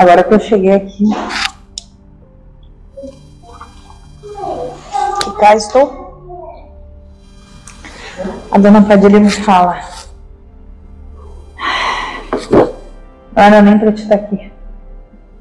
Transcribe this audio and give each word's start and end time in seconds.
Agora 0.00 0.24
que 0.24 0.32
eu 0.32 0.40
cheguei 0.40 0.72
aqui. 0.72 1.04
E 5.26 5.30
cá 5.38 5.54
estou. 5.54 6.00
A 8.50 8.56
dona 8.56 8.80
Padilha 8.80 9.20
me 9.20 9.28
fala. 9.28 9.78
Não 12.50 13.42
era 13.42 13.60
nem 13.60 13.78
pra 13.78 13.92
te 13.92 14.04
estar 14.04 14.14
aqui. 14.14 14.50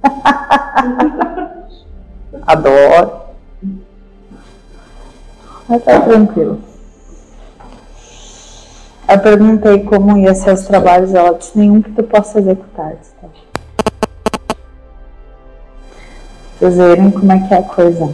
Adoro. 2.45 3.11
Mas 5.69 5.83
tá 5.85 6.01
tranquilo. 6.01 6.59
Eu 9.07 9.19
perguntei 9.19 9.85
como 9.85 10.17
ia 10.17 10.35
ser 10.35 10.51
os 10.51 10.63
trabalhos, 10.63 11.13
ela 11.13 11.37
disse 11.37 11.57
nenhum 11.57 11.81
que 11.81 11.91
tu 11.91 12.03
possa 12.03 12.39
executar. 12.39 12.97
Tá? 13.21 13.29
Vocês 16.59 16.75
verem 16.75 17.09
como 17.09 17.31
é 17.31 17.39
que 17.39 17.53
é 17.53 17.57
a 17.57 17.63
coisa. 17.63 18.13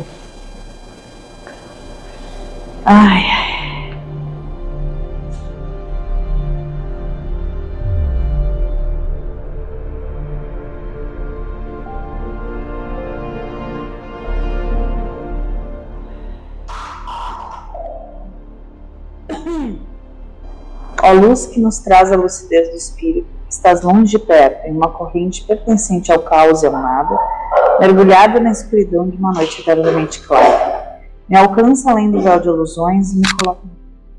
Ai. 2.85 3.23
Ó 21.01 21.13
luz 21.13 21.47
que 21.47 21.59
nos 21.59 21.79
traz 21.79 22.11
a 22.11 22.15
lucidez 22.15 22.69
do 22.69 22.75
espírito, 22.75 23.27
estás 23.49 23.81
longe 23.81 24.11
de 24.11 24.19
perto, 24.19 24.67
em 24.67 24.71
uma 24.71 24.89
corrente 24.89 25.43
pertencente 25.43 26.11
ao 26.11 26.19
caos 26.19 26.61
e 26.61 26.67
ao 26.67 26.73
nada, 26.73 27.17
mergulhada 27.79 28.39
na 28.39 28.51
escuridão 28.51 29.07
de 29.09 29.17
uma 29.17 29.33
noite 29.33 29.61
eternamente 29.61 30.21
clara. 30.21 30.99
Me 31.29 31.37
alcança 31.37 31.91
além 31.91 32.11
do 32.11 32.21
véu 32.21 32.39
de 32.39 32.47
ilusões 32.47 33.13
e 33.13 33.17
me 33.17 33.27
coloca 33.37 33.61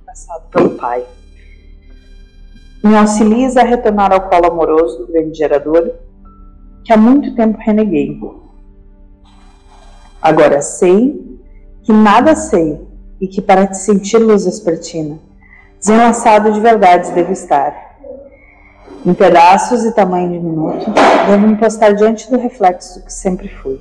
passado 0.05 0.43
pelo 0.51 0.71
Pai. 0.71 1.05
Me 2.83 2.97
auxilias 2.97 3.57
a 3.57 3.63
retornar 3.63 4.13
ao 4.13 4.29
colo 4.29 4.47
amoroso 4.47 4.99
do 4.99 5.07
grande 5.13 5.37
gerador, 5.37 5.93
que 6.85 6.93
há 6.93 6.97
muito 6.97 7.35
tempo 7.35 7.59
reneguei. 7.61 8.21
Agora 10.21 10.61
sei 10.61 11.41
que 11.83 11.93
nada 11.93 12.35
sei 12.35 12.81
e 13.21 13.29
que 13.29 13.41
para 13.41 13.67
te 13.67 13.77
sentir 13.77 14.19
luz 14.19 14.45
vespertina, 14.45 15.19
desenlaçado 15.79 16.53
de 16.53 16.61
verdades 16.61 17.11
devo 17.11 17.33
estar. 17.33 17.86
Em 19.07 19.15
pedaços 19.15 19.85
e 19.85 19.93
tamanho 19.93 20.33
diminuto, 20.33 20.91
devo 21.29 21.47
me 21.47 21.57
postar 21.57 21.95
diante 21.95 22.29
do 22.29 22.37
reflexo 22.37 23.05
que 23.05 23.13
sempre 23.13 23.47
fui. 23.47 23.79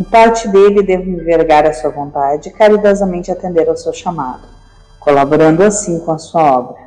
Em 0.00 0.02
parte 0.02 0.48
dele 0.48 0.82
devo 0.82 1.04
me 1.04 1.22
vergar 1.22 1.66
à 1.66 1.74
sua 1.74 1.90
vontade 1.90 2.48
e 2.48 2.52
caridosamente 2.52 3.30
atender 3.30 3.68
ao 3.68 3.76
seu 3.76 3.92
chamado, 3.92 4.48
colaborando 4.98 5.62
assim 5.62 6.00
com 6.00 6.12
a 6.12 6.16
sua 6.16 6.58
obra. 6.58 6.86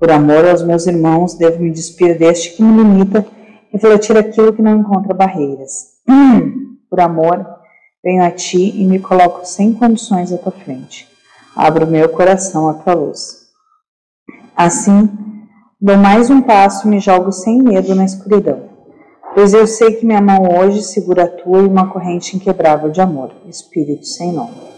Por 0.00 0.10
amor 0.10 0.44
aos 0.48 0.64
meus 0.64 0.84
irmãos, 0.88 1.34
devo 1.34 1.62
me 1.62 1.70
despir 1.70 2.18
deste 2.18 2.56
que 2.56 2.62
me 2.62 2.82
limita, 2.82 3.24
refletir 3.72 4.16
aquilo 4.16 4.52
que 4.52 4.60
não 4.60 4.78
encontra 4.78 5.14
barreiras. 5.14 5.90
Por 6.90 6.98
amor, 6.98 7.46
venho 8.02 8.24
a 8.24 8.32
ti 8.32 8.82
e 8.82 8.84
me 8.84 8.98
coloco 8.98 9.44
sem 9.44 9.72
condições 9.72 10.32
à 10.32 10.38
tua 10.38 10.50
frente. 10.50 11.06
Abro 11.54 11.86
meu 11.86 12.08
coração 12.08 12.68
à 12.68 12.74
tua 12.74 12.94
luz. 12.94 13.46
Assim, 14.56 15.08
dou 15.80 15.96
mais 15.96 16.28
um 16.28 16.42
passo 16.42 16.86
e 16.86 16.90
me 16.90 17.00
jogo 17.00 17.32
sem 17.32 17.62
medo 17.62 17.94
na 17.94 18.04
escuridão, 18.04 18.68
pois 19.34 19.54
eu 19.54 19.66
sei 19.66 19.94
que 19.94 20.04
minha 20.04 20.20
mão 20.20 20.58
hoje 20.58 20.82
segura 20.82 21.24
a 21.24 21.28
tua 21.28 21.60
e 21.60 21.66
uma 21.66 21.90
corrente 21.90 22.36
inquebrável 22.36 22.90
de 22.90 23.00
amor, 23.00 23.32
Espírito 23.46 24.04
sem 24.04 24.32
nome. 24.32 24.70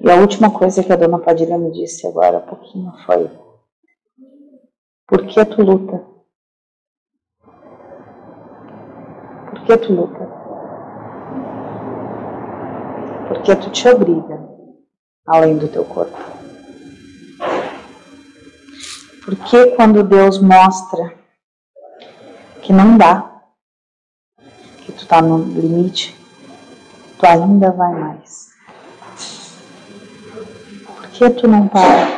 E 0.00 0.10
a 0.10 0.14
última 0.14 0.50
coisa 0.50 0.82
que 0.84 0.92
a 0.92 0.96
dona 0.96 1.18
Padilha 1.18 1.58
me 1.58 1.72
disse 1.72 2.06
agora 2.06 2.38
há 2.38 2.40
pouquinho 2.40 2.92
foi: 3.04 3.28
Por 5.06 5.26
que 5.26 5.44
tu 5.44 5.62
luta? 5.62 6.18
que 9.68 9.76
tu 9.76 9.92
luta? 9.92 10.37
Porque 13.28 13.54
tu 13.56 13.70
te 13.70 13.88
obriga 13.88 14.48
além 15.26 15.56
do 15.58 15.68
teu 15.68 15.84
corpo. 15.84 16.16
Porque 19.24 19.66
quando 19.76 20.02
Deus 20.02 20.38
mostra 20.40 21.14
que 22.62 22.72
não 22.72 22.96
dá, 22.96 23.42
que 24.78 24.92
tu 24.92 25.06
tá 25.06 25.20
no 25.20 25.38
limite, 25.38 26.16
tu 27.18 27.26
ainda 27.26 27.70
vai 27.70 27.92
mais. 27.92 28.48
Por 30.86 31.08
que 31.10 31.30
tu 31.30 31.46
não 31.46 31.68
para? 31.68 32.08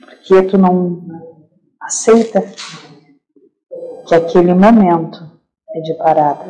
Por 0.00 0.14
que 0.18 0.42
tu 0.42 0.58
não 0.58 1.02
aceita 1.80 2.42
que 4.06 4.14
aquele 4.14 4.52
momento 4.54 5.30
é 5.74 5.80
de 5.80 5.94
parada. 5.94 6.44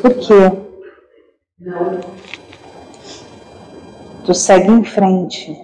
Por 0.00 0.14
quê? 0.14 0.65
Tu 4.24 4.34
segue 4.34 4.70
em 4.70 4.84
frente, 4.84 5.56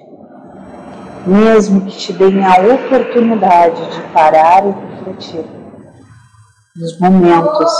mesmo 1.27 1.87
que 1.87 1.97
te 1.97 2.13
deem 2.13 2.45
a 2.45 2.75
oportunidade 2.75 3.81
de 3.91 4.03
parar 4.13 4.65
e 4.67 4.71
refletir 4.71 5.45
nos 6.77 6.99
momentos 6.99 7.73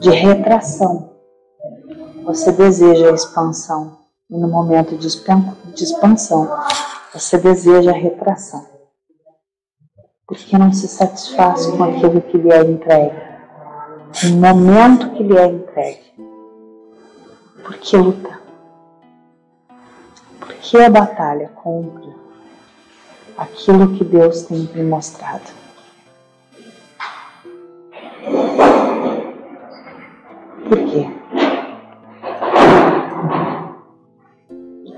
de 0.00 0.10
retração. 0.10 1.10
Você 2.24 2.52
deseja 2.52 3.10
a 3.10 3.14
expansão 3.14 3.98
e 4.30 4.38
no 4.38 4.48
momento 4.48 4.96
de 4.96 5.84
expansão 5.84 6.48
você 7.12 7.38
deseja 7.38 7.90
a 7.90 7.94
retração 7.94 8.70
porque 10.30 10.56
não 10.56 10.72
se 10.72 10.86
satisfaz 10.86 11.66
com 11.66 11.82
aquilo 11.82 12.22
que 12.22 12.38
lhe 12.38 12.52
é 12.52 12.62
entregue, 12.62 13.20
no 14.22 14.36
momento 14.36 15.10
que 15.10 15.24
lhe 15.24 15.36
é 15.36 15.44
entregue. 15.44 16.29
Porque 17.70 17.96
luta, 17.96 18.40
porque 20.40 20.76
a 20.76 20.90
batalha 20.90 21.48
cumpre 21.50 22.12
aquilo 23.38 23.96
que 23.96 24.02
Deus 24.02 24.42
tem 24.42 24.68
me 24.74 24.82
mostrado. 24.82 25.52
Por 30.68 30.78
quê? 30.90 31.08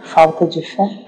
Falta 0.05 0.47
de 0.47 0.63
fé? 0.63 1.05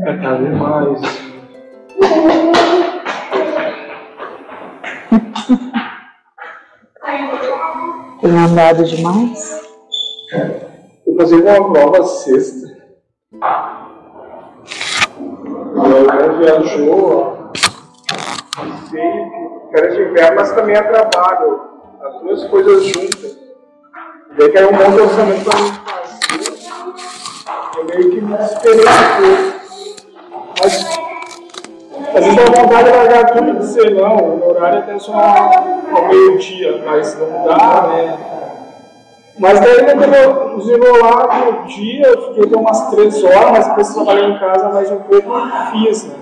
É 0.00 0.16
tarde 0.16 0.44
demais. 0.48 1.25
Tem 8.26 8.36
andado 8.36 8.82
demais? 8.82 9.62
Eu 11.06 11.14
fazer 11.16 11.36
uma 11.36 11.72
prova 11.72 12.02
sexta. 12.02 12.76
Ela 15.76 16.32
viajou, 16.36 17.52
férias 19.70 19.94
de 19.94 20.02
inverno, 20.02 20.36
mas 20.38 20.52
também 20.56 20.74
é 20.74 20.82
trabalho. 20.82 21.60
As 22.02 22.20
duas 22.20 22.44
coisas 22.48 22.84
juntas. 22.86 23.38
Daí 24.36 24.50
caiu 24.50 24.70
um 24.70 24.72
monte 24.72 24.90
de 24.90 25.00
orçamento 25.02 25.44
para 25.44 25.60
mim 25.60 25.72
fazer. 25.86 26.66
Eu 27.78 27.84
meio 27.84 28.10
que 28.10 28.20
me 28.20 28.36
desesperei 28.36 28.80
um 28.80 28.88
pouco. 29.22 29.56
Mas 30.64 31.05
a 32.16 32.20
gente 32.20 32.36
tem 32.36 32.62
vontade 32.62 32.90
de 32.90 32.96
largar 32.96 33.30
tudo 33.32 33.50
e 33.50 33.56
dizer, 33.58 33.94
não, 33.94 34.16
o 34.16 34.48
horário 34.48 34.78
é 34.78 34.80
até 34.80 34.98
só 34.98 35.12
ao 35.12 36.08
meio-dia, 36.08 36.82
mas 36.86 37.18
não 37.18 37.44
dá, 37.44 37.88
né? 37.88 38.18
Mas 39.38 39.60
daí 39.60 39.84
quando 39.84 40.56
desenrolar 40.56 41.44
no 41.44 41.66
dia, 41.66 42.06
eu 42.06 42.22
fiquei 42.28 42.44
até 42.44 42.56
umas 42.56 42.90
três 42.90 43.22
horas, 43.22 43.50
mas 43.50 43.66
depois 43.68 43.94
trabalhei 43.94 44.24
em 44.24 44.38
casa 44.38 44.70
mais 44.70 44.90
um 44.90 45.00
pouco 45.00 45.30
e 45.36 45.70
fiz, 45.72 46.04
né? 46.04 46.14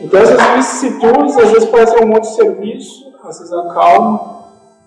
Então 0.00 0.20
essas 0.20 0.42
vicissitudes 0.56 1.38
às 1.38 1.50
vezes 1.52 1.68
parecem 1.68 2.04
um 2.04 2.08
monte 2.08 2.22
de 2.22 2.34
serviço, 2.34 3.12
às 3.22 3.38
vezes 3.38 3.52
acalma, 3.52 4.38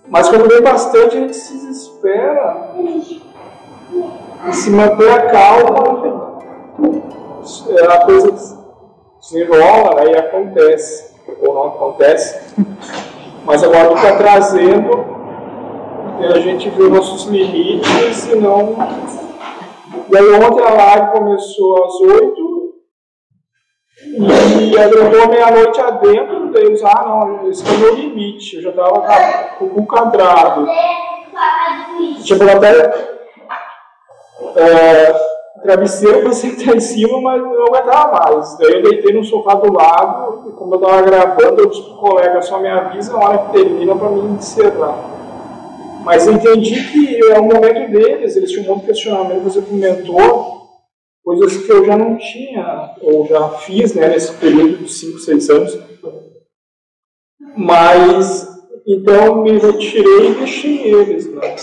mas 0.09 0.27
quando 0.27 0.49
vem 0.49 0.61
bastante 0.61 1.15
a 1.15 1.19
gente 1.21 1.37
se 1.37 1.53
desespera 1.53 2.71
e 4.45 4.53
se 4.53 4.69
manter 4.71 5.09
a 5.09 5.31
calma 5.31 6.41
é 7.69 7.85
a 7.85 8.05
coisa 8.05 8.60
se 9.31 9.41
enrola, 9.41 10.01
aí 10.01 10.13
acontece, 10.13 11.15
ou 11.41 11.53
não 11.53 11.67
acontece. 11.67 12.53
Mas 13.45 13.63
agora 13.63 13.87
tu 13.87 13.95
está 13.95 14.17
trazendo 14.17 15.05
e 16.19 16.25
a 16.25 16.39
gente 16.39 16.69
vê 16.69 16.89
nossos 16.89 17.25
limites 17.31 18.27
e 18.27 18.35
não. 18.35 18.75
E 20.11 20.17
aí 20.17 20.33
ontem 20.33 20.63
a 20.63 20.73
live 20.73 21.11
começou 21.13 21.85
às 21.85 21.93
oito 22.01 22.73
e 24.59 24.77
agregou 24.77 25.29
meia-noite 25.29 25.79
adentro, 25.79 26.51
daí 26.51 26.65
eu 26.65 26.87
ah 26.87 27.05
não, 27.05 27.49
esse 27.49 27.65
é 27.65 27.71
o 27.71 27.77
meu 27.77 27.95
limite, 27.95 28.57
eu 28.57 28.63
já 28.63 28.69
estava 28.71 29.55
com 29.57 29.65
o 29.65 29.69
cu 29.69 29.85
quadrado. 29.85 30.67
Tipo, 32.23 32.43
até 32.43 33.21
é, 34.57 35.30
travesseiro 35.61 36.21
para 36.21 36.33
sentar 36.33 36.75
em 36.75 36.79
cima, 36.79 37.21
mas 37.21 37.41
não 37.41 37.65
aguentava 37.65 38.29
mais. 38.29 38.57
Daí 38.57 38.73
eu 38.73 38.83
deitei 38.83 39.13
no 39.13 39.23
sofá 39.23 39.55
do 39.55 39.71
lado, 39.71 40.49
e 40.49 40.51
como 40.53 40.75
eu 40.75 40.79
estava 40.79 41.01
gravando, 41.01 41.61
eu 41.61 41.69
disse 41.69 41.83
pro 41.83 41.97
colega, 41.97 42.41
só 42.41 42.59
me 42.59 42.69
avisa 42.69 43.13
a 43.13 43.19
hora 43.19 43.37
que 43.39 43.53
termina 43.53 43.95
para 43.95 44.09
mim 44.09 44.35
encerrar. 44.35 44.97
Mas 46.03 46.27
entendi 46.27 46.75
que 46.91 47.31
é 47.31 47.39
o 47.39 47.43
momento 47.43 47.91
deles, 47.91 48.35
eles 48.35 48.51
tinham 48.51 48.65
um 48.65 48.67
monte 48.69 48.81
de 48.81 48.87
questionamento, 48.87 49.43
você 49.43 49.61
comentou, 49.61 50.61
coisas 51.23 51.57
que 51.57 51.71
eu 51.71 51.85
já 51.85 51.95
não 51.95 52.17
tinha, 52.17 52.95
ou 53.01 53.27
já 53.27 53.49
fiz 53.49 53.93
né, 53.93 54.07
nesse 54.09 54.33
período 54.33 54.77
de 54.77 54.91
5, 54.91 55.19
6 55.19 55.49
anos. 55.49 55.79
Mas, 57.55 58.47
então, 58.87 59.43
me 59.43 59.57
retirei 59.59 60.31
e 60.31 60.35
deixei 60.35 60.93
eles. 60.93 61.31
Né? 61.31 61.55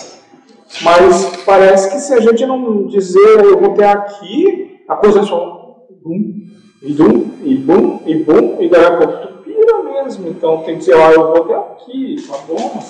Mas 0.83 1.43
parece 1.45 1.91
que 1.91 1.99
se 1.99 2.15
a 2.15 2.21
gente 2.21 2.45
não 2.47 2.87
dizer, 2.87 3.45
eu 3.45 3.59
vou 3.59 3.75
ter 3.75 3.85
aqui, 3.85 4.81
a 4.89 4.97
coisa 4.97 5.21
é 5.21 5.23
só 5.23 5.77
bum, 6.03 6.35
e 6.83 6.93
bum, 6.93 7.31
e 7.43 7.55
bum, 7.57 8.01
e 8.07 8.15
bum, 8.23 8.57
e 8.61 8.69
daí 8.69 8.85
a 8.85 8.97
pouco 8.97 9.27
tu 9.27 9.43
pira 9.43 9.83
mesmo. 9.83 10.29
Então 10.29 10.59
tem 10.59 10.75
que 10.75 10.81
dizer, 10.81 10.95
ó, 10.95 11.11
eu 11.11 11.33
vou 11.33 11.45
ter 11.45 11.55
aqui, 11.55 12.17
tá 12.29 12.39
bom? 12.47 12.81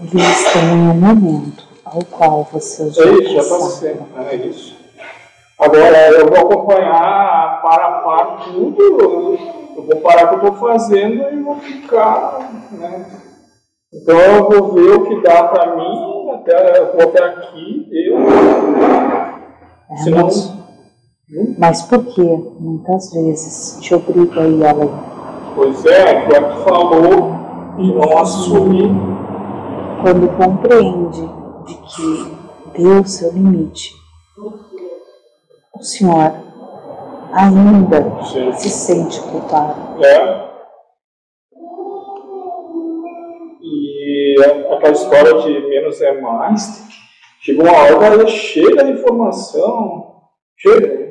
Eles 0.00 0.52
têm 0.52 0.62
um 0.72 0.94
momento 0.94 1.64
ao 1.84 2.04
qual 2.04 2.48
vocês 2.52 2.94
já, 2.94 3.04
é 3.04 3.12
isso, 3.12 3.34
já 3.34 3.56
passei. 3.56 3.96
É 4.30 4.36
isso. 4.36 4.76
Agora 5.58 6.10
eu 6.12 6.28
vou 6.28 6.38
acompanhar 6.38 7.60
para 7.62 7.86
a 7.86 8.00
par 8.00 8.44
tudo, 8.44 8.80
eu 9.76 9.82
vou 9.82 9.96
parar 9.96 10.26
o 10.26 10.28
que 10.28 10.46
eu 10.46 10.52
estou 10.52 10.68
fazendo 10.68 11.32
e 11.32 11.42
vou 11.42 11.56
ficar, 11.56 12.50
né? 12.70 13.06
Então 13.92 14.18
eu 14.20 14.48
vou 14.48 14.72
ver 14.72 14.92
o 14.92 15.04
que 15.06 15.20
dá 15.22 15.44
para 15.44 15.74
mim, 15.74 16.17
eu 16.52 16.92
vou 16.92 17.02
até 17.02 17.24
aqui, 17.24 17.88
eu. 17.92 18.18
É, 19.90 19.96
Senão, 19.98 20.24
mas, 20.24 20.54
hum? 21.30 21.54
mas 21.58 21.82
por 21.82 22.04
que 22.04 22.22
muitas 22.22 23.12
vezes 23.12 23.78
te 23.80 23.94
obriga 23.94 24.40
a 24.40 24.48
ir 24.48 24.66
além? 24.66 24.90
Pois 25.54 25.84
é, 25.86 26.26
que 26.26 26.40
tu 26.40 26.56
falou 26.64 27.34
e 27.78 27.92
não 27.92 28.18
assumir. 28.18 28.90
Quando 30.00 30.28
compreende 30.36 31.28
de 31.66 31.74
que 31.74 32.80
deu 32.80 33.00
o 33.00 33.08
seu 33.08 33.32
limite 33.32 33.98
o 35.78 35.82
senhor 35.82 36.32
ainda 37.32 38.24
Sim. 38.24 38.52
se 38.52 38.70
sente 38.70 39.20
culpado. 39.20 40.04
É. 40.04 40.47
E 44.38 44.72
aquela 44.72 44.92
história 44.92 45.34
de 45.34 45.68
menos 45.68 46.00
é 46.00 46.20
mais, 46.20 46.84
chegou 47.40 47.64
uma 47.64 47.76
hora 47.76 48.24
que 48.24 48.30
chega 48.30 48.84
de 48.84 48.92
informação, 48.92 50.14
chega. 50.56 51.08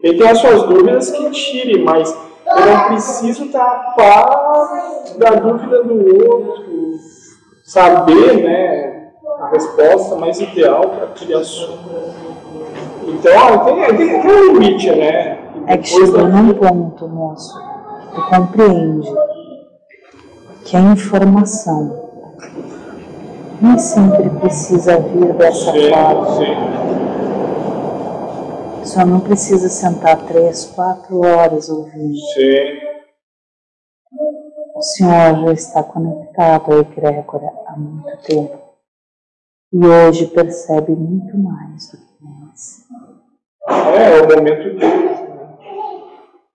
Quem 0.00 0.16
tem 0.16 0.26
as 0.26 0.38
suas 0.38 0.62
dúvidas 0.62 1.10
que 1.10 1.30
tire, 1.30 1.82
mas 1.82 2.10
eu 2.46 2.66
não 2.66 2.84
preciso 2.86 3.52
tapar 3.52 4.30
da 5.18 5.30
dúvida 5.32 5.84
do 5.84 6.26
outro, 6.26 6.64
saber 7.64 8.42
né, 8.42 9.12
a 9.38 9.48
resposta 9.50 10.16
mais 10.16 10.40
ideal 10.40 10.88
para 10.88 11.04
aquele 11.04 11.34
assunto. 11.34 11.90
Então, 13.06 13.64
tem, 13.66 13.96
tem, 13.96 14.22
tem 14.22 14.30
um 14.30 14.52
limite, 14.52 14.90
né? 14.92 15.38
É 15.66 15.76
que 15.76 15.88
chegou 15.88 16.26
num 16.26 16.54
ponto, 16.54 17.06
moço, 17.06 17.60
tu 18.14 18.22
compreende 18.30 19.12
que 20.64 20.76
a 20.76 20.80
informação 20.80 22.09
nem 23.60 23.78
sempre 23.78 24.30
precisa 24.30 24.98
vir 25.00 25.32
dessa 25.34 25.72
sim, 25.72 25.90
forma. 25.90 26.36
Sim. 26.36 26.56
Só 28.84 29.04
não 29.04 29.20
precisa 29.20 29.68
sentar 29.68 30.16
três, 30.26 30.66
quatro 30.66 31.20
horas 31.20 31.68
ouvindo. 31.68 32.16
Sim. 32.34 32.80
O 34.74 34.82
Senhor 34.82 35.44
já 35.44 35.52
está 35.52 35.82
conectado 35.82 36.72
à 36.72 36.78
egrégora 36.78 37.52
há 37.66 37.76
muito 37.76 38.16
tempo 38.22 38.58
e 39.72 39.86
hoje 39.86 40.26
percebe 40.28 40.92
muito 40.92 41.36
mais 41.36 41.90
do 41.90 41.98
que 41.98 42.10
é, 43.68 44.18
é 44.18 44.22
o 44.22 44.28
momento. 44.28 44.74
Né? 44.74 45.56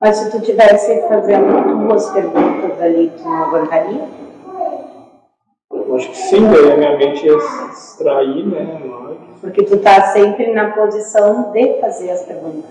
Mas 0.01 0.17
se 0.17 0.31
tu 0.31 0.41
tivesse 0.41 1.07
fazendo 1.07 1.87
duas 1.87 2.09
perguntas 2.11 2.81
ali, 2.81 3.11
tu 3.15 3.23
não 3.23 3.45
aguentaria? 3.45 4.24
Eu 5.95 5.99
acho 5.99 6.09
que 6.09 6.17
sim, 6.17 6.45
daí 6.49 6.71
a 6.73 6.75
minha 6.75 6.97
mente 6.97 7.25
ia 7.25 7.39
se 7.39 7.67
distrair, 7.69 8.45
né? 8.47 8.81
Porque 9.39 9.63
tu 9.63 9.77
tá 9.77 10.01
sempre 10.07 10.51
na 10.51 10.71
posição 10.71 11.53
de 11.53 11.79
fazer 11.79 12.11
as 12.11 12.23
perguntas. 12.23 12.69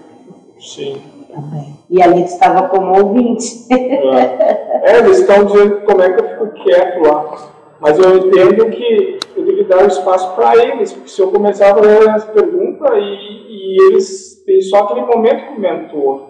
Sim. 0.60 1.00
Também. 1.34 1.74
E 1.88 2.02
ali 2.02 2.24
tu 2.24 2.28
estava 2.28 2.68
como 2.68 2.94
ouvinte. 2.94 3.66
É, 3.72 4.90
é 4.90 4.98
eles 4.98 5.20
estão 5.20 5.46
dizendo 5.46 5.80
como 5.86 6.02
é 6.02 6.12
que 6.12 6.22
eu 6.22 6.28
fico 6.28 6.64
quieto 6.64 7.00
lá. 7.00 7.34
Mas 7.80 7.98
eu 7.98 8.18
entendo 8.18 8.70
que 8.70 9.18
eu 9.36 9.46
tenho 9.46 9.56
que 9.56 9.64
dar 9.64 9.86
espaço 9.86 10.34
para 10.34 10.56
eles, 10.56 10.92
porque 10.92 11.08
se 11.08 11.22
eu 11.22 11.30
começar 11.30 11.72
a 11.72 11.74
fazer 11.76 12.10
as 12.10 12.24
perguntas 12.26 12.90
e, 12.92 13.46
e 13.48 13.82
eles 13.88 14.44
têm 14.44 14.60
só 14.60 14.80
aquele 14.80 15.06
momento 15.06 15.46
com 15.46 15.54
o 15.54 15.60
mentor, 15.60 16.26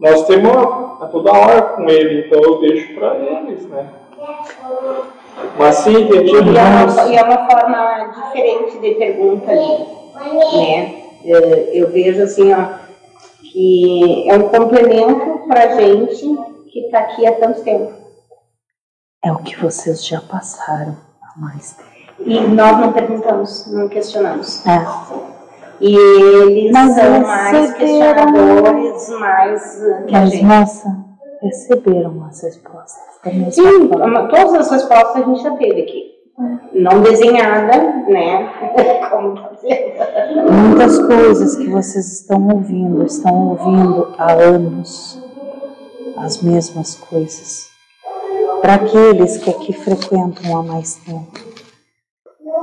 nós 0.00 0.26
temos 0.26 0.50
a, 0.50 1.04
a 1.04 1.06
toda 1.06 1.30
hora 1.30 1.62
com 1.62 1.88
ele, 1.88 2.26
então 2.26 2.42
eu 2.42 2.60
deixo 2.60 2.94
para 2.94 3.16
eles, 3.16 3.64
né? 3.68 3.88
Mas 5.58 5.76
sim, 5.76 6.02
entendi. 6.02 6.30
E 6.30 6.36
é, 6.36 6.40
uma, 6.40 7.12
e 7.12 7.16
é 7.16 7.22
uma 7.22 7.50
forma 7.50 8.12
diferente 8.14 8.78
de 8.78 8.94
pergunta 8.94 9.52
né? 10.56 11.02
Eu 11.72 11.90
vejo 11.90 12.22
assim, 12.22 12.52
ó, 12.52 12.66
que 13.42 14.28
é 14.28 14.34
um 14.34 14.48
complemento 14.48 15.46
para 15.46 15.76
gente 15.76 16.24
que 16.70 16.80
está 16.80 17.00
aqui 17.00 17.26
há 17.26 17.32
tanto 17.32 17.62
tempo. 17.62 17.92
É 19.24 19.30
o 19.30 19.38
que 19.38 19.60
vocês 19.60 20.04
já 20.04 20.20
passaram 20.20 20.96
há 21.22 21.40
mais 21.40 21.72
tempo. 21.72 21.90
E 22.24 22.40
nós 22.40 22.78
não 22.78 22.92
perguntamos, 22.92 23.66
não 23.72 23.88
questionamos. 23.88 24.64
É. 24.66 24.84
E 25.80 25.96
eles 25.96 26.72
Mas 26.72 26.94
são 26.94 27.20
mais 27.20 27.74
questionadores, 27.74 29.08
mais 29.18 29.74
que 30.06 30.12
Mas, 30.12 30.14
a 30.14 30.26
gente. 30.26 30.44
Nossa, 30.44 31.01
receberam 31.42 32.24
as 32.24 32.42
respostas 32.42 33.02
Sim, 33.50 33.88
forma. 33.88 34.28
todas 34.28 34.54
as 34.54 34.70
respostas 34.70 35.22
a 35.22 35.26
gente 35.26 35.42
já 35.42 35.56
teve 35.56 35.82
aqui. 35.82 36.12
Não 36.72 37.02
desenhada, 37.02 37.78
né? 38.08 38.50
Como 39.10 39.34
Muitas 40.50 40.98
coisas 40.98 41.56
que 41.56 41.68
vocês 41.68 42.20
estão 42.20 42.48
ouvindo, 42.48 43.04
estão 43.04 43.50
ouvindo 43.50 44.14
há 44.16 44.32
anos 44.32 45.22
as 46.16 46.42
mesmas 46.42 46.94
coisas 46.94 47.70
para 48.60 48.74
aqueles 48.74 49.38
que 49.38 49.50
aqui 49.50 49.72
frequentam 49.72 50.56
há 50.56 50.62
mais 50.62 50.94
tempo. 50.94 51.32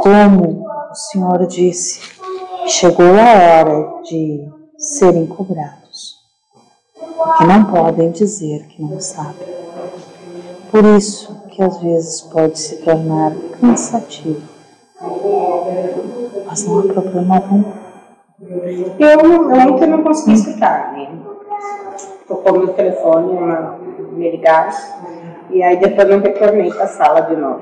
Como 0.02 0.66
o 0.90 0.96
Senhor 0.96 1.46
disse, 1.46 2.00
chegou 2.68 3.06
a 3.06 3.60
hora 3.60 4.02
de 4.04 4.50
serem 4.78 5.28
cobrados, 5.28 5.79
porque 7.20 7.44
não 7.44 7.66
podem 7.66 8.12
dizer 8.12 8.64
que 8.68 8.82
não 8.82 9.00
sabem. 9.02 9.48
Por 10.72 10.86
isso 10.86 11.36
que 11.50 11.62
às 11.62 11.82
vezes 11.82 12.22
pode 12.22 12.58
se 12.58 12.78
tornar 12.78 13.34
cansativo. 13.60 14.42
Mas 16.46 16.66
não 16.66 16.80
há 16.80 16.84
problema 16.84 17.36
algum. 17.36 17.64
Eu 18.98 19.74
ontem 19.74 19.88
não 19.88 20.02
consegui 20.02 20.34
explicar, 20.34 20.94
né? 20.94 21.12
Tocou 22.26 22.60
meu 22.60 22.74
telefone, 22.74 23.34
me 24.14 24.32
ligaram 24.32 24.72
e 25.50 25.62
aí 25.62 25.78
depois 25.78 26.08
não 26.08 26.20
retornei 26.20 26.72
para 26.72 26.84
a 26.84 26.88
sala 26.88 27.22
de 27.22 27.36
novo. 27.36 27.62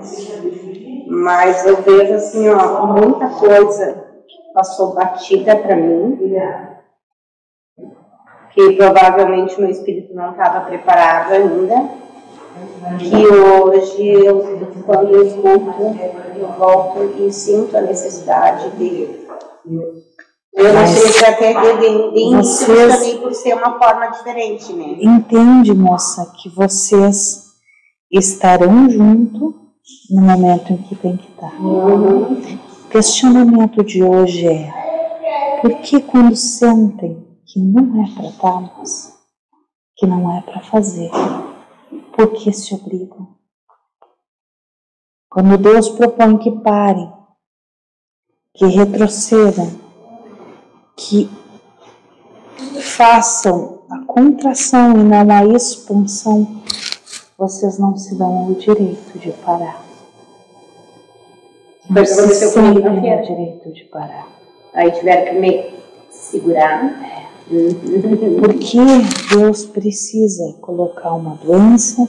Mas 1.08 1.66
eu 1.66 1.78
vejo 1.82 2.14
assim, 2.14 2.50
ó, 2.50 2.86
muita 2.86 3.30
coisa 3.30 4.04
que 4.28 4.54
passou 4.54 4.94
batida 4.94 5.56
para 5.56 5.76
mim, 5.76 6.18
que 8.51 8.74
provavelmente 8.74 9.60
meu 9.60 9.70
espírito 9.70 10.13
não 10.13 10.32
estava 10.32 10.62
preparado 10.62 11.34
ainda, 11.34 11.89
que 13.00 13.27
hoje 13.27 14.10
eu, 14.10 14.60
quando 14.86 15.13
eu 15.13 15.27
escuto, 15.27 15.98
eu 16.36 16.48
volto 16.58 17.13
e 17.20 17.32
sinto 17.32 17.77
a 17.77 17.82
necessidade 17.82 18.70
de 18.72 19.27
eu 20.58 20.74
não 20.74 20.88
sei 20.88 21.12
se 21.12 21.24
até 21.24 21.54
de, 21.54 22.13
de 22.13 22.36
vocês, 22.36 22.96
também 22.96 23.18
por 23.20 23.32
ser 23.32 23.54
uma 23.54 23.77
forma 23.77 24.08
diferente, 24.08 24.74
né? 24.74 24.98
Entende, 25.01 25.72
moça, 25.72 26.34
que 26.36 26.50
vocês 26.50 27.44
estarão 28.12 28.89
junto 28.89 29.54
no 30.10 30.22
momento 30.22 30.74
em 30.74 30.77
que 30.77 30.96
tem 30.96 31.16
que 31.16 31.30
estar. 31.30 31.62
Uhum. 31.62 32.42
O 32.86 32.89
questionamento 32.89 33.84
de 33.84 34.01
hoje 34.01 34.48
é: 34.48 34.72
por 35.62 35.75
que 35.75 36.01
quando 36.01 36.36
sentem 36.36 37.26
que 37.58 37.64
não 37.64 38.04
é 38.04 38.14
para 38.14 38.30
estarmos, 38.30 39.14
que 39.96 40.06
não 40.06 40.38
é 40.38 40.42
para 40.42 40.62
fazer, 40.62 41.10
por 42.16 42.32
que 42.34 42.54
se 42.54 42.76
obrigam? 42.76 43.36
Quando 45.28 45.58
Deus 45.58 45.90
propõe 45.90 46.38
que 46.38 46.52
parem, 46.52 47.12
que 48.54 48.66
retrocedam, 48.68 49.72
que 50.96 51.28
façam 52.80 53.82
a 53.90 54.06
contração 54.06 54.92
e 54.92 55.04
não 55.04 55.32
a 55.32 55.46
expansão, 55.46 56.62
vocês 57.40 57.80
não 57.80 57.98
se 57.98 58.16
dão 58.16 58.52
o 58.52 58.56
direito 58.56 59.18
de 59.18 59.32
parar. 59.32 59.84
Vocês 61.90 62.38
sempre 62.38 62.84
têm 62.84 63.20
o 63.20 63.24
direito 63.24 63.74
de 63.74 63.84
parar. 63.86 64.28
Aí 64.76 64.92
tiveram 64.92 65.26
que 65.26 65.40
me 65.40 65.82
segurar. 66.12 67.04
É. 67.04 67.26
Porque 67.48 68.77
Deus 69.34 69.66
precisa 69.66 70.54
colocar 70.62 71.13
uma 71.13 71.36
doença 71.36 72.08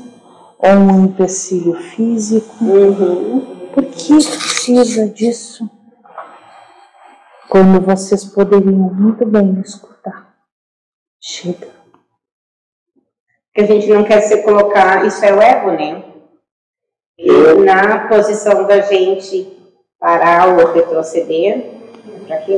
ou 0.58 0.70
um 0.70 1.04
empecilho 1.04 1.74
físico? 1.74 2.64
Uhum. 2.64 3.70
Por 3.72 3.84
que 3.84 4.14
precisa 4.14 5.08
disso? 5.08 5.70
Quando 7.48 7.80
vocês 7.80 8.24
poderiam 8.24 8.72
muito 8.72 9.24
bem 9.24 9.60
escutar. 9.60 10.34
Chega. 11.20 11.68
Que 13.54 13.60
a 13.62 13.66
gente 13.66 13.86
não 13.88 14.04
quer 14.04 14.20
se 14.22 14.42
colocar, 14.42 15.06
isso 15.06 15.24
é 15.24 15.32
o 15.32 15.40
ego, 15.40 15.70
né? 15.70 16.04
E 17.16 17.30
na 17.64 18.08
posição 18.08 18.66
da 18.66 18.80
gente 18.80 19.56
parar 19.98 20.48
ou 20.58 20.72
retroceder, 20.72 21.70
para 22.26 22.38
que 22.38 22.52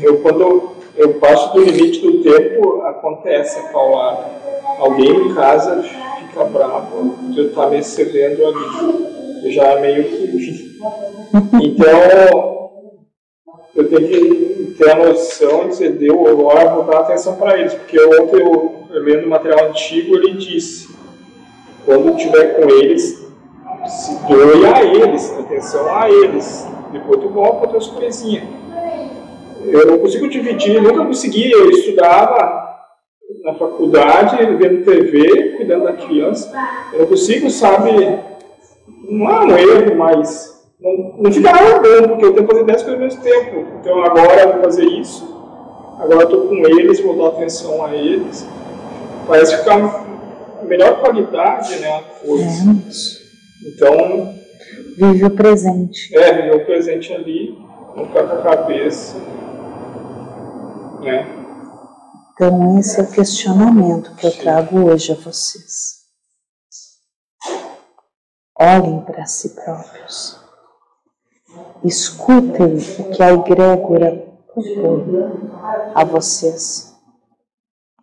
Eu, 0.00 0.22
quando 0.22 0.79
eu 1.00 1.14
passo 1.14 1.54
do 1.54 1.64
limite 1.64 2.02
do 2.02 2.22
tempo, 2.22 2.82
acontece 2.82 3.58
a 3.58 3.72
paulada. 3.72 4.26
Alguém 4.78 5.10
em 5.10 5.34
casa 5.34 5.82
fica 5.82 6.44
bravo 6.44 7.16
de 7.32 7.38
eu 7.40 7.46
estar 7.46 7.68
me 7.70 7.78
excedendo 7.78 8.44
ali. 8.46 9.44
Eu 9.44 9.50
já 9.50 9.64
é 9.64 9.80
meio 9.80 10.04
que. 10.04 10.78
Então, 11.62 12.70
eu 13.74 13.88
tenho 13.88 14.08
que 14.08 14.74
ter 14.76 14.90
a 14.90 14.96
noção 14.96 15.62
de 15.62 15.68
dizer, 15.68 15.92
deu, 15.92 16.26
agora 16.26 16.74
vou 16.74 16.84
dar 16.84 16.98
atenção 16.98 17.36
para 17.36 17.58
eles. 17.58 17.72
Porque 17.72 17.98
ontem, 17.98 18.42
eu, 18.42 18.86
eu 18.90 19.02
lendo 19.02 19.26
material 19.26 19.70
antigo, 19.70 20.14
ele 20.16 20.34
disse: 20.34 20.94
quando 21.86 22.14
estiver 22.14 22.60
com 22.60 22.68
eles, 22.68 23.26
se 23.86 24.22
doe 24.28 24.66
a 24.66 24.82
eles, 24.84 25.32
atenção 25.38 25.96
a 25.96 26.10
eles. 26.10 26.68
Depois 26.92 27.20
tu 27.22 27.30
volta 27.30 27.60
para 27.60 27.68
tuas 27.68 27.86
coisinhas. 27.86 28.59
Eu 29.66 29.86
não 29.86 29.98
consigo 29.98 30.28
dividir, 30.28 30.80
nunca 30.82 31.04
consegui. 31.04 31.50
Eu 31.50 31.70
estudava 31.70 32.60
na 33.44 33.54
faculdade, 33.54 34.36
vendo 34.56 34.84
TV, 34.84 35.56
cuidando 35.56 35.84
da 35.84 35.92
criança. 35.92 36.52
Eu 36.92 37.00
não 37.00 37.06
consigo, 37.06 37.50
sabe, 37.50 37.90
não 39.08 39.30
é 39.30 39.40
um 39.44 39.56
erro, 39.58 39.96
mas 39.96 40.60
não, 40.80 41.14
não 41.18 41.32
fica 41.32 41.52
nada 41.52 41.80
bom, 41.80 42.08
porque 42.08 42.24
eu 42.24 42.32
tenho 42.34 42.46
que 42.46 42.52
fazer 42.52 42.64
10 42.64 42.82
coisas 42.82 43.00
ao 43.00 43.06
mesmo 43.06 43.22
tempo. 43.22 43.66
Então 43.80 44.04
agora 44.04 44.42
eu 44.42 44.52
vou 44.54 44.62
fazer 44.62 44.84
isso, 44.84 45.24
agora 45.98 46.22
eu 46.22 46.24
estou 46.24 46.48
com 46.48 46.56
eles, 46.66 47.00
vou 47.00 47.16
dar 47.16 47.28
atenção 47.36 47.84
a 47.84 47.94
eles. 47.94 48.46
Parece 49.26 49.58
ficar 49.58 49.76
a 50.60 50.64
melhor 50.64 51.00
qualidade, 51.00 51.76
né, 51.76 51.88
a 51.98 52.02
coisa. 52.26 52.70
É. 52.70 53.68
Então, 53.68 54.34
Vive 54.96 55.24
o 55.24 55.30
presente. 55.30 56.14
é, 56.16 56.32
viver 56.34 56.56
o 56.56 56.64
presente 56.66 57.12
ali, 57.12 57.56
não 57.96 58.06
ficar 58.06 58.24
com 58.24 58.36
a 58.36 58.42
cabeça, 58.42 59.16
né? 61.00 61.40
Então, 62.32 62.78
esse 62.78 63.00
é 63.00 63.02
o 63.02 63.10
questionamento 63.10 64.14
que 64.14 64.26
eu 64.26 64.32
trago 64.38 64.86
hoje 64.86 65.12
a 65.12 65.14
vocês. 65.14 66.00
Olhem 68.58 69.00
para 69.02 69.26
si 69.26 69.54
próprios. 69.54 70.38
Escutem 71.84 72.76
o 72.76 73.10
que 73.10 73.22
a 73.22 73.32
egrégora 73.32 74.30
propõe 74.46 75.30
a 75.94 76.04
vocês. 76.04 76.94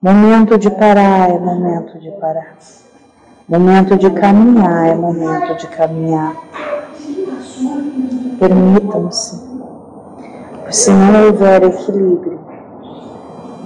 Momento 0.01 0.57
de 0.57 0.69
parar 0.69 1.29
é 1.29 1.39
momento 1.39 1.99
de 1.99 2.11
parar. 2.19 2.57
Momento 3.47 3.97
de 3.97 4.09
caminhar 4.11 4.87
é 4.87 4.95
momento 4.95 5.55
de 5.55 5.67
caminhar. 5.67 6.35
Permitam-se. 8.39 9.47
Se 10.69 10.91
não 10.91 11.27
houver 11.27 11.63
equilíbrio, 11.63 12.46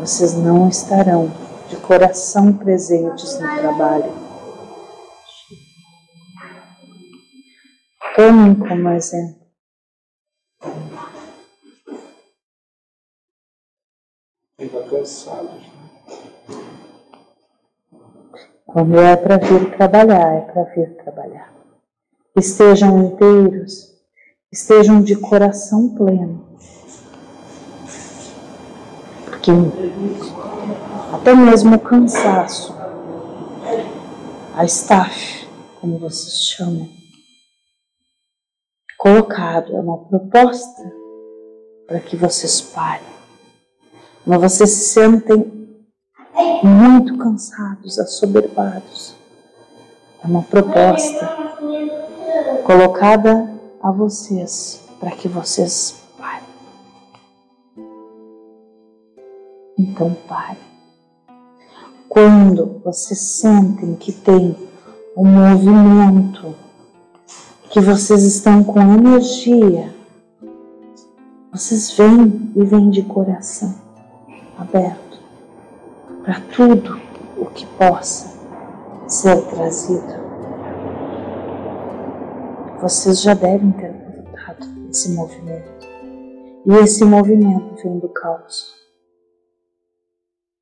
vocês 0.02 0.34
não 0.34 0.68
estarão 0.68 1.32
de 1.70 1.78
coração 1.78 2.52
presentes 2.52 3.40
no 3.40 3.56
trabalho. 3.60 4.12
Tomem 8.16 8.56
como 8.56 8.90
exemplo. 8.90 9.42
Fica 14.60 14.84
cansado. 14.90 15.50
Quando 18.66 19.00
é 19.00 19.16
para 19.16 19.38
vir 19.38 19.78
trabalhar, 19.78 20.34
é 20.34 20.42
para 20.42 20.64
vir 20.64 20.96
trabalhar. 20.96 21.54
Estejam 22.36 23.06
inteiros, 23.06 24.02
estejam 24.52 25.00
de 25.04 25.16
coração 25.16 25.94
pleno. 25.94 26.51
Porque 29.42 29.52
até 31.12 31.34
mesmo 31.34 31.76
o 31.76 31.80
cansaço, 31.80 32.76
a 34.56 34.64
staff, 34.66 35.50
como 35.80 35.98
vocês 35.98 36.44
chamam, 36.44 36.88
colocado, 39.00 39.76
é 39.76 39.80
uma 39.80 39.98
proposta 39.98 40.94
para 41.88 42.00
que 42.00 42.16
vocês 42.16 42.62
parem. 42.62 43.08
Quando 44.24 44.42
vocês 44.42 44.70
se 44.70 44.94
sentem 44.94 45.52
muito 46.64 47.18
cansados, 47.18 47.98
assoberbados. 47.98 49.16
É 50.24 50.28
uma 50.28 50.44
proposta 50.44 51.28
colocada 52.64 53.50
a 53.82 53.92
vocês 53.92 54.84
para 55.00 55.10
que 55.10 55.28
vocês 55.28 56.01
Então 59.82 60.16
pare. 60.28 60.60
Quando 62.08 62.80
vocês 62.86 63.20
sentem 63.20 63.96
que 63.96 64.12
tem 64.12 64.56
um 65.18 65.26
movimento, 65.26 66.54
que 67.72 67.82
vocês 67.82 68.24
estão 68.24 68.64
com 68.64 68.80
energia, 68.80 69.92
vocês 71.52 71.98
vêm 71.98 72.54
e 72.56 72.64
vêm 72.64 72.92
de 72.92 73.02
coração 73.02 73.74
aberto 74.56 75.20
para 76.24 76.40
tudo 76.56 77.02
o 77.36 77.48
que 77.48 77.66
possa 77.66 78.38
ser 79.08 79.42
trazido. 79.48 80.14
Vocês 82.80 83.20
já 83.20 83.34
devem 83.34 83.72
ter 83.72 83.92
notado 83.92 84.68
esse 84.92 85.10
movimento. 85.10 85.88
E 86.68 86.74
esse 86.84 87.04
movimento 87.04 87.82
vem 87.82 87.98
do 87.98 88.10
caos. 88.10 88.81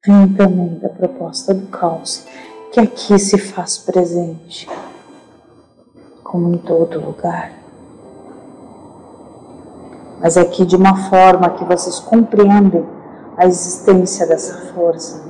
Vem 0.05 0.33
também 0.33 0.79
da 0.79 0.87
proposta 0.87 1.53
do 1.53 1.67
caos, 1.67 2.25
que 2.71 2.79
aqui 2.79 3.19
se 3.19 3.37
faz 3.37 3.77
presente, 3.79 4.65
como 6.23 6.53
em 6.53 6.57
todo 6.57 7.05
lugar. 7.05 7.51
Mas 10.21 10.37
aqui 10.37 10.65
de 10.65 10.77
uma 10.77 11.09
forma 11.09 11.49
que 11.49 11.65
vocês 11.65 11.99
compreendem 11.99 12.85
a 13.35 13.45
existência 13.45 14.25
dessa 14.25 14.73
força. 14.73 15.21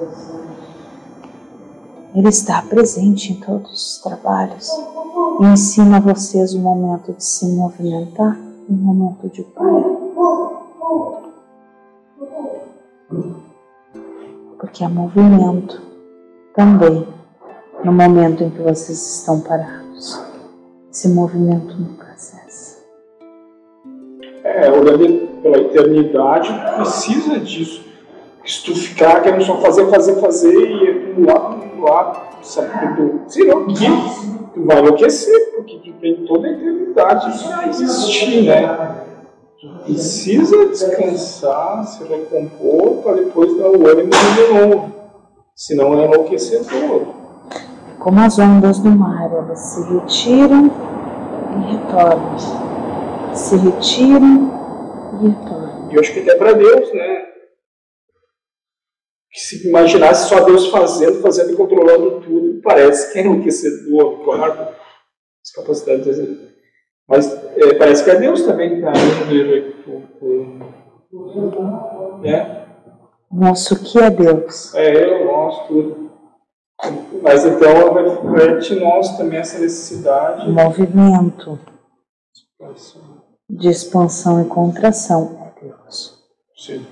Ele 2.14 2.30
está 2.30 2.62
presente 2.62 3.34
em 3.34 3.40
todos 3.40 3.72
os 3.72 3.98
trabalhos 4.04 4.70
e 5.40 5.46
ensina 5.46 5.98
a 5.98 6.00
vocês 6.00 6.54
o 6.54 6.60
momento 6.60 7.12
de 7.14 7.24
se 7.24 7.48
movimentar 7.48 8.38
e 8.70 8.72
o 8.72 8.78
momento 8.78 9.30
de 9.30 9.42
parar. 9.46 10.00
Porque 14.60 14.84
há 14.84 14.90
movimento 14.90 15.82
também 16.54 17.08
no 17.84 17.94
momento 17.94 18.44
em 18.44 18.50
que 18.50 18.62
vocês 18.62 19.20
estão 19.20 19.40
parados. 19.40 20.22
Esse 20.92 21.08
movimento 21.08 21.76
nunca 21.78 22.08
cessa. 22.18 22.84
É, 24.44 24.70
olhando 24.70 25.42
pela 25.42 25.58
eternidade, 25.60 26.54
precisa 26.76 27.40
disso. 27.40 27.86
Se 28.46 28.64
tu 28.66 28.76
ficar 28.76 29.22
querendo 29.22 29.46
só 29.46 29.58
fazer, 29.62 29.90
fazer, 29.90 30.16
fazer 30.20 30.54
e 30.54 30.90
acumular, 30.90 31.52
acumular, 31.52 32.40
sabe 32.42 32.96
tu, 32.96 33.22
sei 33.28 33.48
lá 33.48 33.56
o 33.56 33.68
que, 33.68 33.86
tu 34.54 34.66
vai 34.66 34.80
enlouquecer, 34.80 35.56
porque 35.56 35.80
tu 35.84 35.94
tem 36.02 36.26
toda 36.26 36.48
a 36.48 36.52
eternidade 36.52 37.44
para 37.48 37.68
existir, 37.70 38.44
né? 38.44 39.09
Tu 39.60 39.68
precisa 39.84 40.68
descansar, 40.68 41.86
se 41.86 42.02
recompor, 42.06 43.04
para 43.04 43.16
depois 43.16 43.58
dar 43.58 43.70
o 43.70 43.88
ânimo 43.88 44.10
de 44.10 44.54
novo. 44.54 44.96
Senão 45.54 46.00
é 46.00 46.06
enlouquecedor. 46.06 47.08
Como 48.00 48.20
as 48.22 48.40
ondas 48.40 48.80
do 48.80 48.90
mar, 48.90 49.30
elas 49.30 49.60
se 49.60 49.82
retiram 49.82 50.72
e 51.58 51.74
retornam. 51.74 52.38
Se 53.36 53.58
retiram 53.58 54.50
e 55.22 55.28
retornam. 55.28 55.92
E 55.92 55.96
eu 55.96 56.00
acho 56.00 56.14
que 56.14 56.22
até 56.22 56.36
para 56.38 56.54
Deus, 56.54 56.94
né? 56.94 57.26
Que 59.30 59.42
se 59.42 59.68
imaginasse 59.68 60.30
só 60.30 60.40
Deus 60.46 60.68
fazendo, 60.70 61.22
fazendo 61.22 61.52
e 61.52 61.58
controlando 61.58 62.22
tudo, 62.22 62.62
parece 62.62 63.12
que 63.12 63.20
é 63.20 63.24
enlouquecedor, 63.24 64.24
claro. 64.24 64.70
As 65.44 65.52
capacidades 65.54 66.16
de 66.16 66.50
Mas 67.10 67.34
é, 67.58 67.74
parece 67.74 68.04
que 68.04 68.12
é 68.12 68.20
Deus 68.20 68.44
também 68.44 68.70
que 68.70 68.76
está 68.76 68.92
né? 72.22 72.66
Nosso 73.32 73.84
que 73.84 73.98
é 74.00 74.10
Deus. 74.12 74.76
É, 74.76 75.04
eu, 75.04 75.26
nós, 75.26 75.68
tudo. 75.68 76.10
Mas 77.22 77.46
então 77.46 77.94
reflete 77.94 78.76
nós 78.76 79.18
também 79.18 79.40
essa 79.40 79.60
necessidade. 79.60 80.50
Movimento 80.50 81.60
de 83.50 83.70
expansão 83.70 84.42
e 84.42 84.46
contração 84.46 85.38
é 85.44 85.66
Deus. 85.66 86.24
Sim. 86.56 86.86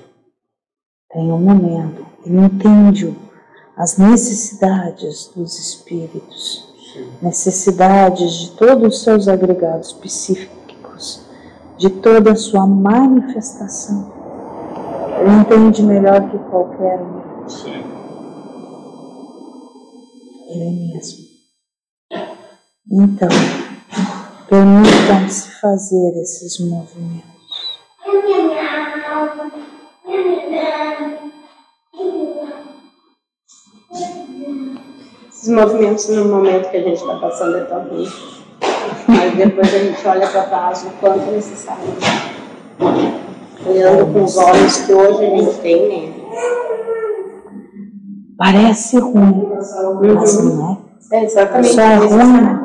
Tem 1.11 1.31
um 1.31 1.39
momento, 1.39 2.05
ele 2.25 2.37
entende 2.37 3.15
as 3.77 3.97
necessidades 3.97 5.31
dos 5.35 5.57
espíritos. 5.57 6.66
Necessidades 7.21 8.31
de 8.33 8.51
todos 8.51 8.95
os 8.95 9.03
seus 9.03 9.27
agregados 9.27 9.93
psíquicos, 9.93 11.25
de 11.77 11.89
toda 11.89 12.31
a 12.31 12.35
sua 12.35 12.65
manifestação. 12.65 14.11
Ele 15.19 15.35
entende 15.35 15.83
melhor 15.83 16.29
que 16.29 16.37
qualquer 16.49 17.01
um. 17.01 17.49
Sim. 17.49 17.83
Ele 20.49 20.93
mesmo. 20.93 21.27
Então, 22.89 23.29
permitam-se 24.47 25.51
fazer 25.59 26.21
esses 26.21 26.59
movimentos. 26.59 27.37
Esses 35.37 35.49
movimentos 35.49 36.09
no 36.09 36.25
momento 36.25 36.71
que 36.71 36.77
a 36.77 36.81
gente 36.81 36.97
está 36.97 37.13
passando 37.17 37.57
é 37.57 37.63
tão 37.65 37.83
ruim. 37.83 38.07
Mas 39.07 39.35
depois 39.35 39.71
a 39.71 39.77
gente 39.77 40.07
olha 40.07 40.27
para 40.27 40.43
trás 40.45 40.83
o 40.83 40.89
quanto 40.99 41.29
é 41.29 41.31
necessário. 41.31 41.83
Olhando 43.63 44.11
com 44.11 44.23
os 44.23 44.35
olhos 44.35 44.77
que 44.77 44.91
hoje 44.91 45.25
a 45.25 45.29
gente 45.29 45.59
tem, 45.59 45.89
né? 45.89 46.13
Parece 48.35 48.97
ruim, 48.97 49.47
mas 49.53 50.43
não 50.43 50.81
é. 51.11 51.17
É 51.17 51.23
exatamente 51.23 51.73
Só 51.75 51.81
é 51.81 51.95
ruim 51.97 52.59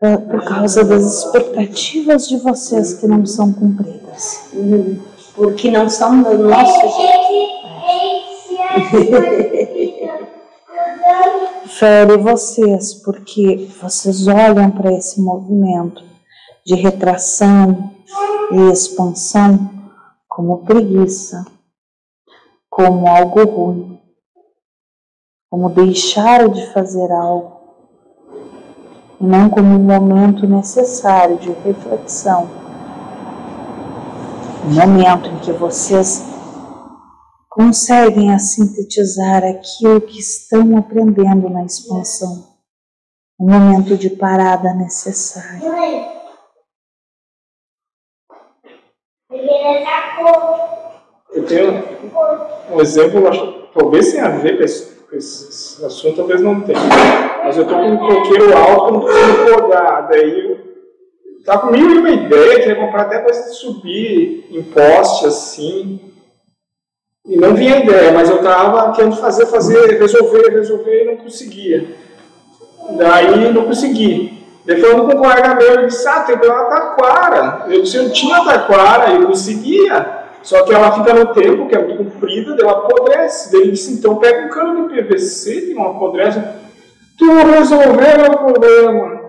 por, 0.00 0.18
por 0.30 0.44
causa 0.44 0.84
das 0.84 1.02
expectativas 1.02 2.26
de 2.26 2.38
vocês 2.38 2.94
que 2.94 3.06
não 3.06 3.26
são 3.26 3.52
cumpridas. 3.52 4.48
Uhum. 4.54 4.98
Porque 5.36 5.70
não 5.70 5.90
são 5.90 6.22
do 6.22 6.38
nosso 6.38 6.80
jeito. 6.80 7.52
Fere 11.82 12.16
vocês, 12.16 12.94
porque 12.94 13.68
vocês 13.82 14.28
olham 14.28 14.70
para 14.70 14.92
esse 14.92 15.20
movimento 15.20 16.00
de 16.64 16.76
retração 16.76 17.90
e 18.52 18.70
expansão 18.70 19.68
como 20.28 20.64
preguiça, 20.64 21.44
como 22.70 23.08
algo 23.08 23.44
ruim, 23.44 24.00
como 25.50 25.70
deixar 25.70 26.48
de 26.48 26.64
fazer 26.72 27.10
algo, 27.10 27.60
e 29.20 29.26
não 29.26 29.50
como 29.50 29.74
um 29.74 29.82
momento 29.82 30.46
necessário 30.46 31.36
de 31.38 31.50
reflexão, 31.50 32.48
um 34.64 34.72
momento 34.72 35.28
em 35.30 35.38
que 35.40 35.50
vocês 35.50 36.31
conseguem 37.54 38.32
a 38.32 38.38
sintetizar 38.38 39.44
aquilo 39.44 40.00
que 40.00 40.18
estão 40.18 40.76
aprendendo 40.78 41.50
na 41.50 41.64
expansão, 41.64 42.48
um 43.38 43.50
momento 43.50 43.94
de 43.96 44.08
parada 44.08 44.72
necessário. 44.74 45.62
Eu 51.30 51.46
tenho 51.46 51.72
um 52.70 52.80
exemplo, 52.80 53.28
acho, 53.28 53.68
talvez 53.74 54.12
tenha 54.12 54.26
a 54.26 54.30
ver 54.30 54.56
com 54.56 54.64
esse, 54.64 54.94
com 55.02 55.16
esse 55.16 55.84
assunto, 55.84 56.16
talvez 56.16 56.40
não 56.40 56.62
tenha. 56.62 56.78
Mas 57.44 57.56
eu 57.56 57.64
estou 57.64 57.78
com 57.78 57.88
um 57.90 57.98
coqueiro 57.98 58.56
alto, 58.56 58.92
não 58.94 59.00
consigo. 59.00 59.68
Daí 60.08 60.40
eu 60.40 61.44
tá 61.44 61.58
comigo 61.58 61.98
uma 61.98 62.10
ideia, 62.10 62.60
queria 62.60 62.76
comprar 62.76 63.02
até 63.02 63.18
para 63.18 63.34
subir 63.34 64.46
em 64.50 64.62
poste 64.62 65.26
assim. 65.26 66.11
E 67.24 67.36
não 67.36 67.54
vinha 67.54 67.78
ideia, 67.78 68.10
mas 68.10 68.28
eu 68.28 68.36
estava 68.36 68.92
querendo 68.92 69.16
fazer, 69.16 69.46
fazer, 69.46 69.98
resolver, 70.00 70.50
resolver 70.50 71.02
e 71.02 71.06
não 71.06 71.16
conseguia. 71.18 71.86
Daí 72.96 73.52
não 73.52 73.64
consegui. 73.64 74.44
Daí 74.66 74.80
falando 74.80 75.06
com 75.08 75.18
um 75.18 75.20
colega 75.20 75.54
meu, 75.54 75.74
ele 75.74 75.86
disse, 75.86 76.06
ah, 76.08 76.20
tem 76.20 76.36
que 76.36 76.46
uma 76.46 76.64
taquara. 76.64 77.66
Eu 77.68 77.82
disse, 77.82 77.96
eu 77.96 78.10
tinha 78.10 78.44
taquara, 78.44 79.12
eu 79.12 79.28
conseguia. 79.28 80.22
Só 80.42 80.64
que 80.64 80.74
ela 80.74 80.90
fica 80.90 81.14
no 81.14 81.32
tempo, 81.32 81.68
que 81.68 81.76
é 81.76 81.84
muito 81.84 82.12
comprida, 82.12 82.56
ela 82.60 82.72
apodrece. 82.72 83.52
Daí 83.52 83.62
ele 83.62 83.72
disse, 83.72 83.92
então 83.92 84.16
pega 84.16 84.46
um 84.46 84.50
cano 84.50 84.88
de 84.88 85.02
PVC, 85.02 85.60
tem 85.62 85.76
uma 85.76 85.90
apodrece. 85.90 86.42
Tu 87.16 87.24
resolveu 87.24 88.18
meu 88.20 88.38
problema. 88.38 89.22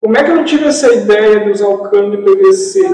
Como 0.00 0.16
é 0.16 0.22
que 0.22 0.30
eu 0.30 0.36
não 0.36 0.44
tive 0.44 0.66
essa 0.66 0.94
ideia 0.94 1.40
de 1.40 1.50
usar 1.50 1.66
o 1.66 1.78
cano 1.90 2.12
de 2.12 2.18
PVC? 2.18 2.88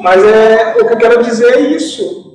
Mas 0.00 0.24
é, 0.24 0.76
o 0.80 0.86
que 0.86 0.94
eu 0.94 0.98
quero 0.98 1.22
dizer 1.22 1.52
é 1.52 1.60
isso. 1.60 2.25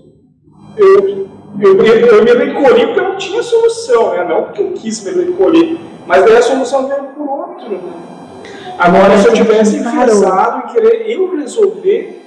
Eu, 0.77 1.27
eu, 1.59 1.85
eu, 1.85 2.23
me 2.23 2.31
recolhi 2.33 2.87
porque 2.87 2.99
eu 2.99 3.09
não 3.09 3.17
tinha 3.17 3.43
solução, 3.43 4.11
né? 4.11 4.23
não 4.23 4.43
porque 4.43 4.61
eu 4.61 4.71
quis 4.71 5.03
me 5.03 5.25
recolher. 5.25 5.77
Mas 6.07 6.25
daí 6.25 6.37
a 6.37 6.41
solução 6.41 6.87
veio 6.87 7.03
por 7.15 7.27
outro. 7.27 7.79
Agora, 8.77 9.17
se 9.17 9.27
eu 9.27 9.33
tivesse 9.33 9.77
enfesado 9.77 10.67
e 10.67 10.73
querer 10.73 11.09
eu 11.11 11.35
resolver, 11.37 12.21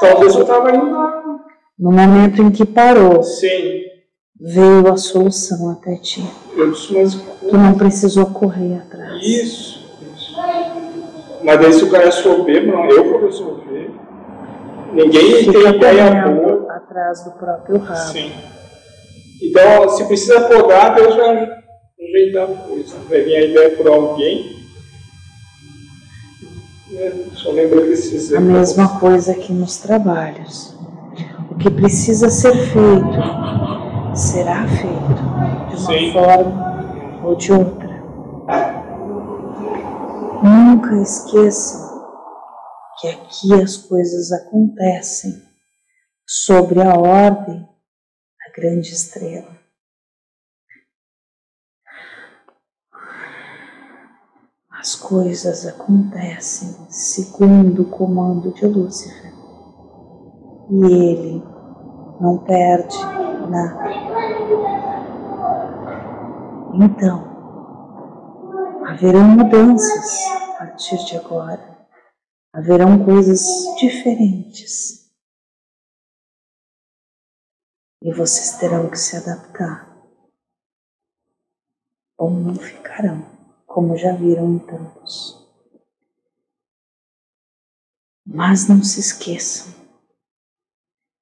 talvez 0.00 0.34
eu 0.34 0.42
estava 0.42 0.74
indo 0.74 0.90
lá. 0.90 1.22
No 1.78 1.92
momento 1.92 2.42
em 2.42 2.50
que 2.50 2.64
parou, 2.64 3.22
Sim. 3.22 3.82
veio 4.40 4.90
a 4.90 4.96
solução 4.96 5.70
até 5.70 5.96
ti. 5.96 6.24
Eu 6.56 6.70
disse, 6.70 6.94
mas 6.94 7.14
Tu 7.14 7.56
não 7.56 7.74
precisou 7.74 8.26
correr 8.26 8.78
atrás. 8.78 9.22
Isso, 9.22 9.86
isso. 10.14 10.36
Mas 11.44 11.60
daí 11.60 11.72
se 11.72 11.84
o 11.84 11.90
cara 11.90 12.08
é 12.08 12.10
soberbo, 12.10 12.72
não, 12.72 12.86
eu 12.86 13.04
vou 13.04 13.20
resolver. 13.20 13.90
Ninguém 14.92 15.44
Fica 15.44 15.52
tem 15.52 15.76
ideia 15.76 16.26
boa. 16.26 16.55
Atrás 16.76 17.24
do 17.24 17.32
próprio 17.32 17.78
rabo. 17.78 18.12
Sim. 18.12 18.32
Então, 19.42 19.88
se 19.90 20.04
precisa 20.06 20.40
podar, 20.48 20.94
Deus 20.94 21.14
vai 21.16 21.48
ajeitar 22.00 22.44
a 22.44 22.54
coisa. 22.54 22.96
Vai 23.08 23.20
vir 23.22 23.36
a 23.36 23.44
ideia 23.44 23.76
por 23.76 23.88
alguém. 23.88 24.56
É, 26.92 27.12
Só 27.34 27.50
lembrei 27.50 27.88
desse 27.88 28.34
A 28.34 28.40
mesma 28.40 28.98
coisa 28.98 29.32
aqui 29.32 29.52
nos 29.52 29.78
trabalhos. 29.78 30.74
O 31.50 31.56
que 31.56 31.70
precisa 31.70 32.30
ser 32.30 32.54
feito 32.54 34.14
será 34.14 34.66
feito 34.66 35.70
de 35.70 35.76
uma 35.76 35.92
Sim. 35.92 36.12
forma 36.12 37.20
ou 37.24 37.36
de 37.36 37.52
outra. 37.52 37.86
Nunca 40.42 40.96
esqueçam 41.02 41.86
que 43.00 43.08
aqui 43.08 43.54
as 43.54 43.76
coisas 43.76 44.32
acontecem 44.32 45.45
sobre 46.26 46.82
a 46.82 46.94
ordem 46.98 47.60
da 47.60 48.52
grande 48.54 48.90
estrela. 48.90 49.56
As 54.70 54.94
coisas 54.94 55.66
acontecem 55.66 56.90
segundo 56.90 57.82
o 57.82 57.90
comando 57.90 58.52
de 58.52 58.66
Lúcifer. 58.66 59.32
E 60.68 60.84
ele 60.84 61.42
não 62.20 62.38
perde 62.44 62.96
nada. 63.48 63.86
Então, 66.74 67.36
haverão 68.86 69.24
mudanças 69.28 70.26
a 70.26 70.58
partir 70.58 70.98
de 71.04 71.16
agora. 71.16 71.86
Haverão 72.52 73.04
coisas 73.04 73.44
diferentes. 73.78 75.05
E 78.02 78.12
vocês 78.12 78.58
terão 78.58 78.88
que 78.88 78.98
se 78.98 79.16
adaptar. 79.16 79.86
ou 82.18 82.30
não 82.30 82.54
ficarão, 82.54 83.24
como 83.66 83.96
já 83.96 84.12
viram 84.12 84.54
em 84.54 84.58
tantos. 84.58 85.46
Mas 88.24 88.66
não 88.66 88.82
se 88.82 89.00
esqueçam 89.00 89.72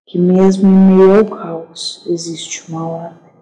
que, 0.07 0.19
mesmo 0.19 0.69
em 0.69 0.97
meio 0.97 1.19
ao 1.19 1.25
caos, 1.25 2.05
existe 2.07 2.71
uma 2.71 2.87
ordem. 2.87 3.35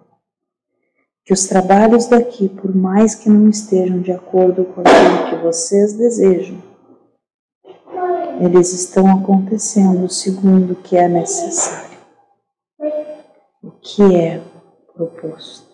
Que 1.25 1.33
os 1.33 1.45
trabalhos 1.45 2.07
daqui, 2.07 2.49
por 2.49 2.75
mais 2.75 3.15
que 3.15 3.29
não 3.29 3.49
estejam 3.49 4.01
de 4.01 4.11
acordo 4.11 4.65
com 4.65 4.81
aquilo 4.81 5.29
que 5.29 5.43
vocês 5.43 5.93
desejam, 5.93 6.61
eles 8.41 8.73
estão 8.73 9.19
acontecendo 9.19 10.09
segundo 10.09 10.73
o 10.73 10.81
que 10.81 10.97
é 10.97 11.07
necessário, 11.07 11.92
o 13.63 13.71
que 13.71 14.15
é 14.15 14.43
proposto. 14.93 15.73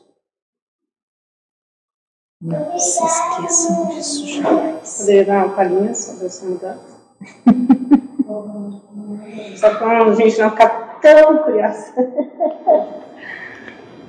Não 2.41 2.77
se 2.77 3.03
esqueçam 3.03 3.87
disso 3.87 4.27
jamais. 4.27 4.97
Poderia 4.97 5.25
dar 5.25 5.45
uma 5.45 5.55
palhinha 5.55 5.95
sobre 5.95 6.27
essa 6.27 6.45
mudança? 6.45 6.99
Só 9.57 9.75
para 9.77 10.05
a 10.05 10.13
gente 10.13 10.39
não 10.39 10.51
ficar 10.51 10.99
tão 11.01 11.39
curiosa. 11.39 11.93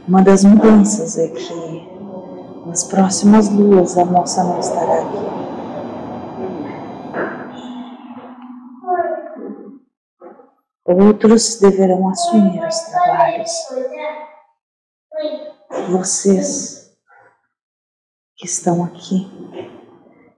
Uma 0.06 0.22
das 0.22 0.44
mudanças 0.44 1.18
é 1.18 1.26
que 1.28 1.88
nas 2.66 2.84
próximas 2.84 3.48
luas 3.48 3.98
a 3.98 4.04
moça 4.04 4.44
não 4.44 4.60
estará 4.60 5.00
aqui. 5.00 5.49
Outros 10.92 11.60
deverão 11.60 12.08
assumir 12.08 12.66
os 12.66 12.80
trabalhos. 12.80 13.52
Vocês 15.88 16.90
que 18.36 18.44
estão 18.44 18.82
aqui 18.82 19.30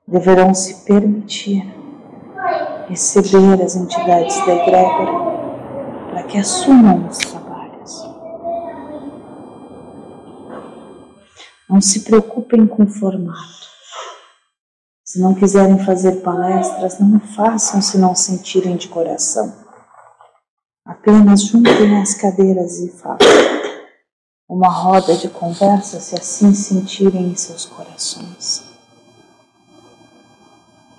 deverão 0.07 0.53
se 0.53 0.85
permitir 0.85 1.63
receber 2.87 3.63
as 3.63 3.77
entidades 3.77 4.37
da 4.45 4.55
egrégora 4.55 5.13
para 6.11 6.23
que 6.25 6.37
assumam 6.37 7.09
os 7.09 7.17
trabalhos. 7.17 8.03
Não 11.67 11.81
se 11.81 12.01
preocupem 12.01 12.67
com 12.67 12.83
o 12.83 12.91
formato. 12.91 13.63
Se 15.03 15.19
não 15.19 15.35
quiserem 15.35 15.79
fazer 15.79 16.21
palestras, 16.21 16.99
não 17.01 17.19
façam 17.21 17.81
se 17.81 17.97
não 17.97 18.15
sentirem 18.15 18.77
de 18.77 18.89
coração. 18.89 19.62
Apenas 20.85 21.43
juntem 21.43 22.03
as 22.03 22.15
cadeiras 22.15 22.81
e 22.81 22.89
façam 22.91 23.29
uma 24.49 24.69
roda 24.69 25.17
de 25.17 25.29
conversa 25.29 26.01
se 26.01 26.17
assim 26.17 26.53
sentirem 26.53 27.29
em 27.29 27.37
seus 27.37 27.67
corações. 27.67 28.65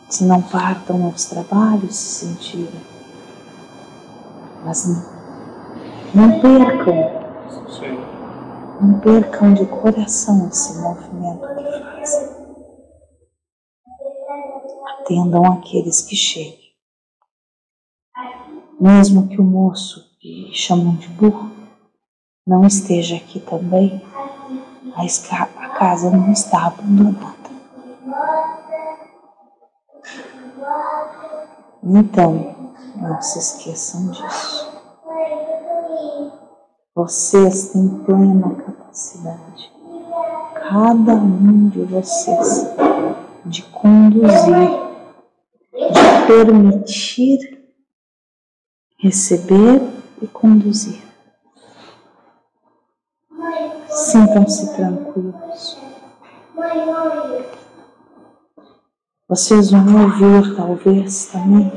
Se 0.10 0.24
não 0.24 0.42
partam 0.42 1.04
aos 1.04 1.26
trabalhos 1.26 1.98
se 1.98 2.26
sentirem, 2.26 2.82
mas 4.64 4.88
não, 4.88 5.04
não 6.16 6.40
percam, 6.40 6.96
não 8.80 9.00
percam 9.02 9.54
de 9.54 9.66
coração 9.66 10.48
esse 10.48 10.80
movimento 10.80 11.46
que 11.56 11.84
fazem. 11.84 12.30
Atendam 15.02 15.46
aqueles 15.52 16.02
que 16.02 16.16
cheguem 16.16 16.63
mesmo 18.84 19.30
que 19.30 19.40
o 19.40 19.44
moço 19.46 20.14
que 20.20 20.50
chamam 20.54 20.96
de 20.96 21.08
burro 21.08 21.50
não 22.46 22.68
esteja 22.68 23.16
aqui 23.16 23.40
também, 23.40 24.04
a, 24.94 25.68
casa 25.70 26.12
não 26.12 26.34
está 26.34 26.68
abandonada. 26.68 27.34
Então, 31.82 32.74
não 32.98 33.22
se 33.22 33.40
esqueçam 33.40 34.12
disso. 34.12 34.74
Vocês 36.94 37.70
têm 37.70 37.88
plena 38.04 38.54
capacidade, 38.56 39.72
cada 40.56 41.14
um 41.14 41.70
de 41.70 41.84
vocês, 41.84 42.68
de 43.46 43.64
conduzir, 43.64 44.70
de 45.72 46.28
permitir 46.28 47.63
receber 49.04 49.82
e 50.22 50.28
conduzir. 50.28 51.04
Sintam-se 53.90 54.74
tranquilos. 54.78 55.78
Vocês 59.28 59.72
vão 59.72 60.04
ouvir, 60.04 60.56
talvez, 60.56 61.26
também, 61.26 61.70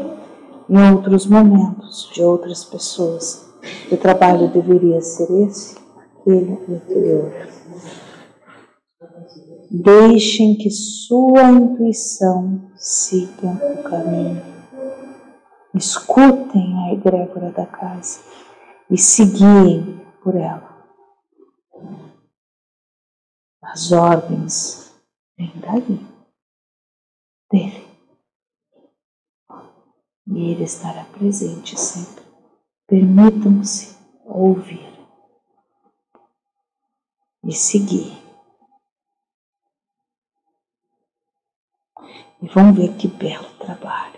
em 0.70 0.92
outros 0.92 1.26
momentos, 1.26 2.08
de 2.14 2.22
outras 2.22 2.64
pessoas, 2.64 3.44
que 3.88 3.94
o 3.96 3.98
trabalho 3.98 4.48
deveria 4.52 5.00
ser 5.00 5.28
esse, 5.48 5.76
aquele 6.20 6.58
e 6.68 6.74
aquele 6.76 7.14
outro. 7.14 7.56
Deixem 9.68 10.56
que 10.56 10.70
sua 10.70 11.50
intuição 11.50 12.70
siga 12.76 13.48
o 13.48 13.82
caminho 13.82 14.55
escutem 15.78 16.74
a 16.84 16.92
egrégora 16.92 17.50
da 17.50 17.66
casa 17.66 18.20
e 18.90 18.96
seguiem 18.96 19.98
por 20.22 20.34
ela. 20.34 20.76
As 23.62 23.92
ordens 23.92 24.94
vêm 25.36 25.52
dali, 25.58 26.06
dele. 27.50 27.86
E 30.28 30.50
ele 30.50 30.64
estará 30.64 31.04
presente 31.04 31.78
sempre. 31.78 32.24
Permitam-se 32.86 33.96
ouvir 34.24 34.86
e 37.44 37.52
seguir. 37.52 38.16
E 42.40 42.48
vão 42.48 42.72
ver 42.72 42.96
que 42.96 43.08
belo 43.08 43.48
trabalho 43.58 44.15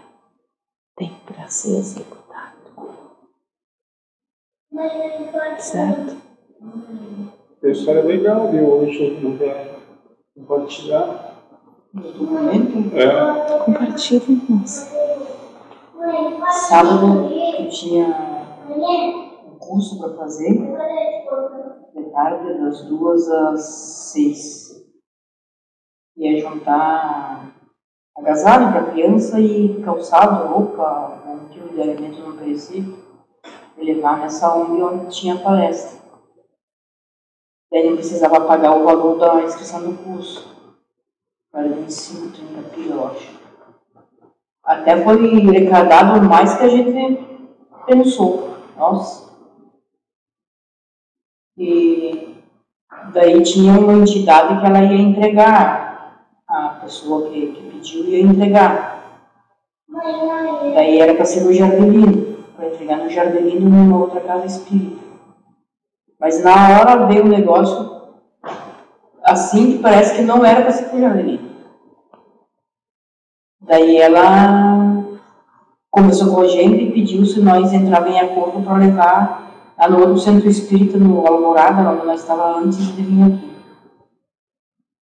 tem 0.98 1.14
para 1.24 1.46
ser 1.48 1.78
executado. 1.78 2.58
Certo? 5.58 6.16
A 7.62 7.68
história 7.68 8.00
é 8.00 8.02
legal 8.02 8.50
de 8.50 8.60
hoje, 8.60 9.20
não 9.22 9.36
vai 9.36 9.76
compartilhar. 10.34 11.34
documento? 11.92 12.96
É. 12.96 13.64
Compartilhe, 13.64 14.42
moça. 14.48 14.96
Sábado 16.68 17.30
eu 17.58 17.68
tinha 17.68 18.06
um 18.68 19.58
curso 19.58 19.98
para 19.98 20.16
fazer, 20.16 20.54
de 21.94 22.10
tarde, 22.10 22.60
das 22.60 22.82
duas 22.88 23.28
às 23.28 23.64
seis. 24.12 24.68
Ia 26.16 26.40
juntar 26.40 27.57
agasalho 28.18 28.72
para 28.72 28.90
criança 28.90 29.40
e 29.40 29.80
calçado, 29.82 30.48
roupa, 30.48 31.22
um 31.26 31.48
quilo 31.48 31.68
de 31.68 31.80
alimentos 31.80 32.18
não 32.18 32.36
perecíveis, 32.36 32.98
e 33.76 33.84
levar 33.84 34.18
nessa 34.18 34.54
ONG 34.54 34.82
onde 34.82 35.16
tinha 35.16 35.38
palestra. 35.38 35.98
E 37.70 37.76
aí 37.76 37.88
não 37.88 37.96
precisava 37.96 38.40
pagar 38.40 38.74
o 38.76 38.84
valor 38.84 39.18
da 39.18 39.42
inscrição 39.42 39.82
do 39.82 39.96
curso. 40.02 40.56
Era 41.54 41.68
25, 41.68 42.36
30 42.36 42.68
pila, 42.70 42.94
eu 42.94 43.06
acho. 43.08 43.38
Até 44.64 45.02
foi 45.02 45.16
arrecadado 45.16 46.22
mais 46.28 46.56
que 46.56 46.64
a 46.64 46.68
gente 46.68 47.26
pensou. 47.86 48.56
Nossa. 48.76 49.28
E 51.56 52.36
daí 53.12 53.42
tinha 53.42 53.72
uma 53.72 53.94
entidade 53.94 54.60
que 54.60 54.66
ela 54.66 54.82
ia 54.82 55.02
entregar 55.02 55.88
a 56.46 56.68
pessoa 56.80 57.28
que, 57.28 57.52
que 57.52 57.67
pediu 57.78 58.04
ia 58.04 58.20
entregar. 58.22 59.22
Daí 60.74 61.00
era 61.00 61.14
para 61.14 61.24
ser 61.24 61.44
no 61.44 61.52
Jardelino, 61.52 62.36
para 62.56 62.68
entregar 62.68 62.98
no 62.98 63.10
Jardelino 63.10 63.68
numa 63.68 63.98
outra 63.98 64.20
casa 64.20 64.46
espírita. 64.46 64.98
Mas 66.20 66.42
na 66.42 66.80
hora 66.80 67.06
veio 67.06 67.24
um 67.24 67.28
negócio 67.28 67.98
assim 69.22 69.72
que 69.72 69.78
parece 69.78 70.16
que 70.16 70.22
não 70.22 70.44
era 70.44 70.62
para 70.62 70.72
ser 70.72 70.86
pro 70.86 71.00
Jardelino. 71.00 71.48
Daí 73.60 73.96
ela 73.98 75.04
conversou 75.90 76.34
com 76.34 76.40
a 76.40 76.48
gente 76.48 76.84
e 76.84 76.92
pediu 76.92 77.24
se 77.24 77.40
nós 77.40 77.72
entrávamos 77.72 78.14
em 78.14 78.20
acordo 78.20 78.62
para 78.62 78.78
levar 78.78 79.52
lá 79.78 79.88
no 79.88 80.00
outro 80.00 80.18
centro 80.18 80.48
espírita, 80.48 80.98
no 80.98 81.26
Alvorada, 81.26 81.90
onde 81.90 82.06
nós 82.06 82.20
estávamos 82.20 82.64
antes 82.64 82.96
de 82.96 83.02
vir 83.02 83.22
aqui. 83.22 83.47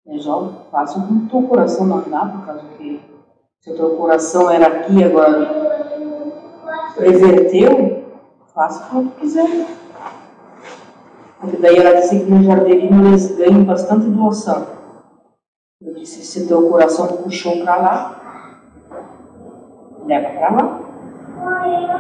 Resolve, 0.06 0.56
faça 0.70 1.00
com 1.00 1.14
o 1.14 1.28
teu 1.30 1.44
coração 1.44 1.88
mandar, 1.88 2.32
por 2.32 2.46
causa 2.46 2.68
que 2.78 3.02
se 3.62 3.72
o 3.72 3.76
teu 3.76 3.92
coração 3.92 4.52
era 4.52 4.68
aqui 4.68 5.02
agora 5.02 5.64
reverteu, 6.98 8.04
faça 8.54 8.86
como 8.90 9.10
tu 9.10 9.22
quiser. 9.22 9.66
Porque 11.40 11.58
daí 11.58 11.78
ela 11.78 12.00
disse 12.00 12.20
que 12.20 12.32
no 12.32 12.44
jardinho 12.44 13.08
eles 13.08 13.36
ganham 13.38 13.64
bastante 13.64 14.06
doação. 14.08 14.68
Eu 15.82 15.94
disse, 15.94 16.22
se 16.24 16.48
teu 16.48 16.70
coração 16.70 17.08
puxou 17.08 17.64
para 17.64 17.76
lá, 17.76 18.22
leva 20.06 20.30
para 20.38 20.50
lá. 20.52 20.80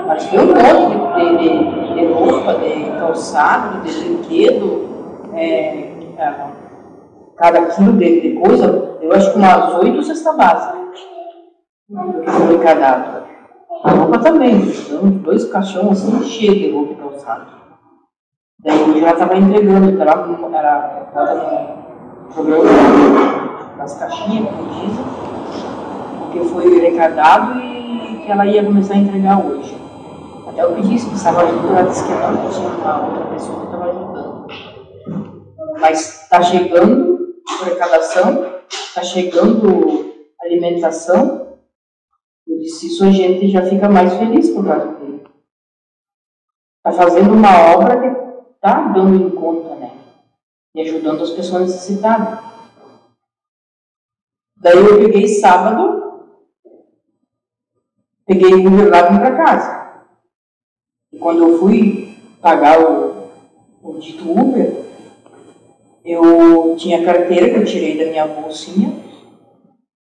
Mas 0.08 0.26
foi 0.26 0.40
um 0.40 0.48
monte 0.48 1.38
de, 1.38 1.48
de, 1.50 1.94
de, 1.94 2.14
roupa, 2.14 2.54
de 2.56 2.92
calçado, 3.00 3.82
de 3.82 3.94
brinquedo, 4.00 4.90
é, 5.34 5.92
cada 7.38 7.66
quilo 7.68 7.94
de, 7.94 8.22
de, 8.22 8.40
coisa, 8.40 8.98
eu 9.02 9.12
acho 9.12 9.32
que 9.32 9.38
umas 9.38 9.76
oito 9.76 10.04
cestas 10.04 10.36
básicas 10.36 11.00
foi 12.48 12.60
cadastro. 12.60 13.24
A 13.84 13.92
roupa 13.92 14.20
também, 14.20 14.56
então, 14.56 15.10
dois 15.10 15.46
caixões 15.52 16.04
assim 16.04 16.24
cheios 16.24 16.56
de 16.56 16.72
roupa 16.72 16.96
calçado. 16.96 17.64
Daí 18.64 18.80
eu 18.80 19.02
já 19.02 19.12
estava 19.12 19.36
entregando, 19.36 20.02
era, 20.02 20.12
era, 20.54 21.06
era 21.14 21.78
no 22.22 22.34
programa 22.34 23.78
das 23.78 23.98
caixinhas, 23.98 24.48
como 24.50 24.70
dizem, 24.70 25.06
porque 26.20 26.40
foi 26.46 26.78
arrecadado 26.78 27.60
e 27.60 28.22
que 28.26 28.32
ela 28.32 28.46
ia 28.46 28.64
começar 28.64 28.94
a 28.94 28.98
entregar 28.98 29.46
hoje. 29.46 29.78
Até 30.48 30.64
eu 30.64 30.72
pedi 30.76 30.98
se 30.98 31.08
precisava 31.08 31.42
ajuda, 31.42 31.68
ela 31.68 31.90
disse 31.90 32.06
que 32.06 32.14
não, 32.14 32.50
tinha 32.50 32.70
uma 32.70 33.06
outra 33.08 33.26
pessoa 33.26 33.60
que 33.60 33.66
estava 33.66 33.90
ajudando. 33.90 34.48
Mas 35.82 36.24
está 36.24 36.42
chegando 36.42 37.13
arrecadação, 37.48 38.62
está 38.70 39.04
chegando 39.04 40.14
alimentação, 40.42 41.58
eu 42.48 42.58
disse, 42.60 42.88
isso 42.88 43.04
a 43.04 43.12
gente 43.12 43.50
já 43.50 43.64
fica 43.64 43.90
mais 43.90 44.14
feliz 44.18 44.50
por 44.50 44.66
causa 44.66 44.88
dele. 44.94 45.24
Está 46.78 46.92
fazendo 46.92 47.34
uma 47.34 47.74
obra 47.74 48.00
que 48.00 48.08
está 48.56 48.90
dando 48.90 49.16
em 49.16 49.30
conta, 49.30 49.76
né? 49.76 49.92
E 50.76 50.82
ajudando 50.82 51.24
as 51.24 51.32
pessoas 51.32 51.64
necessitadas. 51.64 52.40
Daí 54.58 54.78
eu 54.78 55.00
peguei 55.00 55.28
sábado, 55.28 56.26
peguei 58.26 58.54
o 58.54 58.68
Uber 58.68 58.90
lá 58.90 59.04
para 59.04 59.36
casa. 59.36 60.04
E 61.12 61.18
quando 61.18 61.44
eu 61.44 61.60
fui 61.60 62.18
pagar 62.42 62.80
o, 62.80 63.30
o 63.82 64.00
dito 64.00 64.30
Uber, 64.30 64.84
eu 66.06 66.76
tinha 66.76 67.02
a 67.02 67.06
carteira 67.06 67.50
que 67.50 67.56
eu 67.56 67.66
tirei 67.66 67.98
da 67.98 68.12
minha 68.12 68.28
bolsinha 68.28 68.94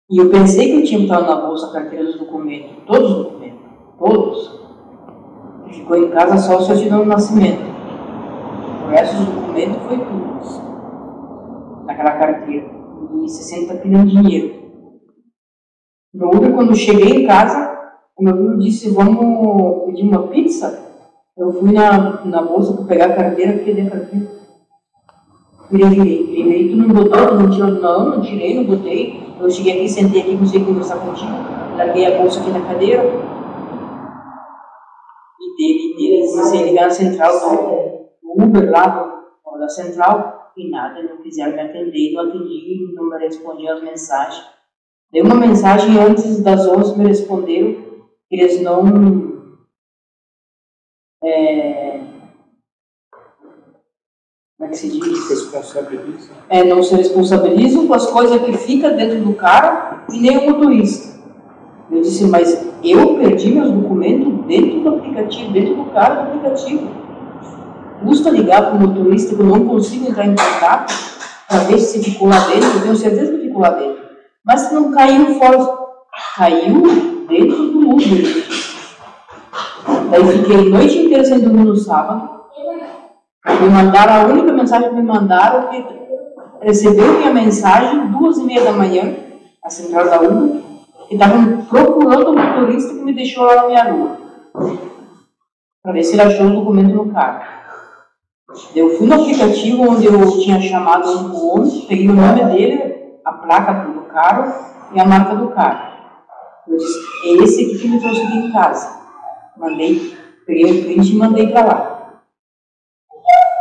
e 0.10 0.18
eu 0.18 0.30
pensei 0.30 0.72
que 0.72 0.80
eu 0.80 0.84
tinha 0.84 1.00
botado 1.00 1.26
na 1.26 1.48
bolsa 1.48 1.68
a 1.68 1.74
carteira 1.74 2.06
dos 2.06 2.20
documentos, 2.20 2.72
todos 2.86 3.12
os 3.12 3.18
documentos, 3.26 3.62
todos. 3.98 4.66
Ficou 5.72 5.98
em 5.98 6.10
casa 6.10 6.38
só 6.38 6.58
o 6.58 6.62
certidão 6.62 7.00
do 7.00 7.06
nascimento. 7.06 7.62
O 8.86 8.90
resto 8.90 9.18
dos 9.18 9.26
documentos 9.26 9.82
foi 9.84 9.98
tudo 9.98 10.26
naquela 11.86 12.12
carteira. 12.12 12.68
E 13.24 13.30
60 13.30 13.76
pilhas 13.76 14.10
de 14.10 14.22
dinheiro. 14.22 14.56
No 16.14 16.28
Uber, 16.28 16.54
quando 16.54 16.70
eu 16.70 16.76
cheguei 16.76 17.24
em 17.24 17.28
casa, 17.28 17.76
o 18.18 18.24
meu 18.24 18.36
filho 18.36 18.60
disse, 18.60 18.92
vamos 18.92 19.86
pedir 19.86 20.04
uma 20.04 20.28
pizza? 20.28 20.86
Eu 21.38 21.52
fui 21.52 21.72
na, 21.72 22.24
na 22.26 22.42
bolsa 22.42 22.74
para 22.74 22.86
pegar 22.86 23.06
a 23.08 23.16
carteira, 23.16 23.64
peguei 23.64 23.88
a 23.88 23.90
carteira. 23.90 24.35
Virei, 25.72 25.90
virei, 25.90 26.26
virei, 26.26 26.70
tu 26.70 26.76
não 26.76 26.88
botou, 26.88 27.28
tu 27.28 27.36
não 27.36 27.50
tirou, 27.50 27.72
não, 27.72 28.10
não 28.12 28.22
tirei, 28.22 28.56
não 28.56 28.64
botei. 28.66 29.24
Eu 29.40 29.50
cheguei 29.50 29.78
aqui, 29.78 29.90
sentei 29.90 30.22
aqui, 30.22 30.36
comecei 30.36 30.62
a 30.62 30.66
conversar 30.66 31.00
contigo, 31.00 31.32
larguei 31.76 32.06
a 32.06 32.18
bolsa 32.18 32.40
aqui 32.40 32.52
na 32.52 32.62
cadeira. 32.62 33.04
E 35.40 35.56
dele, 35.58 35.96
dele, 35.98 36.32
comecei 36.32 36.62
a 36.62 36.66
ligar 36.66 36.84
na 36.86 36.92
central 36.92 37.32
do 37.40 38.44
Uber 38.44 38.72
lá, 38.72 39.16
da 39.60 39.70
central, 39.70 40.52
e 40.58 40.70
nada, 40.70 41.02
não 41.02 41.18
quiseram 41.18 41.54
me 41.54 41.62
atender, 41.62 42.14
não 42.14 42.30
atendi, 42.30 42.94
não 42.94 43.10
me 43.10 43.18
respondiam 43.18 43.76
as 43.76 43.84
mensagens. 43.84 44.46
Dei 45.12 45.22
uma 45.22 45.36
mensagem 45.36 45.98
antes 45.98 46.42
das 46.44 46.68
11, 46.68 46.98
me 46.98 47.08
responderam 47.08 47.74
que 48.30 48.36
eles 48.36 48.62
não. 48.62 49.36
É, 51.24 52.02
como 54.58 54.70
é 54.70 54.72
que 54.72 54.78
se 54.78 54.90
diz? 54.90 55.30
Responsabiliza. 55.30 56.30
É, 56.50 56.64
não 56.64 56.82
se 56.82 56.96
responsabilizam 56.96 57.88
com 57.88 57.94
as 57.94 58.06
coisas 58.08 58.42
que 58.42 58.54
ficam 58.54 58.96
dentro 58.96 59.20
do 59.20 59.34
carro 59.34 60.00
e 60.12 60.20
nem 60.20 60.38
o 60.38 60.50
motorista. 60.50 61.16
Eu 61.92 62.02
disse, 62.02 62.26
mas 62.26 62.66
eu 62.84 63.16
perdi 63.18 63.54
meus 63.54 63.70
documentos 63.72 64.46
dentro 64.46 64.80
do 64.80 64.90
aplicativo, 64.90 65.52
dentro 65.52 65.76
do 65.76 65.86
carro 65.92 66.16
do 66.16 66.22
aplicativo. 66.22 66.88
Custa 68.02 68.30
ligar 68.30 68.62
para 68.62 68.76
o 68.76 68.80
motorista 68.88 69.36
que 69.36 69.42
eu 69.42 69.46
não 69.46 69.66
consigo 69.66 70.08
entrar 70.08 70.26
em 70.26 70.36
contato 70.36 70.94
para 71.50 71.60
ver 71.60 71.78
se 71.78 72.02
ficou 72.02 72.30
lá 72.30 72.40
dentro, 72.48 72.70
eu 72.70 72.82
tenho 72.82 72.96
certeza 72.96 73.34
que 73.34 73.48
ficou 73.48 73.62
lá 73.62 73.70
dentro. 73.72 74.04
Mas 74.44 74.62
se 74.62 74.74
não 74.74 74.92
caiu 74.92 75.36
fora, 75.36 75.78
caiu 76.36 76.82
dentro 77.28 77.72
do 77.72 77.90
Uber. 77.90 78.46
Daí 80.10 80.38
fiquei 80.38 80.70
noite 80.70 80.98
inteira 81.00 81.26
sem 81.26 81.40
dormir 81.40 81.66
no 81.66 81.76
sábado, 81.76 82.45
me 83.46 83.70
mandaram, 83.70 84.14
a 84.14 84.28
única 84.28 84.52
mensagem 84.52 84.90
que 84.90 84.96
me 84.96 85.04
mandaram 85.04 85.70
que 85.70 85.86
recebeu 86.62 87.20
minha 87.20 87.34
mensagem 87.34 88.08
duas 88.08 88.38
e 88.38 88.44
meia 88.44 88.64
da 88.64 88.72
manhã, 88.72 89.16
a 89.64 89.70
central 89.70 90.06
da 90.06 90.22
Uber, 90.22 90.62
e 91.10 91.14
estavam 91.14 91.66
procurando 91.66 92.32
o 92.32 92.36
motorista 92.36 92.94
que 92.94 93.04
me 93.04 93.14
deixou 93.14 93.46
lá 93.46 93.56
na 93.56 93.68
minha 93.68 93.84
rua, 93.84 94.18
para 95.84 95.94
ver 95.94 96.04
se 96.04 96.14
ele 96.14 96.24
achou 96.24 96.48
o 96.48 96.56
documento 96.56 96.96
no 96.96 97.14
carro. 97.14 97.44
Eu 98.76 98.98
fui 98.98 99.08
no 99.08 99.22
aplicativo 99.22 99.92
onde 99.92 100.06
eu 100.06 100.40
tinha 100.40 100.60
chamado 100.62 101.10
um 101.10 101.52
homem, 101.52 101.86
peguei 101.88 102.10
o 102.10 102.14
nome 102.14 102.46
dele, 102.46 102.96
a 103.24 103.34
placa 103.34 103.74
do 103.74 104.02
carro 104.02 104.54
e 104.94 105.00
a 105.00 105.06
marca 105.06 105.36
do 105.36 105.50
carro. 105.50 105.94
Eu 106.68 106.78
disse, 106.78 107.00
é 107.26 107.44
esse 107.44 107.66
aqui 107.66 107.78
que 107.80 107.88
me 107.88 108.00
trouxe 108.00 108.22
aqui 108.22 108.38
em 108.38 108.52
casa. 108.52 109.00
Mandei, 109.58 110.18
peguei 110.48 110.80
o 110.80 110.84
print 110.84 111.12
e 111.12 111.16
mandei 111.16 111.48
para 111.48 111.66
lá. 111.66 111.95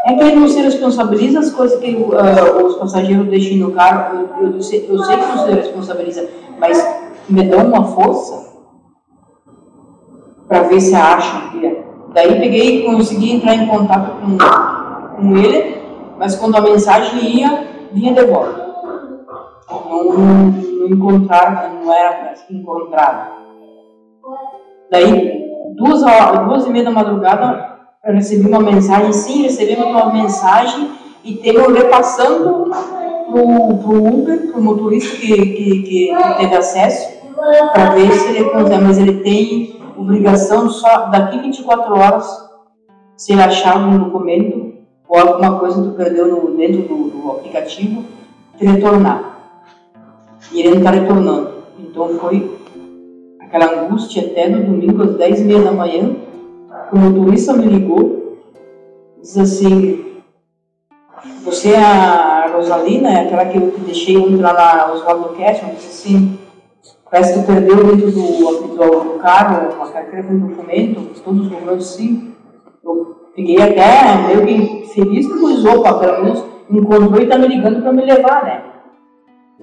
É 0.06 0.12
que 0.12 0.22
ele 0.22 0.36
não 0.36 0.48
se 0.48 0.60
responsabiliza 0.60 1.38
as 1.38 1.50
coisas 1.50 1.80
que 1.80 1.94
uh, 1.94 2.66
os 2.66 2.76
passageiros 2.76 3.26
deixam 3.28 3.56
no 3.56 3.72
carro. 3.72 4.28
Eu, 4.38 4.52
eu, 4.52 4.62
sei, 4.62 4.86
eu 4.88 5.02
sei 5.02 5.16
que 5.16 5.26
não 5.26 5.46
se 5.46 5.52
responsabiliza, 5.52 6.28
mas 6.58 7.04
me 7.28 7.42
dão 7.44 7.66
uma 7.66 7.84
força 7.84 8.52
para 10.46 10.64
ver 10.64 10.80
se 10.80 10.94
acham. 10.94 11.42
Daí 12.12 12.38
peguei 12.38 12.80
e 12.80 12.84
consegui 12.84 13.32
entrar 13.32 13.54
em 13.54 13.66
contato 13.66 14.20
com, 14.20 15.16
com 15.16 15.36
ele, 15.36 15.82
mas 16.18 16.36
quando 16.36 16.56
a 16.56 16.60
mensagem 16.60 17.38
ia, 17.38 17.66
vinha 17.92 18.12
de 18.12 18.24
volta. 18.26 18.62
Não, 19.70 20.04
não 20.04 20.86
encontraram, 20.86 21.82
não 21.82 21.92
era 21.92 22.34
encontrado. 22.50 23.32
Daí, 24.90 25.50
duas, 25.76 26.02
duas 26.46 26.66
e 26.66 26.70
meia 26.70 26.84
da 26.84 26.90
madrugada, 26.90 27.73
eu 28.04 28.12
recebi 28.12 28.46
uma 28.46 28.60
mensagem, 28.60 29.12
sim, 29.12 29.42
recebemos 29.42 29.86
uma 29.86 30.12
mensagem 30.12 30.90
e 31.24 31.34
temos 31.36 31.72
repassando 31.72 32.68
para 32.68 33.42
o 33.42 34.20
Uber, 34.20 34.50
para 34.50 34.60
o 34.60 34.62
motorista 34.62 35.16
que, 35.16 35.34
que, 35.34 35.82
que, 35.82 36.16
teve 36.38 36.54
acesso, 36.54 37.14
para 37.72 37.90
ver 37.94 38.12
se 38.12 38.28
ele 38.28 38.50
consegue, 38.50 38.84
mas 38.84 38.98
ele 38.98 39.20
tem 39.22 39.80
obrigação 39.96 40.68
só 40.68 41.06
daqui 41.06 41.38
24 41.38 41.94
horas, 41.94 42.26
se 43.16 43.32
ele 43.32 43.42
achar 43.42 43.78
um 43.78 43.98
documento 43.98 44.74
ou 45.08 45.18
alguma 45.18 45.58
coisa 45.58 45.82
que 45.82 45.96
perdeu 45.96 46.28
no, 46.28 46.56
dentro 46.56 46.82
do, 46.82 47.10
do 47.10 47.30
aplicativo, 47.30 48.04
de 48.58 48.66
retornar. 48.66 49.38
E 50.52 50.60
ele 50.60 50.70
não 50.70 50.78
está 50.78 50.90
retornando. 50.90 51.54
Então 51.78 52.08
foi 52.18 52.58
aquela 53.40 53.84
angústia 53.84 54.26
até 54.26 54.48
no 54.48 54.62
domingo 54.64 55.02
às 55.02 55.16
10 55.16 55.40
e 55.40 55.44
meia 55.44 55.62
da 55.62 55.72
manhã, 55.72 56.16
o 56.92 56.98
motorista 56.98 57.52
me 57.52 57.66
ligou, 57.66 58.38
diz 59.20 59.38
assim, 59.38 60.04
você 61.44 61.72
é 61.72 61.78
a 61.78 62.50
Rosalina, 62.54 63.10
é 63.10 63.22
aquela 63.22 63.46
que 63.46 63.58
eu 63.58 63.70
te 63.70 63.80
deixei 63.80 64.16
entrar 64.16 64.54
na 64.54 64.92
Oswaldo 64.92 65.34
eu 65.38 65.74
disse 65.74 66.08
assim, 66.08 66.38
parece 67.10 67.38
que 67.38 67.46
perdeu 67.46 67.84
dentro 67.84 68.10
do, 68.10 68.22
do, 68.22 69.04
do 69.04 69.18
carro 69.20 69.74
uma 69.74 69.88
carteira 69.88 70.26
com 70.26 70.38
documento, 70.38 71.20
todos 71.22 71.42
os 71.42 71.48
documentos 71.48 71.86
sim. 71.86 72.34
Eu 72.82 73.16
fiquei 73.34 73.60
até 73.60 74.26
meio 74.26 74.46
que 74.46 74.86
feliz 74.88 75.26
que 75.26 75.32
o 75.32 75.74
opa, 75.74 75.94
pelo 75.94 76.24
menos 76.24 76.44
encontrou 76.70 77.20
e 77.20 77.24
está 77.24 77.38
me 77.38 77.48
ligando 77.48 77.82
para 77.82 77.92
me 77.92 78.04
levar, 78.04 78.44
né? 78.44 78.62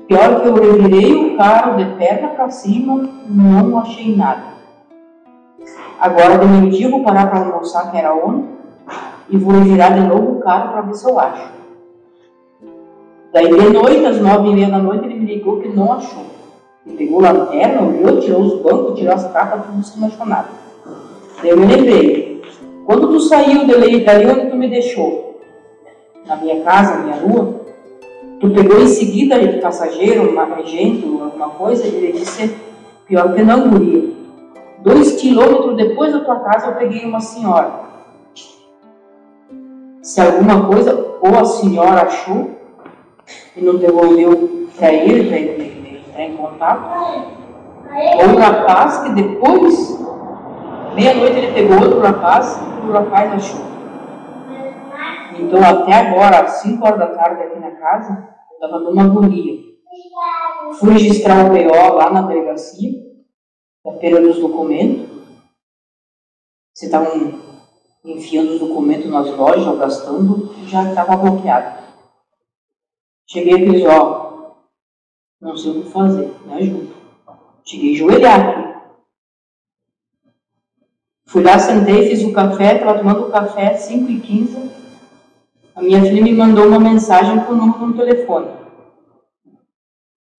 Pior 0.08 0.42
que 0.42 0.48
eu 0.48 0.56
revirei 0.56 1.14
o 1.14 1.38
carro 1.38 1.78
de 1.78 1.86
perna 1.98 2.30
para 2.30 2.50
cima, 2.50 3.10
não 3.28 3.80
achei 3.80 4.16
nada. 4.16 4.51
Agora, 6.00 6.38
de 6.38 6.88
vou 6.88 7.04
parar 7.04 7.30
para 7.30 7.40
almoçar, 7.40 7.92
que 7.92 7.98
era 7.98 8.14
onde, 8.14 8.48
e 9.30 9.38
vou 9.38 9.54
virar 9.62 9.92
de 9.92 10.02
novo 10.02 10.38
o 10.38 10.40
carro 10.40 10.72
para 10.72 10.82
ver 10.82 10.96
se 10.96 11.10
eu 11.10 11.20
acho. 11.20 11.52
Daí, 13.32 13.48
de 13.48 13.70
noite, 13.70 14.06
às 14.06 14.20
nove 14.20 14.50
e 14.50 14.54
meia 14.54 14.70
da 14.70 14.80
noite, 14.80 15.06
ele 15.06 15.20
me 15.20 15.26
ligou 15.26 15.62
que 15.62 15.70
não 15.70 15.94
achou. 15.94 16.26
Ele 16.86 16.98
pegou 16.98 17.26
a 17.26 17.32
lanterna, 17.32 17.82
olhou, 17.82 18.20
tirou 18.20 18.42
os 18.42 18.62
bancos, 18.62 18.98
tirou 18.98 19.14
as 19.14 19.32
capas, 19.32 19.62
tudo 19.66 20.26
nada. 20.26 20.50
Daí 21.42 21.52
eu 21.52 21.58
me 21.58 21.66
lembrei, 21.66 22.42
quando 22.86 23.08
tu 23.08 23.20
saiu 23.20 23.66
dali, 23.68 24.04
dali 24.04 24.26
onde 24.26 24.50
tu 24.50 24.56
me 24.56 24.68
deixou, 24.68 25.40
na 26.26 26.36
minha 26.36 26.62
casa, 26.62 26.96
na 26.96 27.04
minha 27.04 27.16
rua, 27.18 27.62
Tu 28.42 28.50
pegou 28.50 28.82
em 28.82 28.88
seguida 28.88 29.38
de 29.38 29.60
passageiro, 29.60 30.32
uma 30.32 30.46
regente, 30.46 31.06
alguma 31.06 31.50
coisa, 31.50 31.86
ele 31.86 32.12
disse, 32.12 32.52
pior 33.06 33.36
que 33.36 33.44
não, 33.44 33.70
guria. 33.70 34.10
Dois 34.82 35.22
quilômetros 35.22 35.76
depois 35.76 36.12
da 36.12 36.22
tua 36.22 36.40
casa 36.40 36.68
eu 36.68 36.76
peguei 36.76 37.06
uma 37.06 37.20
senhora. 37.20 37.72
Se 40.02 40.20
alguma 40.20 40.68
coisa, 40.68 41.18
ou 41.22 41.38
a 41.38 41.46
senhora 41.46 42.02
achou 42.02 42.50
e 43.56 43.62
não 43.62 43.78
devolveu 43.78 44.68
para 44.76 44.92
ele, 44.92 45.30
para 45.30 45.38
ele 45.38 46.04
entrar 46.08 46.24
em 46.24 46.36
contato, 46.36 47.32
ou 48.18 48.30
o 48.34 48.40
rapaz 48.40 49.04
que 49.04 49.10
depois, 49.12 50.00
meia-noite 50.96 51.38
ele 51.38 51.54
pegou 51.54 51.80
outro 51.80 52.00
rapaz 52.00 52.60
e 52.84 52.90
o 52.90 52.92
rapaz 52.92 53.34
achou. 53.34 53.62
Então 55.38 55.60
até 55.64 55.94
agora, 55.94 56.40
às 56.40 56.54
5 56.62 56.84
horas 56.84 57.00
da 57.00 57.08
tarde 57.08 57.44
aqui 57.44 57.60
na 57.60 57.72
casa, 57.72 58.28
eu 58.50 58.56
estava 58.56 58.80
numa 58.84 59.04
agonia. 59.04 59.60
Fui 60.80 60.94
registrar 60.94 61.46
o 61.46 61.50
BO 61.50 61.96
lá 61.96 62.10
na 62.10 62.24
delegacia, 62.24 63.11
feira 64.00 64.22
dos 64.22 64.40
documentos. 64.40 65.10
Você 66.74 66.86
estavam 66.86 67.40
enfiando 68.04 68.54
os 68.54 68.60
documentos 68.60 69.10
nas 69.10 69.30
lojas, 69.30 69.78
gastando, 69.78 70.54
já 70.68 70.90
estava 70.90 71.18
bloqueado. 71.18 71.82
Cheguei 73.28 73.54
e 73.54 73.72
disse, 73.72 73.88
ó, 73.88 74.54
não 75.40 75.56
sei 75.56 75.72
o 75.72 75.84
que 75.84 75.90
fazer, 75.90 76.34
me 76.46 76.54
ajuda. 76.54 76.94
Cheguei 77.64 77.94
a 77.94 77.98
joelhar. 77.98 78.72
Fui 81.28 81.44
lá, 81.44 81.58
sentei, 81.58 82.10
fiz 82.10 82.24
o 82.24 82.34
café, 82.34 82.76
estava 82.76 82.98
tomando 82.98 83.28
o 83.28 83.32
café, 83.32 83.78
5 83.78 84.12
e 84.12 84.20
15 84.20 84.72
A 85.76 85.82
minha 85.82 86.02
filha 86.02 86.22
me 86.22 86.34
mandou 86.34 86.68
uma 86.68 86.80
mensagem 86.80 87.40
com 87.46 87.54
o 87.54 87.56
número 87.56 87.88
no 87.88 87.98
telefone. 87.98 88.48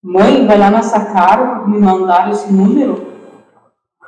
Mãe, 0.03 0.45
vai 0.45 0.57
lá 0.57 0.69
na 0.69 0.83
Sacaro, 0.83 1.67
me 1.67 1.79
mandaram 1.79 2.31
esse 2.31 2.51
número. 2.51 3.12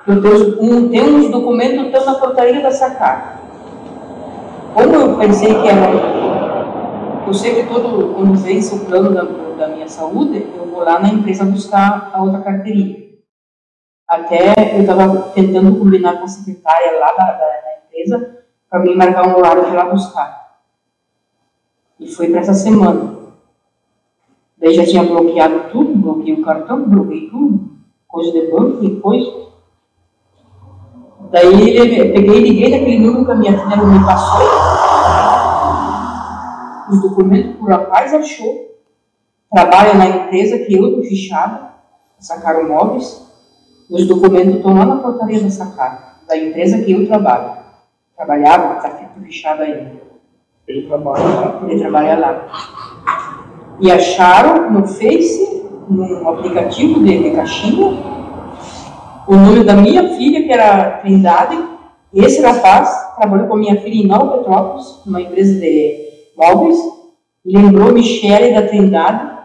Eu 0.07 0.21
tenho, 0.21 0.61
um, 0.61 0.89
tem 0.89 1.01
uns 1.01 1.31
documentos 1.31 1.87
estão 1.87 2.05
na 2.05 2.19
portaria 2.19 2.61
da 2.61 2.69
Sacaro. 2.69 3.39
Como 4.73 4.95
eu 4.95 5.17
pensei 5.17 5.47
que 5.47 5.67
era. 5.67 7.25
Eu 7.25 7.33
sei 7.33 7.55
que 7.55 7.67
todo, 7.67 8.13
quando 8.13 8.35
o 8.35 8.85
plano 8.85 9.11
da, 9.11 9.23
da 9.57 9.67
minha 9.67 9.87
saúde, 9.87 10.47
eu 10.55 10.67
vou 10.67 10.83
lá 10.83 10.99
na 10.99 11.09
empresa 11.09 11.43
buscar 11.45 12.11
a 12.13 12.21
outra 12.21 12.41
carteirinha. 12.41 13.03
Até 14.07 14.53
eu 14.75 14.81
estava 14.81 15.31
tentando 15.33 15.79
combinar 15.79 16.19
com 16.19 16.25
a 16.25 16.27
secretária 16.27 16.99
lá 16.99 17.11
da, 17.13 17.31
da, 17.31 17.47
da 17.47 17.77
empresa 17.83 18.43
para 18.69 18.81
me 18.81 18.95
marcar 18.95 19.27
um 19.27 19.37
horário 19.37 19.63
para 19.63 19.85
lá 19.85 19.89
buscar. 19.89 20.59
E 21.99 22.07
foi 22.07 22.29
para 22.29 22.41
essa 22.41 22.53
semana. 22.53 23.15
Daí 24.55 24.73
já 24.75 24.85
tinha 24.85 25.03
bloqueado 25.03 25.71
tudo, 25.71 25.95
bloqueei 25.95 26.33
o 26.35 26.43
cartão, 26.43 26.87
bloqueei 26.87 27.27
tudo, 27.29 27.71
coisa 28.07 28.31
de 28.31 28.51
banco 28.51 28.83
e 28.83 28.99
coisa. 28.99 29.45
Daí 31.31 31.75
eu 31.77 32.13
peguei 32.13 32.37
e 32.37 32.41
liguei 32.41 32.69
naquele 32.71 32.99
número 32.99 33.25
que 33.25 33.31
a 33.31 33.35
minha 33.35 33.51
filha 33.53 33.83
me 33.83 34.05
passou. 34.05 34.41
Os 36.89 37.01
documentos 37.01 37.55
por 37.57 37.69
rapaz 37.69 38.13
achou. 38.13 38.65
Trabalha 39.51 39.93
na 39.93 40.07
empresa 40.07 40.59
que 40.59 40.73
eu 40.73 40.87
estou 40.87 41.03
fichada, 41.03 41.73
sacaram 42.19 42.67
móveis. 42.67 43.25
Os 43.89 44.07
documentos 44.07 44.55
estão 44.55 44.73
lá 44.73 44.85
na 44.85 44.97
portaria 44.97 45.41
da 45.41 45.49
sacada, 45.49 45.99
da 46.27 46.37
empresa 46.37 46.79
que 46.79 46.91
eu 46.91 47.07
trabalho. 47.07 47.57
Trabalhava, 48.15 48.77
está 48.77 48.89
fichada 49.23 49.63
ainda. 49.63 49.91
Ele 50.67 50.87
trabalha 50.87 51.23
lá. 51.23 51.61
Ele 51.67 51.79
trabalha 51.79 52.19
lá. 52.19 52.47
E 53.79 53.91
acharam 53.91 54.71
no 54.71 54.87
Face, 54.87 55.63
num 55.89 56.27
aplicativo 56.27 57.03
de, 57.03 57.23
de 57.23 57.31
caixinha, 57.31 58.14
o 59.27 59.35
nome 59.35 59.63
da 59.63 59.75
minha 59.75 60.15
filha, 60.15 60.43
que 60.43 60.51
era 60.51 60.99
Trindade. 60.99 61.57
Esse 62.13 62.41
rapaz 62.41 63.15
trabalhou 63.17 63.47
com 63.47 63.55
a 63.55 63.59
minha 63.59 63.81
filha 63.81 64.03
em 64.03 64.07
Nova 64.07 64.37
Petrópolis, 64.37 65.01
numa 65.05 65.21
empresa 65.21 65.59
de 65.59 66.05
móveis. 66.37 66.77
Lembrou 67.45 67.91
Michele 67.91 68.53
da 68.53 68.67
Trindade. 68.67 69.35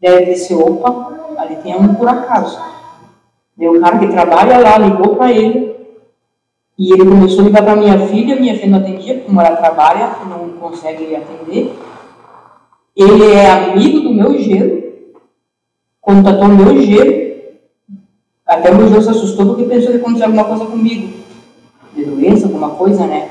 Deve 0.00 0.34
ter 0.34 0.54
opa, 0.54 1.34
ali 1.38 1.56
tem 1.56 1.76
um 1.76 1.94
por 1.94 2.08
acaso. 2.08 2.58
Deu 3.56 3.72
um 3.72 3.80
cara 3.80 3.98
que 3.98 4.08
trabalha 4.08 4.58
lá, 4.58 4.78
ligou 4.78 5.16
para 5.16 5.32
ele. 5.32 5.74
E 6.76 6.92
ele 6.92 7.04
começou 7.04 7.40
a 7.40 7.44
ligar 7.44 7.62
para 7.62 7.76
minha 7.76 7.98
filha, 8.08 8.34
minha 8.34 8.54
filha 8.54 8.70
não 8.70 8.78
atendia, 8.78 9.20
como 9.20 9.40
ela 9.40 9.56
trabalha, 9.56 10.10
não 10.28 10.50
consegue 10.60 11.14
atender. 11.14 11.72
Ele 12.96 13.32
é 13.32 13.50
amigo 13.50 14.00
do 14.00 14.12
meu 14.12 14.36
gelo, 14.38 14.82
contatou 16.00 16.48
meu 16.48 16.80
gelo. 16.82 17.23
Até 18.46 18.70
o 18.70 18.76
meu 18.76 18.88
gelo 18.88 19.02
se 19.02 19.10
assustou 19.10 19.46
porque 19.46 19.64
pensou 19.64 19.90
que 19.90 19.98
aconteceu 19.98 20.26
alguma 20.26 20.44
coisa 20.44 20.66
comigo. 20.66 21.24
De 21.94 22.04
doença, 22.04 22.46
alguma 22.46 22.70
coisa, 22.70 23.06
né? 23.06 23.30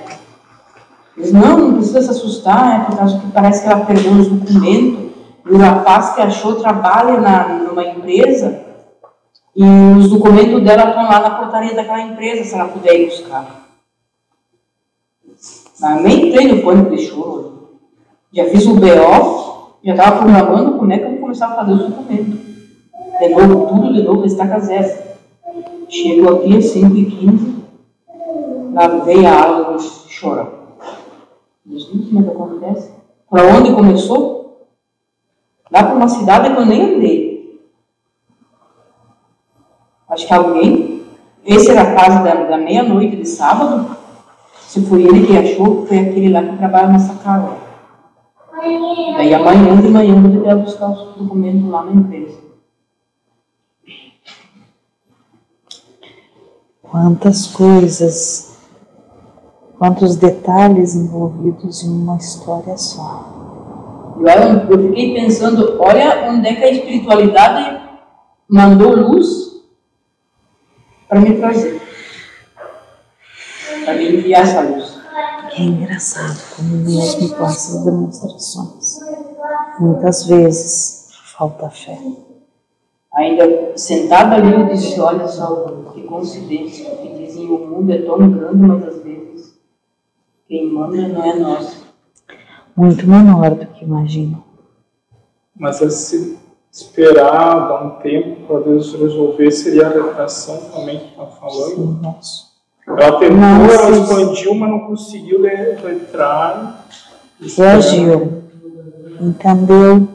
Disse, 1.15 1.33
não, 1.33 1.57
não 1.57 1.73
precisa 1.75 2.01
se 2.01 2.09
assustar, 2.09 2.81
é 2.81 2.85
por 2.85 2.97
causa 2.97 3.19
que 3.19 3.31
parece 3.31 3.63
que 3.63 3.69
ela 3.69 3.85
perdeu 3.85 4.11
os 4.13 4.27
documentos. 4.27 5.11
E 5.45 5.51
o 5.51 5.57
rapaz 5.57 6.15
que 6.15 6.21
achou 6.21 6.55
trabalha 6.55 7.19
na, 7.19 7.47
numa 7.59 7.85
empresa 7.85 8.63
e 9.55 9.63
os 9.97 10.09
documentos 10.09 10.63
dela 10.63 10.89
estão 10.89 11.03
lá 11.03 11.19
na 11.19 11.29
portaria 11.31 11.75
daquela 11.75 12.01
empresa, 12.01 12.43
se 12.43 12.55
ela 12.55 12.69
puder 12.69 12.99
ir 12.99 13.05
buscar. 13.05 13.67
Mas 15.79 16.01
nem 16.01 16.29
entrei 16.29 16.47
no 16.47 16.63
pânico 16.63 16.95
de 16.95 17.05
choro. 17.05 17.69
Já 18.33 18.45
fiz 18.45 18.65
o 18.65 18.73
BO, 18.75 19.77
já 19.83 19.93
estava 19.93 20.17
programando 20.17 20.79
como 20.79 20.91
é 20.91 20.97
que 20.97 21.03
eu 21.03 21.09
vou 21.11 21.19
começar 21.19 21.47
a 21.47 21.55
fazer 21.55 21.73
os 21.73 21.81
documentos. 21.81 22.39
De 23.19 23.29
novo, 23.29 23.67
tudo 23.67 23.93
de 23.93 24.03
novo, 24.03 24.25
estaca 24.25 24.59
zero. 24.59 25.03
Chego 25.89 26.35
aqui 26.35 26.57
às 26.57 26.65
5 26.65 26.95
e 26.95 27.05
15 27.05 27.53
lá 28.73 28.87
veio 28.87 29.27
a 29.27 29.77
de 29.77 29.83
chorar. 30.09 30.47
Deus 31.63 31.85
como 31.85 32.19
é 32.19 32.23
que 32.23 32.29
acontece? 32.29 32.91
Para 33.29 33.47
onde 33.55 33.73
começou? 33.73 34.67
Lá 35.71 35.83
para 35.83 35.95
uma 35.95 36.07
cidade 36.07 36.53
que 36.53 36.59
eu 36.59 36.65
nem 36.65 36.95
andei. 36.95 37.61
Acho 40.09 40.27
que 40.27 40.33
alguém, 40.33 41.03
esse 41.45 41.71
era 41.71 41.81
a 41.81 41.95
casa 41.95 42.23
da, 42.23 42.43
da 42.43 42.57
meia-noite 42.57 43.15
de 43.15 43.27
sábado, 43.27 43.95
se 44.61 44.85
foi 44.85 45.03
ele 45.03 45.25
que 45.25 45.37
achou, 45.37 45.85
foi 45.87 45.99
aquele 45.99 46.29
lá 46.29 46.43
que 46.43 46.57
trabalha 46.57 46.89
nessa 46.89 47.15
casa. 47.15 47.57
Daí 49.17 49.33
amanhã 49.33 49.77
de 49.77 49.87
manhã 49.87 50.15
eu 50.15 50.29
devia 50.29 50.55
buscar 50.55 50.89
os 50.89 51.15
documentos 51.15 51.69
lá 51.69 51.83
na 51.85 51.93
empresa. 51.93 52.42
Quantas 56.93 57.47
coisas, 57.47 58.55
quantos 59.79 60.15
detalhes 60.15 60.93
envolvidos 60.93 61.81
em 61.81 61.89
uma 61.89 62.17
história 62.17 62.77
só. 62.77 64.13
Eu, 64.19 64.69
eu 64.69 64.89
fiquei 64.89 65.15
pensando, 65.15 65.81
olha 65.81 66.29
onde 66.29 66.49
é 66.49 66.53
que 66.53 66.63
a 66.63 66.69
espiritualidade 66.69 67.81
mandou 68.47 68.95
luz 68.95 69.59
para 71.09 71.19
me 71.19 71.35
trazer, 71.35 71.81
para 73.85 73.95
me 73.95 74.15
enviar 74.15 74.43
essa 74.43 74.61
luz. 74.61 75.01
É 75.51 75.63
engraçado 75.63 76.39
como 76.55 76.75
mesmo 76.75 77.29
com 77.29 77.43
essas 77.43 77.83
demonstrações, 77.83 78.99
muitas 79.79 80.27
vezes 80.27 81.07
falta 81.35 81.71
fé. 81.71 81.97
Ainda 83.15 83.77
sentada 83.77 84.35
ali 84.35 84.53
eu 84.53 84.65
disse, 84.65 84.99
olha 84.99 85.27
só, 85.27 85.91
que 85.93 86.01
coincidência, 86.01 86.95
que 86.95 87.09
dizem 87.09 87.47
o 87.47 87.59
mundo 87.59 87.91
é 87.91 88.01
tão 88.01 88.17
grande, 88.17 88.55
mas 88.55 88.87
às 88.87 89.03
vezes 89.03 89.59
quem 90.47 90.71
manda 90.71 91.07
não 91.07 91.23
é 91.23 91.35
nós. 91.35 91.83
Muito 92.75 93.07
menor 93.07 93.51
do 93.51 93.67
que 93.67 93.85
imagino. 93.85 94.43
Mas 95.55 95.79
esse 95.81 96.39
esperar, 96.71 97.67
dar 97.67 97.85
um 97.85 98.01
tempo 98.01 98.47
para 98.47 98.61
Deus 98.61 98.93
resolver, 98.95 99.51
seria 99.51 99.85
a 99.85 99.89
retração 99.91 100.57
também 100.73 100.97
que 100.97 101.09
está 101.09 101.27
falando. 101.27 102.01
Nossa. 102.01 102.53
Ela 102.87 103.19
tentou, 103.19 103.39
ela 103.39 103.91
expandiu, 103.91 104.55
mas 104.55 104.69
não 104.71 104.79
conseguiu 104.79 105.45
entrar. 105.45 106.87
Reagiu. 107.55 108.41
Entendeu 109.21 110.12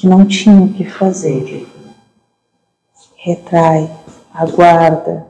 que 0.00 0.08
não 0.08 0.24
tinha 0.24 0.62
o 0.62 0.72
que 0.72 0.84
fazer. 0.84 1.68
Retrai, 3.16 3.90
aguarda, 4.32 5.26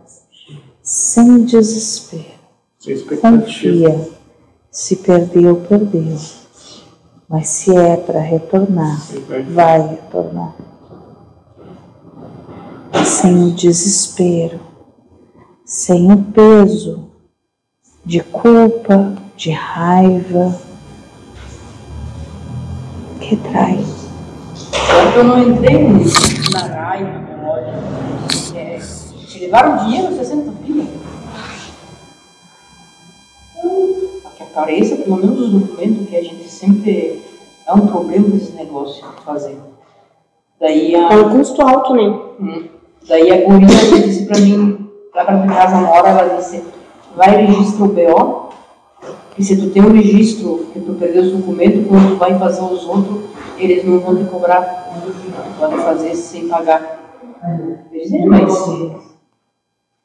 sem 0.81 1.45
desespero. 1.45 2.39
Confia. 3.21 4.09
Se 4.71 4.95
perdeu, 4.97 5.57
perdeu. 5.69 6.17
Mas 7.29 7.49
se 7.49 7.77
é 7.77 7.97
para 7.97 8.21
retornar, 8.21 9.05
vai 9.53 9.89
retornar. 9.89 10.55
Sem 13.05 13.49
o 13.49 13.51
desespero, 13.51 14.61
sem 15.65 16.13
o 16.13 16.23
peso 16.23 17.11
de 18.05 18.21
culpa, 18.21 19.17
de 19.37 19.51
raiva, 19.51 20.57
retrai. 23.19 24.00
Eu 25.17 25.25
não 25.25 25.43
entrei 25.43 25.79
na 26.53 26.61
RAI, 26.61 27.03
na 27.05 27.19
memória. 27.21 27.75
É, 28.55 28.79
levaram 29.39 29.85
dinheiro, 29.85 30.15
60 30.15 30.53
pila. 30.65 30.85
Para 34.23 34.31
que 34.33 34.43
apareça 34.43 34.97
pelo 34.97 35.17
menos 35.17 35.41
os 35.41 35.53
documentos 35.53 36.09
que 36.09 36.17
a 36.17 36.23
gente 36.23 36.49
sempre. 36.49 37.23
É 37.67 37.73
um 37.73 37.87
problema 37.87 38.29
desse 38.31 38.53
negócio 38.53 39.05
fazer. 39.25 39.57
Daí 40.59 40.95
a. 40.97 41.13
É 41.13 41.17
um 41.17 41.31
custo 41.31 41.63
alto, 41.63 41.95
né? 41.95 42.19
Hum. 42.41 42.65
Daí 43.09 43.31
a 43.31 43.45
guria 43.45 43.69
disse 44.03 44.27
pra 44.27 44.39
mim, 44.39 44.91
lá 45.15 45.25
pra 45.25 45.47
casa 45.47 45.77
uma 45.77 45.91
hora, 45.91 46.09
ela 46.09 46.37
disse, 46.37 46.63
vai 47.17 47.47
registrar 47.47 47.85
o 47.85 47.89
BO, 47.89 48.50
e 49.41 49.43
se 49.43 49.57
tu 49.57 49.71
tem 49.71 49.83
um 49.83 49.91
registro 49.91 50.67
que 50.71 50.81
tu 50.81 50.93
perdeu 50.93 51.23
os 51.23 51.33
documentos, 51.33 51.87
quando 51.89 52.11
tu 52.11 52.17
vai 52.17 52.39
fazer 52.39 52.61
os 52.61 52.85
outros, 52.85 53.23
eles 53.57 53.83
não 53.87 53.99
vão 53.99 54.15
te 54.15 54.25
cobrar. 54.25 54.61
Tu 54.63 55.59
pode 55.59 55.77
fazer 55.77 56.15
sem 56.15 56.47
pagar. 56.47 57.01
Mas 58.29 58.53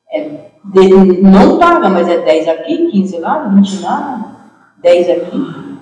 é, 0.10 0.40
de, 0.64 1.22
não 1.22 1.60
paga, 1.60 1.90
mas 1.90 2.08
é 2.08 2.20
10 2.20 2.48
aqui, 2.48 2.90
15 2.92 3.18
lá, 3.18 3.50
20 3.50 3.82
lá, 3.82 4.52
10 4.82 5.10
aqui. 5.10 5.78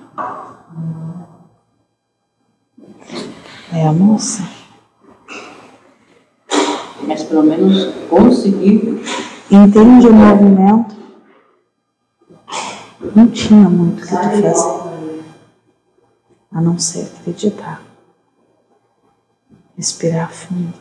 É 3.71 3.85
a 3.85 3.93
moça. 3.93 4.41
Mas 7.07 7.23
pelo 7.23 7.43
menos 7.43 7.85
conseguir. 8.09 8.99
Entende 9.51 10.07
o 10.07 10.13
movimento? 10.13 11.02
Não 13.15 13.29
tinha 13.29 13.69
muito 13.69 13.99
o 13.99 14.01
que 14.01 14.07
tu 14.07 14.15
fazer. 14.15 15.23
A 16.51 16.61
não 16.61 16.79
ser 16.79 17.11
acreditar. 17.19 17.81
Respirar 19.75 20.31
fundo. 20.31 20.73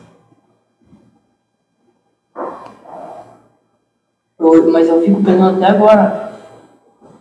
Eu, 4.39 4.71
mas 4.71 4.87
eu 4.87 5.01
fico 5.01 5.21
pensando 5.23 5.57
até 5.57 5.75
agora. 5.75 6.39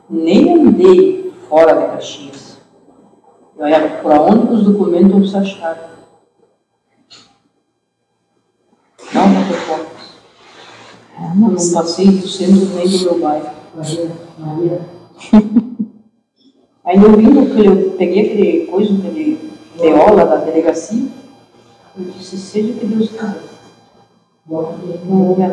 Nem 0.09 0.55
andei 0.55 1.33
fora 1.49 1.75
de 1.75 1.87
Caxias. 1.93 2.59
Eu 3.57 3.69
ia 3.69 4.01
por 4.03 4.13
onde 4.13 4.55
os 4.55 4.65
documentos 4.65 5.31
se 5.31 5.37
acharam. 5.37 5.93
Não 9.13 9.35
para 9.35 9.49
ter 9.49 9.61
fotos. 9.61 10.03
É, 11.19 11.25
Eu 11.25 11.35
não 11.35 11.55
passei 11.55 12.07
do 12.07 12.29
centro 12.29 12.67
nem 12.75 12.89
do 12.89 12.99
meu 12.99 13.21
bairro. 13.21 13.62
Ainda 16.85 17.07
eu 17.07 17.17
vindo, 17.17 17.55
que 17.55 17.65
eu 17.65 17.93
peguei 17.93 18.27
aquele 18.27 18.67
coisa, 18.67 18.93
aquele 18.95 19.53
lá 20.17 20.25
da 20.25 20.37
delegacia, 20.37 21.09
eu 21.97 22.05
disse, 22.05 22.37
seja 22.37 22.73
o 22.73 22.77
que 22.77 22.87
Deus 22.87 23.11
quiser. 23.11 23.41
Não 25.05 25.25
vou 25.25 25.37
me. 25.37 25.47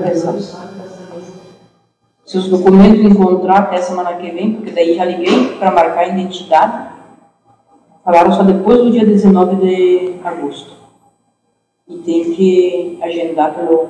Se 2.25 2.37
os 2.37 2.49
documentos 2.49 2.99
encontrar 2.99 3.59
até 3.59 3.81
semana 3.81 4.15
que 4.15 4.31
vem, 4.31 4.55
porque 4.55 4.71
daí 4.71 4.95
já 4.95 5.05
liguei 5.05 5.57
para 5.57 5.71
marcar 5.71 6.01
a 6.01 6.07
identidade, 6.09 6.89
falaram 8.03 8.31
só 8.31 8.43
depois 8.43 8.79
do 8.79 8.91
dia 8.91 9.05
19 9.05 9.55
de 9.55 10.19
agosto. 10.23 10.73
E 11.87 11.97
tem 11.99 12.33
que 12.33 12.99
agendar 13.01 13.55
pelo 13.55 13.89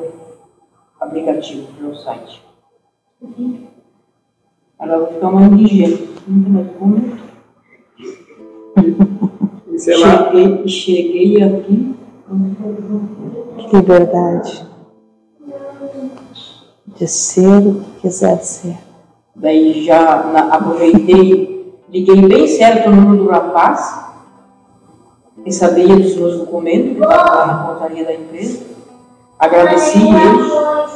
aplicativo, 0.99 1.67
pelo 1.73 1.95
site. 1.95 2.41
Agora 4.79 4.99
vou 4.99 5.07
ficar 5.13 5.27
uma 5.29 5.43
indigente. 5.43 6.09
Não 6.27 6.43
tem 6.43 6.51
mais 6.53 6.67
documento. 6.67 7.19
E 9.73 9.79
sei 9.79 9.97
lá, 9.97 10.25
Cheguei, 10.31 10.67
cheguei 10.67 11.43
aqui, 11.43 11.95
Que 13.57 13.75
liberdade 13.75 14.67
de 16.97 17.07
ser 17.07 17.47
o 17.47 17.75
que 17.75 18.01
quiser 18.01 18.37
ser. 18.43 18.77
daí 19.35 19.83
já 19.85 20.23
na- 20.33 20.53
aproveitei, 20.53 21.73
liguei 21.89 22.27
bem 22.27 22.45
certo 22.47 22.89
o 22.89 22.95
número 22.95 23.23
do 23.23 23.29
rapaz, 23.29 24.05
que 25.43 25.51
sabia 25.51 25.87
dos 25.95 26.15
meus 26.17 26.37
documentos, 26.39 26.97
que 26.97 27.01
estava 27.03 27.35
lá 27.35 27.47
na 27.47 27.53
portaria 27.65 28.03
da 28.03 28.13
empresa. 28.13 28.65
Agradeci 29.37 29.97
ele, 29.99 30.88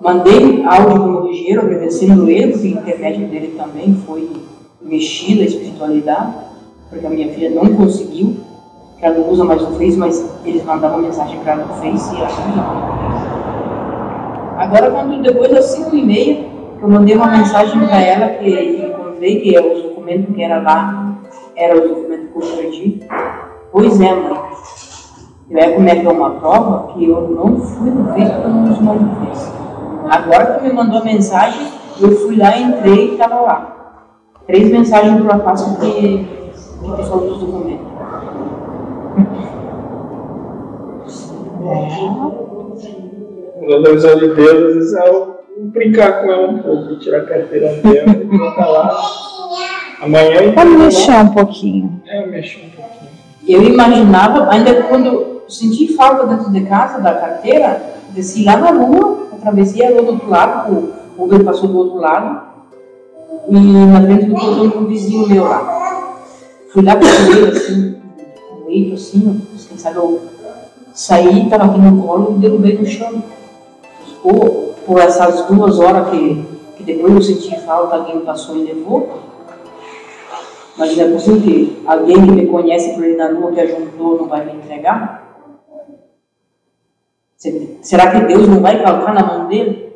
mandei 0.00 0.64
áudio 0.64 1.02
para 1.02 1.24
o 1.24 1.28
engenheiro 1.28 1.62
agradecendo 1.62 2.28
ele, 2.28 2.52
porque 2.52 2.68
a 2.68 2.70
internet 2.70 3.24
dele 3.24 3.54
também 3.56 3.94
foi 4.06 4.30
mexida, 4.80 5.42
a 5.42 5.46
espiritualidade, 5.46 6.34
porque 6.90 7.06
a 7.06 7.10
minha 7.10 7.32
filha 7.32 7.50
não 7.50 7.74
conseguiu, 7.74 8.36
ela 9.00 9.18
não 9.18 9.30
usa 9.30 9.44
mais 9.44 9.62
o 9.62 9.72
Face, 9.72 9.96
mas 9.96 10.24
eles 10.44 10.64
mandavam 10.64 10.98
mensagem 10.98 11.38
para 11.40 11.52
ela 11.52 11.66
no 11.66 11.74
Face 11.74 12.14
e 12.14 12.18
ela 12.18 12.28
o 12.28 12.30
Face. 12.30 13.26
Agora, 14.58 14.90
quando 14.90 15.22
depois 15.22 15.50
das 15.50 15.66
5 15.66 15.94
e 15.94 16.02
meia, 16.04 16.46
eu 16.80 16.88
mandei 16.88 17.14
uma 17.14 17.28
mensagem 17.28 17.78
para 17.86 18.00
ela 18.00 18.28
que 18.30 18.86
encontrei 18.86 19.40
que 19.40 19.58
os 19.58 19.82
documentos 19.82 20.34
que 20.34 20.42
era 20.42 20.60
lá 20.62 21.18
eram 21.56 21.82
os 21.82 21.88
documentos 21.90 22.28
que 22.32 22.38
eu 22.38 22.56
perdi. 22.56 23.00
Pois 23.72 24.00
é, 24.00 24.14
mãe. 24.14 24.38
Eu 25.48 25.58
ia 25.58 25.90
é 25.90 25.96
que 26.00 26.06
é 26.06 26.10
uma 26.10 26.30
prova 26.30 26.92
que 26.92 27.08
eu 27.08 27.28
não 27.30 27.60
fui 27.60 27.90
no 27.90 28.06
Face 28.06 28.32
porque 28.32 28.46
eu 28.46 28.50
não 28.50 28.72
uso 28.72 28.82
mais 28.82 29.00
o 29.00 29.26
Face. 29.26 29.65
Agora 30.10 30.54
que 30.54 30.64
me 30.64 30.72
mandou 30.72 31.00
a 31.00 31.04
mensagem, 31.04 31.66
eu 32.00 32.12
fui 32.12 32.36
lá, 32.36 32.56
entrei 32.58 33.10
e 33.10 33.12
estava 33.12 33.40
lá. 33.40 33.72
Três 34.46 34.70
mensagens 34.70 35.16
do 35.18 35.24
rapaz 35.24 35.62
que, 35.62 35.90
que 35.90 37.02
falou 37.08 37.28
dos 37.28 37.40
documentos. 37.40 37.86
quando 43.66 43.86
eu 43.86 43.96
de 43.96 44.34
Deus, 44.34 44.62
às 44.62 44.74
vezes 44.74 44.92
eu 44.92 45.36
brincar 45.72 46.22
com 46.22 46.30
ela 46.30 46.48
um 46.48 46.58
pouco, 46.58 46.96
tirar 46.98 47.22
a 47.22 47.26
carteira 47.26 47.74
dela 47.76 48.12
e 48.12 48.26
colocar 48.26 48.66
lá. 48.66 48.96
Amanhã 50.00 50.42
e 50.42 50.50
Vamos 50.52 50.78
mexer 50.78 51.12
um 51.12 51.28
pouquinho. 51.28 52.02
É, 52.06 52.26
mexo 52.26 52.58
um 52.58 52.70
pouquinho. 52.70 53.10
Eu 53.46 53.62
imaginava, 53.62 54.50
ainda 54.50 54.82
quando 54.84 55.42
senti 55.48 55.94
falta 55.94 56.26
dentro 56.26 56.52
de 56.52 56.60
casa 56.62 57.00
da 57.00 57.14
carteira, 57.14 57.95
desci 58.16 58.44
lá 58.44 58.56
na 58.56 58.70
rua, 58.70 59.28
atravessei 59.32 59.86
a 59.86 59.90
rua 59.90 60.02
do 60.02 60.12
outro 60.12 60.30
lado, 60.30 60.94
o 61.16 61.24
Uber 61.24 61.44
passou 61.44 61.68
do 61.68 61.78
outro 61.78 61.98
lado, 61.98 62.40
e 63.48 63.60
na 63.60 64.00
frente 64.00 64.24
do 64.24 64.34
portão 64.34 64.82
um 64.82 64.86
vizinho 64.86 65.28
meu 65.28 65.44
lá. 65.44 66.22
Fui 66.72 66.82
lá 66.82 66.96
para 66.96 67.08
ele, 67.08 67.56
assim, 67.56 67.96
com 68.48 68.66
leito, 68.66 68.94
assim, 68.94 69.44
sabe 69.76 69.96
eu 69.96 70.20
saí, 70.94 71.44
estava 71.44 71.66
aqui 71.66 71.78
no 71.78 72.02
colo 72.02 72.34
e 72.36 72.40
derrubei 72.40 72.76
no 72.76 72.86
chão. 72.86 73.22
Ou 74.24 74.74
por 74.86 74.98
essas 74.98 75.46
duas 75.46 75.78
horas 75.78 76.08
que, 76.08 76.44
que 76.76 76.84
depois 76.84 77.14
eu 77.14 77.22
senti 77.22 77.60
falta, 77.60 77.96
alguém 77.96 78.20
passou 78.20 78.56
e 78.56 78.64
levou. 78.64 79.20
Mas 80.76 80.96
não 80.96 81.04
é 81.04 81.10
possível 81.10 81.40
que 81.40 81.82
alguém 81.86 82.16
que 82.16 82.32
me 82.32 82.46
conhece 82.46 82.94
por 82.94 83.04
aí 83.04 83.16
na 83.16 83.28
rua 83.28 83.52
que 83.52 83.60
ajudou 83.60 84.18
não 84.18 84.26
vai 84.26 84.44
me 84.44 84.52
entregar? 84.52 85.25
Se- 87.46 87.78
Será 87.82 88.10
que 88.10 88.26
Deus 88.26 88.48
não 88.48 88.60
vai 88.60 88.82
calcar 88.82 89.14
na 89.14 89.24
mão 89.24 89.46
dele? 89.46 89.92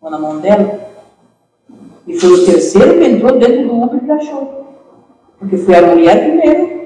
Ou 0.00 0.10
na 0.10 0.18
mão 0.18 0.38
dela? 0.40 0.80
E 2.06 2.18
foi 2.18 2.30
o 2.30 2.44
terceiro 2.44 2.98
que 2.98 3.04
entrou 3.06 3.38
dentro 3.38 3.66
do 3.66 3.82
Uber 3.82 4.00
que 4.00 4.10
achou. 4.10 4.66
Porque 5.38 5.56
foi 5.56 5.74
a 5.76 5.86
mulher 5.86 6.18
primeiro. 6.20 6.82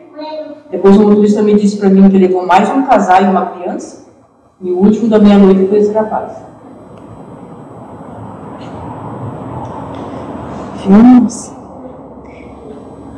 Depois 0.70 0.96
o 0.96 1.02
motorista 1.08 1.42
me 1.42 1.54
disse 1.54 1.76
para 1.78 1.88
mim 1.88 2.08
que 2.08 2.18
levou 2.18 2.46
mais 2.46 2.68
um 2.70 2.82
casal 2.86 3.22
e 3.22 3.24
uma 3.26 3.46
criança. 3.46 4.06
E 4.60 4.70
o 4.70 4.78
último 4.78 5.08
da 5.08 5.18
meia-noite 5.18 5.66
foi 5.66 5.78
esse 5.78 5.92
rapaz. 5.92 6.32
Vimos? 10.86 11.50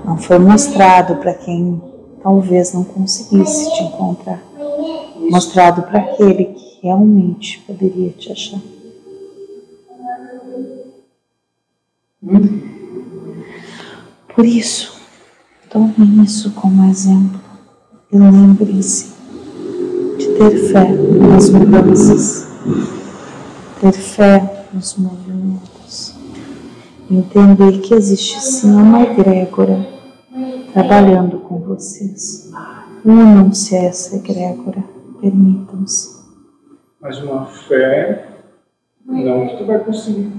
Não 0.04 0.16
foi 0.16 0.38
mostrado 0.38 1.16
para 1.16 1.34
quem 1.34 1.82
talvez 2.22 2.72
não 2.72 2.82
conseguisse 2.84 3.70
te 3.74 3.82
encontrar. 3.84 4.40
Mostrado 5.30 5.82
para 5.82 5.98
aquele 6.00 6.44
que 6.46 6.67
realmente 6.82 7.60
poderia 7.66 8.10
te 8.10 8.32
achar. 8.32 8.60
Por 14.34 14.44
isso, 14.44 15.00
tome 15.70 16.24
isso 16.24 16.52
como 16.52 16.88
exemplo 16.90 17.40
e 18.12 18.18
lembre-se 18.18 19.12
de 20.18 20.26
ter 20.38 20.72
fé 20.72 20.88
nas 20.92 21.50
mudanças, 21.50 22.46
ter 23.80 23.92
fé 23.92 24.66
nos 24.72 24.96
movimentos, 24.96 26.14
entender 27.10 27.80
que 27.80 27.94
existe 27.94 28.40
sim 28.40 28.70
uma 28.70 29.02
egrégora 29.02 29.88
trabalhando 30.72 31.38
com 31.40 31.58
vocês. 31.58 32.50
Unam-se 33.04 33.76
a 33.76 33.84
essa 33.84 34.16
egrégora, 34.16 34.84
permitam-se. 35.20 36.17
Mas 37.00 37.18
uma 37.18 37.46
fé, 37.46 38.26
não 39.06 39.46
que 39.46 39.56
tu 39.58 39.66
vai 39.66 39.78
conseguir. 39.78 40.32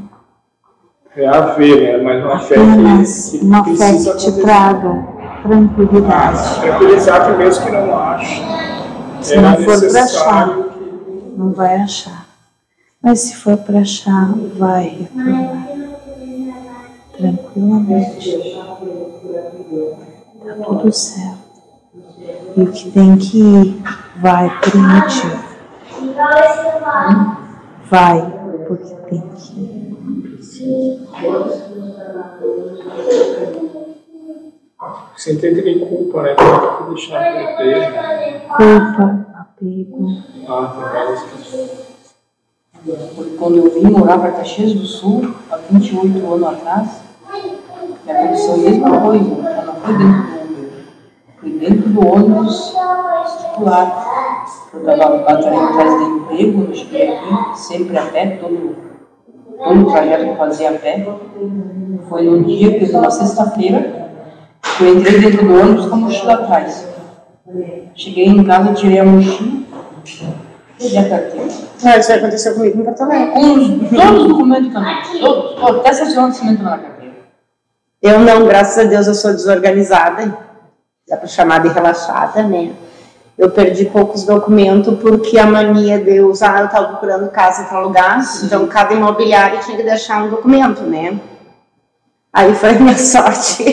É 1.16 1.26
haver, 1.26 1.98
né? 1.98 2.04
Mas 2.04 2.24
uma 2.24 2.40
fé 2.40 2.56
que, 2.56 3.40
que 3.40 3.46
uma 3.46 3.64
fé 3.64 3.92
que 3.94 4.04
te 4.04 4.10
acontecer. 4.10 4.42
traga 4.42 5.08
tranquilidade. 5.42 6.38
Ah, 6.38 6.62
tranquilizar 6.62 7.26
primeiro 7.26 7.62
que 7.62 7.72
não 7.72 7.98
acha. 7.98 8.44
Se 9.22 9.38
não 9.38 9.56
for 9.58 9.90
para 9.90 10.04
achar, 10.04 10.50
que 10.50 11.38
não 11.38 11.54
vai 11.54 11.76
achar. 11.78 12.28
Mas 13.02 13.20
se 13.22 13.36
for 13.38 13.58
para 13.58 13.80
achar, 13.80 14.34
vai 14.58 14.88
retornar. 14.90 15.68
Tranquilamente. 17.18 18.60
Tá 20.46 20.54
tudo 20.66 20.92
certo. 20.92 21.40
E 22.58 22.62
o 22.62 22.72
que 22.72 22.92
tem 22.92 23.18
que 23.18 23.38
ir, 23.40 23.82
vai 24.18 24.50
por 24.60 24.76
motivo. 24.76 25.49
Vai, 27.90 28.20
porque 28.68 28.94
tem 29.06 29.22
que 35.36 35.40
ter 35.40 35.60
aquele 35.60 35.86
culpa, 35.86 36.24
né? 36.24 36.36
Tem 36.36 36.48
que 36.78 36.84
deixar 36.90 37.20
perder, 37.20 37.92
né? 37.92 38.40
Culpa, 38.50 39.28
apego. 39.34 40.08
Ah, 40.48 40.74
tem 40.74 40.84
várias 40.84 41.24
questões. 41.24 41.90
Porque 43.16 43.38
quando 43.38 43.58
eu 43.58 43.72
vim 43.74 43.90
morar 43.90 44.20
para 44.20 44.32
Caxias 44.32 44.74
do 44.74 44.86
Sul, 44.86 45.34
há 45.50 45.58
28 45.70 46.34
anos 46.34 46.48
atrás, 46.48 47.02
me 48.06 48.12
aconteceu 48.12 48.54
a 48.54 48.58
mesma 48.58 49.02
coisa. 49.02 49.26
Eu 49.26 49.66
não 49.66 49.76
foi 49.76 49.94
dentro 49.98 50.30
do 50.30 50.50
Uber, 50.50 50.86
foi 51.40 51.50
dentro 51.52 51.90
do 51.90 52.08
ônibus 52.08 52.72
particular. 52.72 54.09
Eu 54.74 54.80
estava 54.92 55.18
batalhando 55.18 55.60
atrás 55.60 55.98
de 55.98 56.04
emprego, 56.04 56.66
eu 56.70 56.76
cheguei 56.76 57.18
aqui, 57.18 57.58
sempre 57.58 57.98
a 57.98 58.06
pé, 58.06 58.38
todo, 58.40 58.76
todo 59.58 59.82
o 59.82 59.92
trajeto 59.92 60.24
eu 60.24 60.36
fazia 60.36 60.70
a 60.70 60.74
pé. 60.74 61.08
Foi 62.08 62.24
num 62.24 62.44
dia, 62.44 62.80
que 62.80 62.92
numa 62.92 63.12
sexta-feira, 63.12 64.12
que 64.78 64.84
eu 64.84 64.98
entrei 64.98 65.20
dentro 65.20 65.46
do 65.46 65.54
ônibus 65.54 65.86
com 65.88 65.96
a 65.96 65.98
mochila 65.98 66.34
atrás. 66.34 66.88
Cheguei 67.96 68.26
em 68.26 68.44
casa, 68.44 68.74
tirei 68.74 69.00
a 69.00 69.06
mochila 69.06 69.60
e 70.80 70.98
a 70.98 71.10
carteira. 71.10 71.48
Ah, 71.84 71.98
isso 71.98 72.14
aconteceu 72.14 72.54
comigo 72.56 72.80
em 72.80 72.84
Porto 72.84 73.04
Alegre. 73.04 73.32
Com 73.32 73.54
os, 73.54 73.90
todos 73.90 74.22
os 74.22 74.28
documentos 74.28 74.74
também. 74.74 74.96
Todos, 75.20 75.56
todos, 75.56 75.80
até 75.80 75.94
certidão 75.94 76.24
de 76.24 76.30
nascimento 76.30 76.64
na 76.64 76.78
carteira. 76.78 77.14
Eu 78.02 78.20
não, 78.20 78.46
graças 78.46 78.86
a 78.86 78.88
Deus, 78.88 79.08
eu 79.08 79.14
sou 79.14 79.32
desorganizada. 79.32 80.38
Dá 81.08 81.18
para 81.18 81.28
chamar 81.28 81.62
de 81.62 81.70
relaxada, 81.70 82.44
né? 82.44 82.72
Eu 83.40 83.50
perdi 83.50 83.86
poucos 83.86 84.26
documentos 84.26 85.00
porque 85.00 85.40
a 85.40 85.46
mania 85.46 85.98
de 85.98 86.18
eu 86.18 86.28
usar, 86.28 86.60
eu 86.60 86.66
estava 86.66 86.90
procurando 86.90 87.32
casa 87.32 87.64
para 87.64 87.78
alugar, 87.78 88.20
então 88.44 88.68
cada 88.68 88.94
imobiliário 88.94 89.62
tinha 89.62 89.78
que 89.78 89.84
deixar 89.84 90.26
um 90.26 90.30
documento, 90.30 90.82
né? 90.82 91.18
Aí 92.34 92.54
foi 92.54 92.72
a 92.72 92.74
minha 92.74 92.98
sorte. 93.00 93.64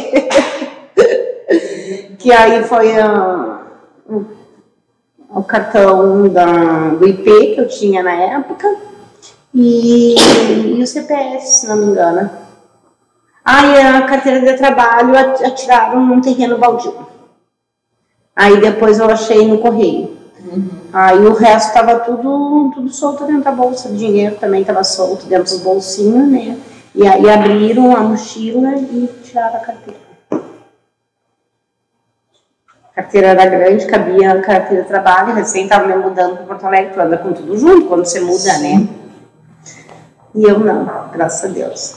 que 2.16 2.30
aí 2.30 2.62
foi 2.62 2.96
ah, 2.96 3.62
o, 5.30 5.42
cartão 5.42 6.28
da, 6.28 6.90
do 6.90 7.04
IP 7.04 7.24
que 7.24 7.60
eu 7.60 7.66
tinha 7.66 8.04
na 8.04 8.12
época 8.12 8.72
e, 9.52 10.14
e 10.76 10.80
o 10.80 10.86
CPF, 10.86 11.44
se 11.44 11.66
não 11.68 11.76
me 11.76 11.86
engano. 11.86 12.30
Aí 13.44 13.80
a 13.80 14.02
carteira 14.02 14.40
de 14.40 14.56
trabalho 14.56 15.18
at- 15.18 15.42
atiraram 15.42 16.06
num 16.06 16.20
terreno 16.20 16.56
baldio. 16.56 17.15
Aí 18.36 18.60
depois 18.60 18.98
eu 18.98 19.08
achei 19.10 19.48
no 19.48 19.58
correio. 19.58 20.14
Aí 20.92 21.18
o 21.18 21.32
resto 21.32 21.68
estava 21.68 22.00
tudo, 22.00 22.70
tudo 22.74 22.88
solto 22.90 23.24
dentro 23.24 23.44
da 23.44 23.52
bolsa. 23.52 23.88
O 23.88 23.96
dinheiro 23.96 24.36
também 24.36 24.60
estava 24.60 24.84
solto 24.84 25.24
dentro 25.24 25.44
dos 25.44 25.60
bolsinhos, 25.60 26.28
né? 26.28 26.58
E 26.94 27.06
aí 27.06 27.28
abriram 27.28 27.96
a 27.96 28.00
mochila 28.00 28.74
e 28.76 29.08
tiraram 29.24 29.56
a 29.56 29.60
carteira. 29.60 30.00
A 32.82 33.02
carteira 33.02 33.26
era 33.28 33.46
grande, 33.46 33.86
cabia 33.86 34.32
a 34.32 34.40
carteira 34.40 34.82
de 34.82 34.88
trabalho, 34.88 35.34
recém 35.34 35.64
estava 35.64 35.86
me 35.86 35.96
mudando 35.96 36.36
para 36.36 36.46
Porto 36.46 36.64
Alegre, 36.64 36.94
tu 36.94 37.00
anda 37.00 37.18
com 37.18 37.32
tudo 37.32 37.58
junto 37.58 37.86
quando 37.86 38.06
você 38.06 38.20
muda, 38.20 38.58
né? 38.58 38.88
E 40.34 40.44
eu 40.44 40.58
não, 40.58 41.10
graças 41.12 41.50
a 41.50 41.52
Deus. 41.52 41.96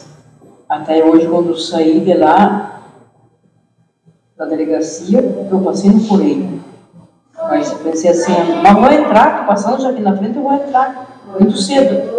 Até 0.67 1.03
hoje, 1.03 1.27
quando 1.27 1.49
eu 1.49 1.57
saí 1.57 2.01
de 2.01 2.13
lá, 2.13 2.78
da 4.39 4.45
delegacia, 4.45 5.19
eu 5.51 5.59
passei 5.59 5.91
no 5.91 6.07
correio. 6.07 6.61
Mas 7.37 7.73
pensei 7.73 8.11
assim, 8.11 8.31
mas 8.63 8.73
vou 8.73 8.89
entrar, 8.89 9.41
tô 9.41 9.47
passando 9.47 9.81
já 9.81 9.89
aqui 9.89 10.01
na 10.01 10.15
frente, 10.15 10.37
eu 10.37 10.43
vou 10.43 10.53
entrar 10.53 11.19
muito 11.37 11.57
cedo. 11.57 12.09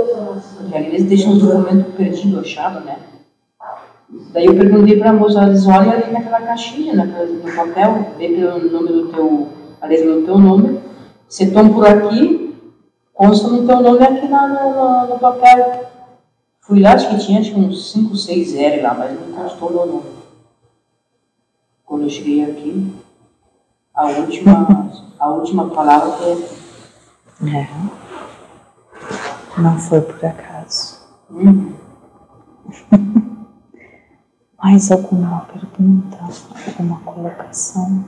Porque 0.59 0.77
ali 0.77 0.87
eles 0.89 1.05
deixam 1.05 1.33
os 1.33 1.39
documentos 1.43 1.95
perdidos, 1.95 2.41
achados, 2.41 2.85
né? 2.85 2.99
Daí 4.33 4.45
eu 4.47 4.55
perguntei 4.55 4.99
pra 4.99 5.13
moça, 5.15 5.45
eles 5.45 5.67
olham 5.67 5.93
ali 5.93 6.13
naquela 6.13 6.41
caixinha, 6.43 6.95
naquela, 6.95 7.25
no 7.27 7.53
papel, 7.55 8.07
vê 8.19 8.29
pelo 8.29 8.71
nome 8.71 8.89
do 8.89 9.09
teu, 9.09 9.49
aliás, 9.81 10.05
no 10.05 10.23
teu 10.23 10.37
nome, 10.39 10.79
se 11.29 11.45
estão 11.45 11.71
por 11.73 11.87
aqui, 11.87 12.55
consta 13.15 13.49
no 13.49 13.67
teu 13.67 13.81
nome 13.81 14.05
aqui 14.05 14.29
na, 14.29 14.47
no, 14.49 15.07
no- 15.15 15.19
papel. 15.19 15.85
Fui 16.61 16.81
lá, 16.81 16.93
acho 16.95 17.09
que 17.09 17.19
tinha 17.19 17.41
acho 17.41 17.53
que 17.53 17.59
uns 17.61 17.93
5, 17.93 18.15
6 18.17 18.51
zero 18.51 18.83
lá, 18.83 18.95
mas 18.95 19.13
não 19.13 19.43
constou 19.43 19.71
meu 19.71 19.87
nome. 19.87 20.20
Quando 21.91 22.05
eu 22.05 22.09
cheguei 22.09 22.45
aqui, 22.45 22.95
a 23.93 24.07
última, 24.07 24.93
a 25.19 25.29
última 25.31 25.71
palavra 25.71 26.13
foi 26.13 26.45
É. 27.53 27.67
Não 29.61 29.77
foi 29.77 30.01
por 30.01 30.25
acaso. 30.25 31.01
hum, 31.29 31.73
Mais 34.63 34.93
alguma 34.93 35.49
pergunta? 35.53 36.17
Alguma 36.69 37.01
colocação? 37.01 38.05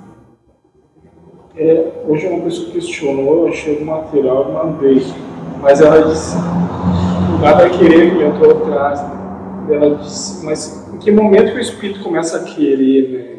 É, 1.56 2.04
hoje 2.06 2.28
uma 2.28 2.44
pessoa 2.44 2.70
questionou, 2.70 3.48
eu 3.48 3.48
achei 3.48 3.82
o 3.82 3.84
material 3.84 4.48
e 4.48 4.52
mandei. 4.52 5.02
Mas 5.60 5.80
ela 5.80 6.08
disse, 6.08 6.36
nada 7.40 7.66
a 7.66 7.70
querer, 7.70 8.16
que 8.16 8.22
entrou 8.22 8.62
atrás. 8.62 9.02
né? 9.02 9.74
Ela 9.74 9.96
disse, 9.96 10.46
mas 10.46 10.88
em 10.94 10.98
que 10.98 11.10
momento 11.10 11.50
que 11.50 11.58
o 11.58 11.60
espírito 11.60 12.00
começa 12.00 12.36
a 12.36 12.44
querer, 12.44 13.10
né? 13.10 13.31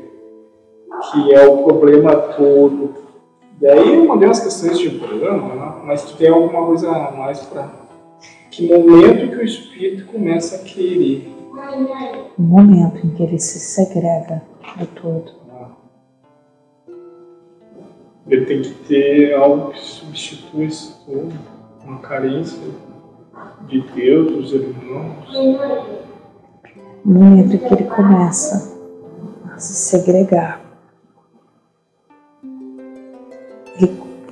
Que 1.11 1.33
é 1.33 1.47
o 1.47 1.63
problema 1.63 2.15
todo. 2.15 2.95
Daí 3.59 3.95
eu 3.95 4.05
mandei 4.05 4.27
umas 4.27 4.39
questões 4.39 4.79
de 4.79 4.89
Brahma, 4.89 5.55
né? 5.55 5.81
mas 5.85 6.03
tu 6.03 6.17
tem 6.17 6.29
alguma 6.29 6.65
coisa 6.65 6.89
a 6.89 7.11
mais 7.11 7.39
para. 7.41 7.69
Que 8.49 8.67
momento 8.67 9.29
que 9.29 9.35
o 9.35 9.43
espírito 9.43 10.05
começa 10.11 10.57
a 10.57 10.59
querer? 10.59 11.33
O 12.37 12.41
momento 12.41 13.05
em 13.05 13.09
que 13.11 13.23
ele 13.23 13.39
se 13.39 13.59
segrega 13.59 14.41
do 14.77 14.85
todo. 14.87 15.43
Ele 18.27 18.45
tem 18.45 18.61
que 18.61 18.73
ter 18.87 19.33
algo 19.33 19.71
que 19.71 19.79
substitua 19.79 20.63
isso 20.63 21.03
tudo, 21.05 21.33
uma 21.83 21.99
carência 21.99 22.57
de 23.67 23.81
Deus, 23.81 24.31
dos 24.31 24.53
irmãos. 24.53 25.35
O 27.05 27.09
momento 27.09 27.53
em 27.53 27.57
que 27.57 27.73
ele 27.73 27.83
começa 27.83 28.77
a 29.53 29.59
se 29.59 29.73
segregar. 29.73 30.62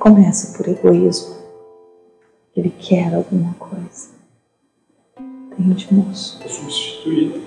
Começa 0.02 0.58
por 0.58 0.68
egoísmo. 0.68 1.36
Ele 2.56 2.72
quer 2.72 3.14
alguma 3.14 3.54
coisa. 3.54 4.10
Entende, 5.20 5.94
moço? 5.94 6.40
para 6.40 6.50
substituir. 6.50 7.44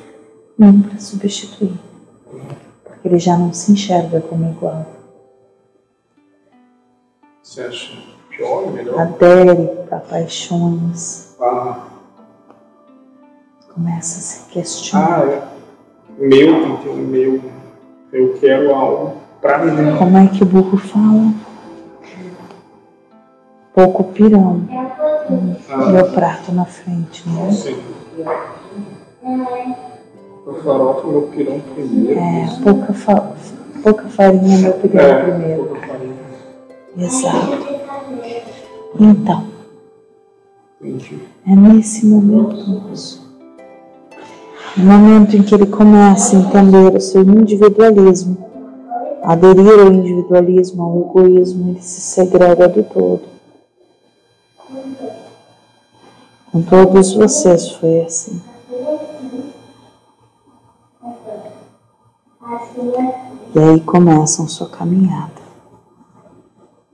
Não 0.57 0.80
para 0.80 0.98
substituir. 0.98 1.74
Porque 2.84 3.09
ele 3.09 3.18
já 3.18 3.36
não 3.36 3.52
se 3.52 3.72
enxerga 3.72 4.20
como 4.20 4.48
igual. 4.48 4.86
Você 7.42 7.62
acha 7.62 7.92
pior, 8.30 8.70
melhor? 8.70 9.00
Adere 9.00 9.70
a 9.90 9.96
paixões. 9.96 11.34
Ah, 11.40 11.88
Começa 13.74 14.20
a 14.20 14.22
se 14.22 14.48
questionar. 14.50 15.24
ah, 15.24 15.28
é. 15.28 15.48
Meu, 16.16 16.55
um 16.55 16.96
meu. 16.98 17.42
Eu 18.12 18.38
quero 18.38 18.72
algo 18.72 19.16
para 19.40 19.59
mim. 19.59 19.98
Como 19.98 20.16
é 20.16 20.28
que 20.28 20.44
o 20.44 20.46
burro 20.46 20.78
fala? 20.78 21.34
Pouco 23.75 24.05
pirão. 24.05 24.62
Ah, 25.68 25.87
Meu 25.91 26.07
prato 26.12 26.53
na 26.53 26.64
frente, 26.64 27.29
né? 27.29 27.51
sim. 27.51 27.77
O 30.47 30.53
farofa, 30.62 31.07
meu 31.09 31.22
pirão 31.22 31.61
primeiro. 31.75 32.20
É, 32.20 32.47
pouca, 32.62 32.93
fa 32.93 33.33
pouca 33.83 34.09
farinha, 34.09 34.59
meu 34.59 34.72
pirão 34.75 35.01
É, 35.05 35.22
primeiro. 35.25 35.64
pouca. 35.64 36.01
Exato. 36.97 37.75
Então, 39.01 39.45
Entendi. 40.81 41.18
é 41.47 41.57
nesse 41.57 42.07
momento, 42.07 42.55
moço. 42.68 43.25
No 44.77 44.85
momento 44.85 45.37
em 45.37 45.43
que 45.43 45.55
ele 45.55 45.66
começa 45.66 46.37
a 46.37 46.41
entender 46.41 46.97
o 46.97 47.01
seu 47.01 47.22
individualismo, 47.22 48.37
aderir 49.22 49.81
ao 49.81 49.93
individualismo, 49.93 50.83
ao 50.83 51.01
egoísmo, 51.20 51.70
ele 51.70 51.81
se 51.81 52.01
segrega 52.01 52.68
do 52.68 52.83
todo. 52.85 53.34
Com 56.51 56.62
todos 56.62 57.14
vocês 57.14 57.70
foi 57.72 58.03
assim. 58.03 58.41
E 63.55 63.59
aí 63.59 63.81
começam 63.81 64.49
sua 64.49 64.68
caminhada. 64.68 65.43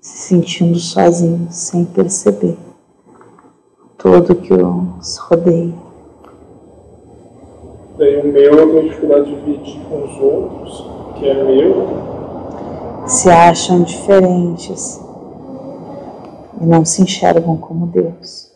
se 0.01 0.29
sentindo 0.29 0.79
sozinho, 0.79 1.49
sem 1.51 1.85
perceber 1.85 2.57
tudo 3.99 4.35
que 4.35 4.53
os 4.53 5.19
rodeia. 5.19 5.75
Daí 7.99 8.21
o 8.21 8.33
meu 8.33 8.55
eu 8.55 8.71
tenho 8.71 8.89
dificuldade 8.89 9.25
de 9.27 9.37
dividir 9.37 9.81
com 9.85 10.05
os 10.05 10.21
outros, 10.21 10.87
que 11.19 11.29
é 11.29 11.45
meu. 11.45 11.87
Se 13.07 13.29
acham 13.29 13.83
diferentes 13.83 14.99
e 16.61 16.67
não 16.67 16.85
se 16.85 17.03
enxergam 17.03 17.57
como 17.57 17.87
Deus. 17.87 18.53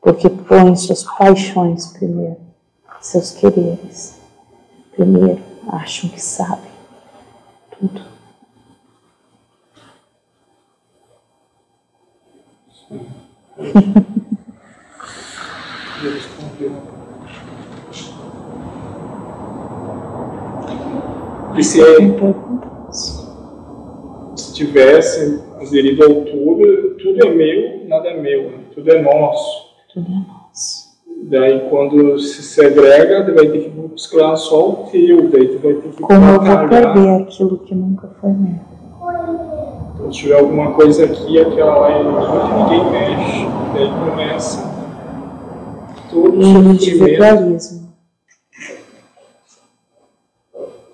Porque 0.00 0.30
põem 0.30 0.74
suas 0.76 1.02
paixões 1.02 1.88
primeiro, 1.88 2.40
seus 3.00 3.32
quereres 3.32 4.20
primeiro, 4.92 5.42
acham 5.68 6.08
que 6.08 6.20
sabem 6.20 6.70
tudo. 7.78 8.12
E 21.56 21.62
se, 21.62 21.78
se 24.34 24.54
tivesse 24.54 25.51
aderido 25.62 26.04
ao 26.04 26.14
tudo, 26.22 26.94
tudo 26.96 27.26
é 27.26 27.34
meu, 27.34 27.88
nada 27.88 28.08
é 28.08 28.20
meu, 28.20 28.50
né? 28.50 28.58
tudo 28.74 28.90
é 28.90 29.02
nosso. 29.02 29.72
Tudo 29.92 30.06
é 30.06 30.32
nosso. 30.32 30.92
Daí 31.24 31.68
quando 31.70 32.18
se 32.18 32.42
segrega, 32.42 33.32
vai 33.32 33.46
ter 33.46 33.64
que 33.64 33.70
buscar 33.70 34.34
só 34.36 34.70
o 34.70 34.88
teu, 34.90 35.28
daí 35.28 35.48
tu 35.48 35.58
vai 35.58 35.74
ter 35.74 35.90
que 35.90 36.02
Como 36.02 36.24
eu 36.26 36.40
vou 36.40 36.68
perder 36.68 37.22
aquilo 37.22 37.58
que 37.58 37.74
nunca 37.74 38.08
foi 38.20 38.30
meu? 38.30 38.72
Então, 39.94 40.12
se 40.12 40.18
tiver 40.18 40.38
alguma 40.38 40.72
coisa 40.72 41.04
aqui, 41.04 41.38
aquela 41.38 41.76
lá 41.76 42.00
em 42.00 42.04
mim, 42.04 42.80
ninguém 42.80 42.90
mexe. 42.90 43.46
Daí 43.74 43.88
começa 44.10 44.72
todo 46.10 46.38
o. 46.38 46.72
Individualismo. 46.72 47.92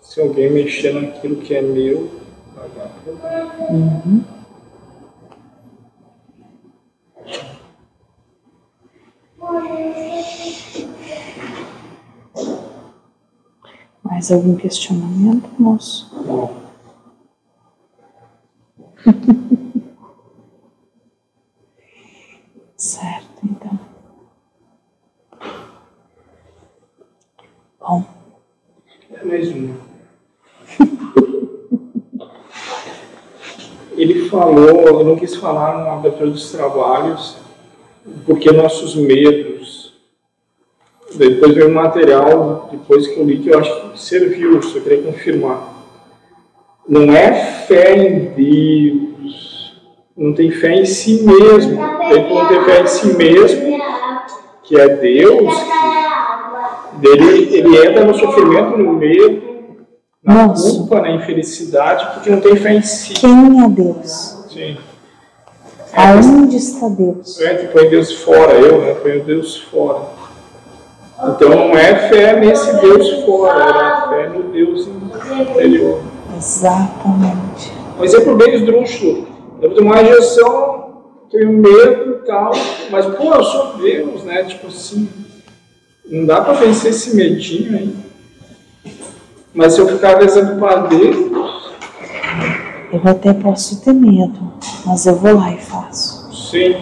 Se 0.03 0.21
alguém 0.21 0.51
mexer 0.51 0.93
naquilo 0.93 1.37
que 1.37 1.55
é 1.55 1.63
meu, 1.63 2.11
vai 2.55 2.69
dar 2.77 2.89
problema. 3.05 3.71
Uhum. 3.71 4.38
Mais 14.03 14.33
algum 14.33 14.57
questionamento, 14.57 15.49
moço? 15.59 16.11
Certo, 22.77 23.41
então. 23.43 23.79
Bom, 27.81 28.05
é 29.11 29.25
uma. 29.25 29.75
Ele 33.97 34.29
falou, 34.29 34.69
eu 34.69 35.03
não 35.05 35.17
quis 35.17 35.35
falar 35.35 35.79
na 35.79 35.95
abertura 35.95 36.31
dos 36.31 36.53
trabalhos, 36.53 37.37
porque 38.25 38.53
nossos 38.53 38.95
medos. 38.95 39.95
Depois 41.15 41.55
veio 41.55 41.71
um 41.71 41.75
material, 41.75 42.69
depois 42.71 43.07
que 43.07 43.19
eu 43.19 43.25
li, 43.25 43.39
que 43.39 43.49
eu 43.49 43.59
acho 43.59 43.91
que 43.91 44.01
serviu, 44.01 44.63
só 44.63 44.79
queria 44.79 45.03
confirmar. 45.03 45.75
Não 46.87 47.13
é 47.13 47.33
fé 47.67 47.97
em 47.97 48.35
Deus, 48.35 49.75
não 50.17 50.35
tem 50.35 50.51
fé 50.51 50.75
em 50.75 50.85
si 50.85 51.23
mesmo. 51.23 51.77
Daí 51.77 52.29
tu 52.29 52.35
não 52.35 52.47
tem 52.47 52.65
fé 52.65 52.83
em 52.83 52.87
si 52.87 53.15
mesmo, 53.15 53.79
que 54.65 54.79
é 54.79 54.89
Deus, 54.89 55.55
que 55.55 56.99
dele, 56.99 57.57
ele 57.57 57.87
entra 57.87 58.05
no 58.05 58.15
sofrimento, 58.15 58.77
no 58.77 58.93
medo, 58.93 59.43
na 60.23 60.47
Nossa. 60.47 60.79
culpa, 60.79 61.01
na 61.01 61.13
infelicidade, 61.13 62.15
porque 62.15 62.31
não 62.31 62.41
tem 62.41 62.57
fé 62.57 62.75
em 62.75 62.83
si. 62.83 63.15
quem 63.15 63.65
é 63.65 63.69
Deus? 63.69 64.45
Sim. 64.51 64.77
Aonde 65.93 66.57
está 66.57 66.89
Deus? 66.89 67.41
É, 67.41 67.55
tu 67.55 67.73
põe 67.73 67.89
Deus 67.89 68.13
fora, 68.13 68.53
eu, 68.55 68.81
né? 68.81 68.95
Ponho 68.95 69.25
Deus 69.25 69.57
fora. 69.57 70.19
Então 71.31 71.49
não 71.49 71.77
é 71.77 72.09
fé 72.09 72.39
nesse 72.39 72.81
Deus 72.81 73.25
fora, 73.25 73.63
era 73.65 74.09
fé 74.09 74.29
no 74.29 74.45
Deus 74.45 74.87
interior. 74.87 76.01
Exatamente. 76.37 77.73
Um 77.99 78.05
exemplo 78.05 78.37
bem 78.37 78.55
esdrúxulo. 78.55 79.27
Eu 79.61 79.75
tenho 79.75 79.87
uma 79.87 80.01
injeção, 80.01 81.03
tenho 81.31 81.53
medo 81.53 82.21
e 82.23 82.27
tal, 82.27 82.53
mas 82.91 83.07
pô, 83.07 83.35
eu 83.35 83.43
sou 83.43 83.77
Deus, 83.79 84.23
né? 84.23 84.45
Tipo 84.45 84.69
assim, 84.69 85.09
não 86.09 86.25
dá 86.25 86.41
pra 86.41 86.53
vencer 86.55 86.91
esse 86.91 87.17
medinho 87.17 87.77
aí. 87.77 87.97
Mas 89.53 89.73
se 89.73 89.81
eu 89.81 89.89
ficar 89.89 90.19
rezando 90.19 90.61
pra 90.61 90.77
Deus, 90.77 91.33
Eu 92.93 93.01
até 93.05 93.33
posso 93.35 93.83
ter 93.85 93.93
medo, 93.93 94.53
mas 94.87 95.05
eu 95.07 95.15
vou 95.17 95.35
lá 95.37 95.53
e 95.53 95.59
faço. 95.59 96.33
sim, 96.51 96.75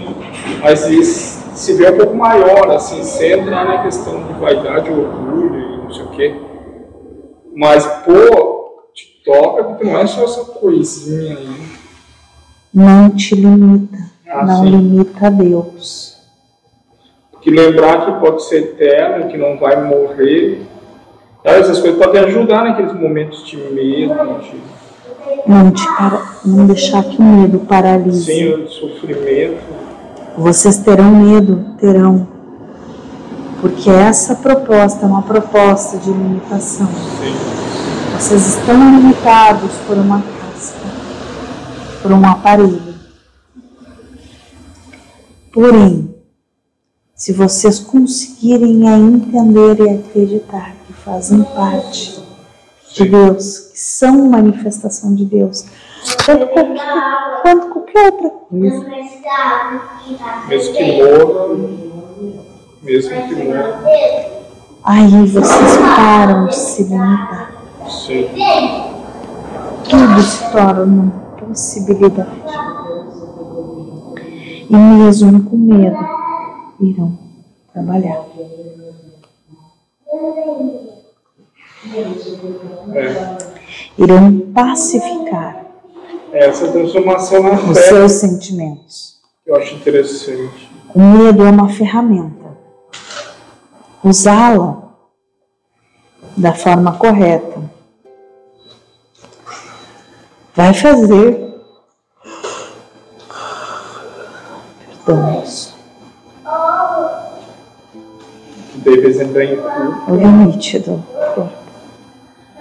mas 0.62 0.86
isso 0.88 1.36
se 1.56 1.72
vê 1.74 1.90
um 1.90 1.96
pouco 1.96 2.14
maior, 2.14 2.70
assim, 2.70 3.02
sem 3.02 3.32
entrar 3.32 3.64
na 3.64 3.82
questão 3.82 4.22
de 4.24 4.32
vaidade, 4.34 4.90
orgulho 4.90 5.58
e 5.58 5.76
não 5.78 5.90
sei 5.92 6.04
o 6.04 6.08
quê. 6.10 6.34
Mas, 7.54 7.84
pô, 8.04 8.82
te 8.94 9.22
toca 9.24 9.64
porque 9.64 9.84
não 9.84 9.98
é 9.98 10.06
só 10.06 10.24
essa 10.24 10.44
coisinha 10.44 11.36
aí. 11.38 11.66
Não 12.72 13.10
te 13.10 13.34
limita, 13.34 13.96
Ah, 14.28 14.44
não 14.44 14.62
sim. 14.64 14.70
limita 14.70 15.26
a 15.26 15.30
Deus. 15.30 16.14
que 17.40 17.50
lembrar 17.50 18.04
que 18.04 18.20
pode 18.20 18.42
ser 18.44 18.56
eterno, 18.64 19.28
que 19.28 19.36
não 19.38 19.56
vai 19.56 19.82
morrer. 19.84 20.62
Sabe, 21.44 21.58
essas 21.60 21.78
coisas 21.80 21.98
podem 22.04 22.20
ajudar 22.24 22.64
naqueles 22.64 22.92
momentos 22.92 23.46
de 23.46 23.56
medo, 23.56 24.40
de 24.40 24.56
Não, 25.46 25.70
te 25.70 25.86
para... 25.96 26.22
não 26.44 26.66
deixar 26.66 27.02
que 27.04 27.18
o 27.18 27.22
medo 27.22 27.60
paralise. 27.60 28.26
de 28.26 28.68
sofrimento. 28.68 29.62
Vocês 30.36 30.78
terão 30.78 31.10
medo? 31.10 31.64
Terão. 31.78 32.26
Porque 33.60 33.88
essa 33.88 34.34
proposta 34.34 35.06
é 35.06 35.08
uma 35.08 35.22
proposta 35.22 35.98
de 35.98 36.10
limitação. 36.10 36.86
Sim. 36.86 37.34
Vocês 38.18 38.56
estão 38.56 38.74
limitados 38.96 39.72
por 39.86 39.96
uma 39.96 40.22
casca, 40.22 40.86
por 42.02 42.12
um 42.12 42.26
aparelho. 42.26 42.94
Porém, 45.52 46.14
se 47.14 47.32
vocês 47.32 47.78
conseguirem 47.78 48.88
a 48.88 48.98
entender 48.98 49.80
e 49.80 49.90
acreditar 49.90 50.74
que 50.86 50.92
fazem 50.92 51.42
parte 51.42 52.25
de 52.96 53.08
Deus, 53.10 53.58
que 53.72 53.78
são 53.78 54.28
manifestação 54.30 55.14
de 55.14 55.24
Deus, 55.26 55.64
quanto 56.24 56.46
qualquer, 56.46 57.42
quanto 57.42 57.68
qualquer 57.68 58.12
outra 58.12 58.30
coisa, 58.30 58.86
Mesmo 60.48 60.74
que 60.74 61.02
morra, 61.02 61.56
mesmo 62.82 63.10
que 63.28 63.34
morra. 63.44 63.80
aí 64.84 65.26
vocês 65.26 65.76
param 65.96 66.46
de 66.46 66.56
se 66.56 66.84
limitar. 66.84 67.52
Sim. 67.88 68.28
tudo 69.88 70.20
se 70.22 70.50
torna 70.52 70.82
uma 70.84 71.10
possibilidade. 71.38 72.30
E 74.68 74.76
mesmo 74.76 75.44
com 75.44 75.56
medo, 75.56 75.96
irão 76.80 77.16
trabalhar. 77.72 78.24
É. 82.94 83.38
Irão 83.98 84.40
pacificar 84.54 85.64
Essa 86.32 86.68
transformação 86.68 87.42
na 87.42 87.52
os 87.52 87.78
fé 87.78 87.88
seus 87.88 88.12
sentimentos. 88.12 89.16
eu 89.46 89.56
acho 89.56 89.74
interessante. 89.74 90.70
O 90.94 91.00
medo 91.00 91.44
é 91.44 91.50
uma 91.50 91.68
ferramenta. 91.68 92.56
Usá-la 94.02 94.82
da 96.36 96.52
forma 96.54 96.92
correta 96.96 97.60
vai 100.54 100.72
fazer. 100.74 101.46
Perdão, 105.04 105.22
moço. 105.32 105.76
Daí, 108.76 108.94
em 108.94 109.00
vez 109.00 109.16
de 109.18 109.24
entrar 109.24 109.44
em 109.44 109.56
culpa, 109.56 110.12
o 110.12 110.16
limite 110.16 110.78
do 110.78 111.02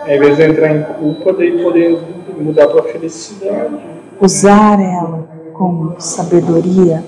em 0.07 0.19
vez 0.19 0.37
de 0.37 0.43
entrar 0.43 0.75
em 0.75 0.83
culpa, 0.83 1.33
daí 1.33 1.61
poder 1.61 1.99
mudar 2.39 2.67
para 2.67 2.83
felicidade. 2.83 3.75
Usar 4.21 4.79
ela 4.79 5.27
com 5.53 5.95
sabedoria 5.99 7.03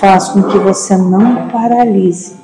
faz 0.00 0.28
com 0.28 0.42
que 0.44 0.58
você 0.58 0.96
não 0.96 1.48
paralise, 1.48 2.36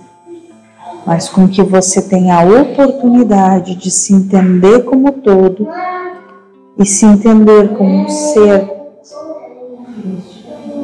mas 1.07 1.29
com 1.29 1.49
que 1.49 1.62
você 1.62 2.03
tenha 2.03 2.41
a 2.41 2.62
oportunidade 2.62 3.75
de 3.75 3.91
se 3.91 4.12
entender 4.14 4.85
como 4.85 5.12
todo 5.12 5.66
e 6.79 6.85
se 6.85 7.05
entender 7.07 7.71
como 7.77 8.05
um 8.05 8.09
ser 8.09 8.68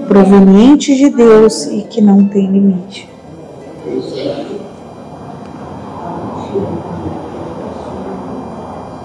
proveniente 0.06 0.94
de 0.94 1.10
Deus 1.10 1.66
e 1.66 1.82
que 1.82 2.00
não 2.00 2.24
tem 2.24 2.50
limite. 2.50 3.08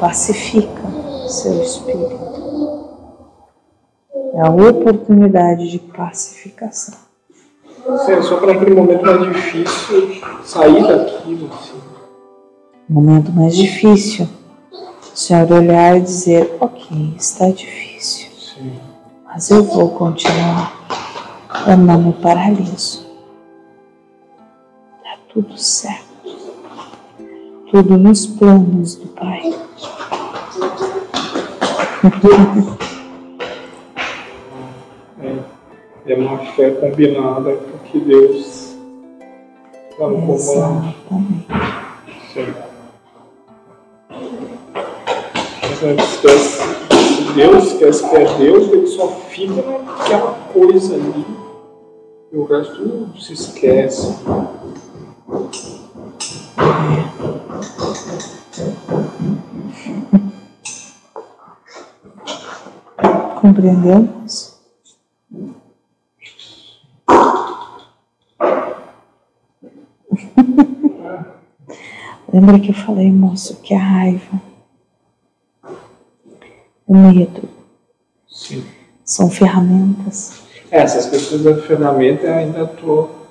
Pacifica 0.02 0.82
seu 1.28 1.62
espírito. 1.62 2.20
É 4.34 4.42
a 4.42 4.50
oportunidade 4.50 5.70
de 5.70 5.78
pacificação. 5.78 6.98
Sim, 8.06 8.22
só 8.24 8.38
para 8.38 8.54
aquele 8.54 8.74
momento 8.74 9.06
mais 9.06 9.22
difícil 9.32 10.22
sair 10.44 10.88
daquilo. 10.88 11.52
Assim. 11.54 11.82
Momento 12.90 13.32
mais 13.32 13.56
difícil. 13.56 14.28
O 14.72 15.16
Senhor 15.16 15.52
olhar 15.52 15.98
e 15.98 16.02
dizer, 16.02 16.58
ok, 16.60 17.14
está 17.16 17.50
difícil. 17.52 18.32
Sim. 18.32 18.80
Mas 19.24 19.52
eu 19.52 19.64
vou 19.64 19.90
continuar. 19.90 20.74
Eu 21.68 21.78
não 21.78 22.02
me 22.02 22.14
paraliso. 22.14 23.06
Está 24.98 25.18
tudo 25.32 25.56
certo. 25.56 26.11
Tudo 27.72 27.98
nos 27.98 28.26
planos 28.26 28.96
do 28.96 29.08
Pai. 29.08 29.54
É, 35.22 36.12
é 36.12 36.16
uma 36.16 36.38
fé 36.52 36.72
combinada 36.72 37.56
com 37.56 37.78
que 37.90 38.00
Deus 38.02 38.76
está 39.90 40.06
no 40.10 40.18
comando. 40.18 40.94
Exatamente. 41.08 41.48
Sim. 42.34 42.54
Mas 45.62 45.84
antes, 45.84 46.06
se 46.10 47.34
Deus 47.34 47.74
quer 47.74 48.10
que 48.10 48.16
é 48.18 48.38
Deus, 48.38 48.68
ele 48.68 48.88
só 48.88 49.08
fica 49.30 49.62
naquela 49.62 50.34
coisa 50.52 50.96
ali. 50.96 51.26
E 52.34 52.38
o 52.38 52.44
resto 52.44 53.10
se 53.18 53.32
esquece. 53.32 54.14
Compreendeu, 56.62 57.11
moço? 63.44 64.62
Lembra 72.32 72.60
que 72.60 72.70
eu 72.70 72.76
falei, 72.76 73.12
moço, 73.12 73.58
que 73.62 73.74
a 73.74 73.80
raiva, 73.80 74.42
o 76.88 76.96
medo 76.96 77.50
Sim. 78.28 78.64
são 79.04 79.30
ferramentas. 79.30 80.40
Essas 80.70 81.08
questões 81.08 81.44
da 81.44 81.62
ferramenta 81.62 82.28
eu 82.28 82.34
ainda 82.34 82.64
estou 82.64 83.28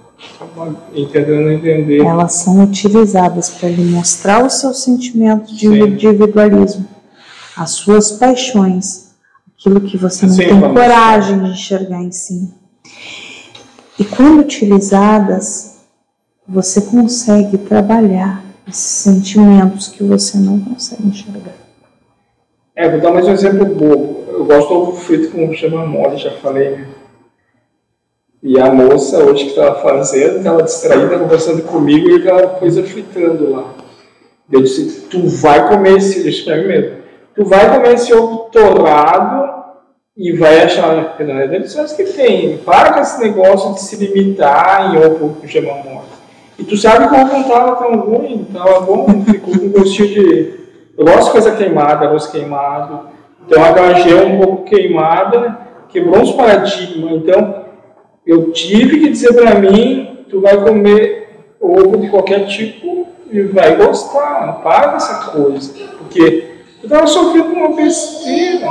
tentando 0.94 1.50
entender. 1.50 2.04
Elas 2.04 2.34
são 2.34 2.62
utilizadas 2.62 3.48
para 3.50 3.70
lhe 3.70 3.84
mostrar 3.84 4.44
os 4.44 4.60
seus 4.60 4.82
sentimentos 4.82 5.56
de 5.56 5.68
Sim. 5.68 5.80
individualismo, 5.80 6.86
as 7.56 7.70
suas 7.70 8.12
paixões, 8.12 9.09
aquilo 9.60 9.82
que 9.82 9.98
você 9.98 10.24
não 10.24 10.32
Sim, 10.32 10.46
tem 10.46 10.58
vamos. 10.60 10.80
coragem 10.80 11.38
de 11.38 11.50
enxergar 11.50 12.02
em 12.02 12.10
si. 12.10 12.50
E 13.98 14.04
quando 14.04 14.40
utilizadas, 14.40 15.80
você 16.48 16.80
consegue 16.80 17.58
trabalhar 17.58 18.42
esses 18.66 18.82
sentimentos 18.82 19.88
que 19.88 20.02
você 20.02 20.38
não 20.38 20.58
consegue 20.58 21.06
enxergar. 21.06 21.54
É, 22.74 22.88
vou 22.88 23.00
dar 23.00 23.12
mais 23.12 23.26
um 23.26 23.32
exemplo 23.32 23.66
bobo. 23.66 24.24
Eu 24.28 24.46
gosto 24.46 24.68
do 24.68 24.74
ovo 24.74 24.92
frito 24.96 25.30
com 25.30 25.52
chama 25.52 25.84
mole, 25.86 26.16
já 26.16 26.30
falei, 26.38 26.70
né? 26.70 26.88
E 28.42 28.58
a 28.58 28.72
moça 28.72 29.22
hoje 29.22 29.44
que 29.44 29.50
estava 29.50 29.82
fazendo, 29.82 30.38
estava 30.38 30.62
distraída, 30.62 31.18
conversando 31.18 31.62
comigo 31.64 32.08
e 32.08 32.16
aquela 32.16 32.46
coisa 32.48 32.82
fritando 32.82 33.50
lá. 33.50 33.74
Eu 34.50 34.62
disse, 34.62 35.02
tu 35.10 35.28
vai 35.28 35.68
comer 35.68 35.98
esse, 35.98 36.42
pra 36.44 36.56
mim 36.56 36.68
mesmo, 36.68 36.99
tu 37.40 37.46
vai 37.46 37.72
comer 37.72 37.94
esse 37.94 38.12
ovo 38.12 38.50
torrado 38.52 39.48
e 40.14 40.30
vai 40.32 40.62
achar 40.62 41.16
que 41.16 41.24
não 41.24 41.38
é 41.38 41.48
delicioso 41.48 41.96
que 41.96 42.04
tem. 42.04 42.58
Para 42.58 42.92
com 42.92 43.00
esse 43.00 43.18
negócio 43.18 43.72
de 43.72 43.80
se 43.80 43.96
limitar 43.96 44.94
em 44.94 44.98
ovo 44.98 45.36
com 45.40 45.46
gema 45.46 45.72
mole. 45.76 46.04
E 46.58 46.64
tu 46.64 46.76
sabe 46.76 47.08
que 47.08 47.14
o 47.14 47.18
ovo 47.18 47.32
não 47.32 47.40
estava 47.40 47.76
tão 47.76 47.98
ruim, 47.98 48.46
estava 48.46 48.80
bom, 48.80 49.24
ficou 49.24 49.58
com 49.58 49.70
gostinho 49.70 50.08
de. 50.08 50.60
Eu 50.98 51.06
gosto 51.06 51.24
de 51.24 51.30
coisa 51.30 51.56
queimada, 51.56 52.08
arroz 52.08 52.26
queimado. 52.26 53.08
Então 53.46 53.64
a 53.64 53.72
gagé 53.72 54.22
um 54.22 54.38
pouco 54.38 54.64
queimada, 54.64 55.60
quebrou 55.88 56.20
uns 56.20 56.32
paradigmas. 56.32 57.12
Então 57.12 57.64
eu 58.26 58.52
tive 58.52 59.00
que 59.00 59.08
dizer 59.08 59.32
para 59.32 59.54
mim, 59.54 60.26
tu 60.28 60.42
vai 60.42 60.62
comer 60.62 61.46
ovo 61.58 61.96
de 61.96 62.10
qualquer 62.10 62.44
tipo 62.46 63.08
e 63.32 63.40
vai 63.44 63.76
gostar, 63.76 64.60
para 64.62 64.96
essa 64.96 65.30
coisa. 65.30 65.72
Porque 65.96 66.49
eu 66.82 66.88
estava 66.88 67.06
sofrendo 67.06 67.52
uma 67.52 67.76
besteira. 67.76 68.68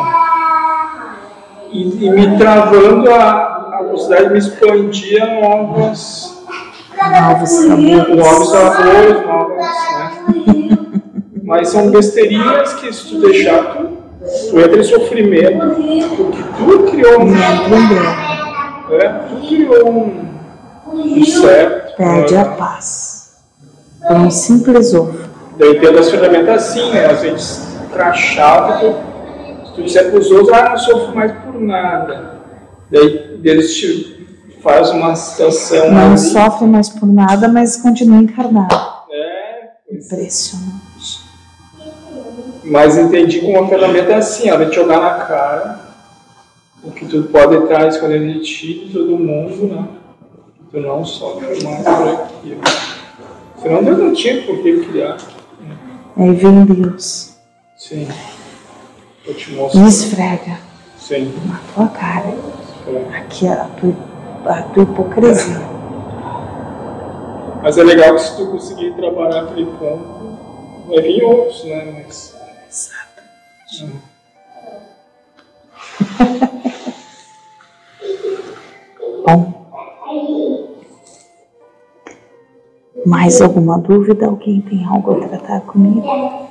E, 1.72 2.06
e 2.06 2.10
me 2.10 2.38
travando 2.38 3.12
a, 3.12 3.78
a 3.78 3.84
velocidade 3.84 4.26
de 4.26 4.30
me 4.32 4.40
expandir 4.40 5.22
a 5.22 5.40
novas, 5.42 6.40
Novos 7.00 7.50
sabores. 7.50 8.16
novos 8.16 8.50
sabores, 8.50 9.22
novas. 9.26 9.68
Né? 10.48 10.78
Mas 11.44 11.70
são 11.70 11.90
besteirinhas 11.92 12.74
que 12.74 12.92
se 12.92 13.10
tu 13.10 13.22
deixar, 13.22 13.76
tu, 13.76 13.90
tu 14.50 14.60
entra 14.60 14.80
em 14.80 14.84
sofrimento, 14.84 15.60
porque 16.16 16.44
tu 16.58 16.92
criou 16.92 17.22
um. 17.22 17.34
É, 18.92 19.10
tu 19.30 19.48
criou 19.48 19.90
um, 19.90 20.26
um 20.94 21.26
certo. 21.26 21.96
Perde 21.96 22.36
a 22.36 22.46
paz. 22.46 23.38
Por 24.08 24.18
um 24.18 24.32
simples 24.32 24.94
ovo. 24.94 25.20
Daí 25.58 25.70
eu 25.70 25.76
entendo 25.76 26.00
as 26.00 26.10
ferramentas 26.10 26.64
assim, 26.64 26.92
né? 26.92 27.06
Às 27.06 27.22
vezes 27.22 27.69
crachado, 27.92 28.80
tu, 28.80 29.68
se 29.68 29.74
tu 29.74 29.84
disser 29.84 30.10
para 30.10 30.20
os 30.20 30.32
outros, 30.32 30.52
ah, 30.54 30.70
não 30.70 30.78
sofro 30.78 31.16
mais 31.16 31.32
por 31.32 31.60
nada. 31.60 32.40
Daí 32.92 33.38
Deus 33.38 33.74
te 33.76 34.20
faz 34.62 34.90
uma 34.92 35.16
situação 35.16 35.92
Não 35.92 36.10
ali. 36.10 36.18
sofre 36.18 36.68
mais 36.68 36.90
por 36.90 37.08
nada, 37.08 37.48
mas 37.48 37.78
continua 37.78 38.22
encarnado. 38.22 38.76
É, 39.10 39.16
é. 39.16 39.96
Impressionante. 39.96 40.80
mas 42.64 42.98
entendi 42.98 43.40
como 43.40 43.60
uma 43.60 43.68
ferramenta 43.68 44.12
é 44.12 44.16
assim, 44.16 44.50
ela 44.50 44.66
te 44.70 44.76
jogar 44.76 45.00
na 45.00 45.26
cara 45.26 45.80
o 46.84 46.92
que 46.92 47.06
tu 47.06 47.24
pode 47.24 47.56
estar 47.56 47.88
escondendo 47.88 48.34
de 48.34 48.40
ti, 48.42 48.86
de 48.88 48.94
todo 48.94 49.18
mundo, 49.18 49.68
né? 49.68 49.86
Tu 50.72 50.80
não 50.80 51.04
sofre 51.04 51.64
mais 51.64 51.84
por 51.84 52.08
aquilo. 52.10 52.62
Senão 53.58 53.84
Deus 53.84 53.98
não 53.98 54.14
tinha 54.14 54.42
por 54.44 54.62
que 54.62 54.86
criar. 54.86 55.18
Aí 56.16 56.32
vem 56.34 56.66
Deus 56.66 57.29
Sim. 57.90 58.08
Eu 59.26 59.34
te 59.34 59.52
mostro. 59.54 59.82
e 59.82 59.88
esfrega 59.88 60.60
Sim. 60.96 61.34
na 61.48 61.60
tua 61.74 61.88
cara. 61.88 62.28
É. 62.88 63.18
Aqui 63.18 63.48
a 63.48 63.66
tua, 63.66 63.96
a 64.46 64.62
tua 64.62 64.84
hipocrisia. 64.84 65.60
Mas 67.64 67.80
é 67.80 67.84
legal 67.84 68.14
que 68.14 68.22
se 68.22 68.38
tu 68.38 68.46
conseguir 68.52 68.94
trabalhar 68.94 69.46
aquele 69.46 69.66
ponto, 69.66 70.38
vai 70.88 71.02
vir 71.02 71.24
outros, 71.24 71.64
né? 71.64 72.04
Mas, 72.06 72.38
Bom. 79.26 79.66
Mais 83.04 83.42
alguma 83.42 83.80
dúvida? 83.80 84.28
Alguém 84.28 84.62
tem 84.62 84.86
algo 84.86 85.14
a 85.14 85.28
tratar 85.28 85.62
comigo? 85.62 86.49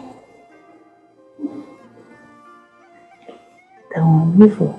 Então 3.89 4.21
eu 4.21 4.27
me 4.27 4.47
vou. 4.47 4.75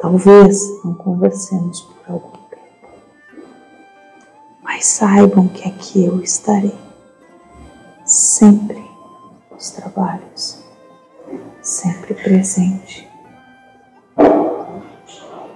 Talvez 0.00 0.84
não 0.84 0.94
conversemos 0.94 1.80
por 1.80 2.12
algum 2.12 2.38
tempo. 2.48 2.88
Mas 4.62 4.86
saibam 4.86 5.48
que 5.48 5.68
aqui 5.68 6.04
eu 6.04 6.22
estarei. 6.22 6.74
Sempre 8.06 8.82
nos 9.50 9.70
trabalhos. 9.70 10.62
Sempre 11.60 12.14
presente. 12.14 13.08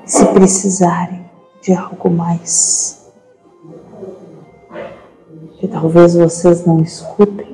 E 0.04 0.10
se 0.10 0.26
precisarem 0.26 1.28
de 1.62 1.74
algo 1.74 2.10
mais 2.10 2.98
que 5.58 5.68
talvez 5.68 6.14
vocês 6.14 6.64
não 6.64 6.80
escutem, 6.80 7.47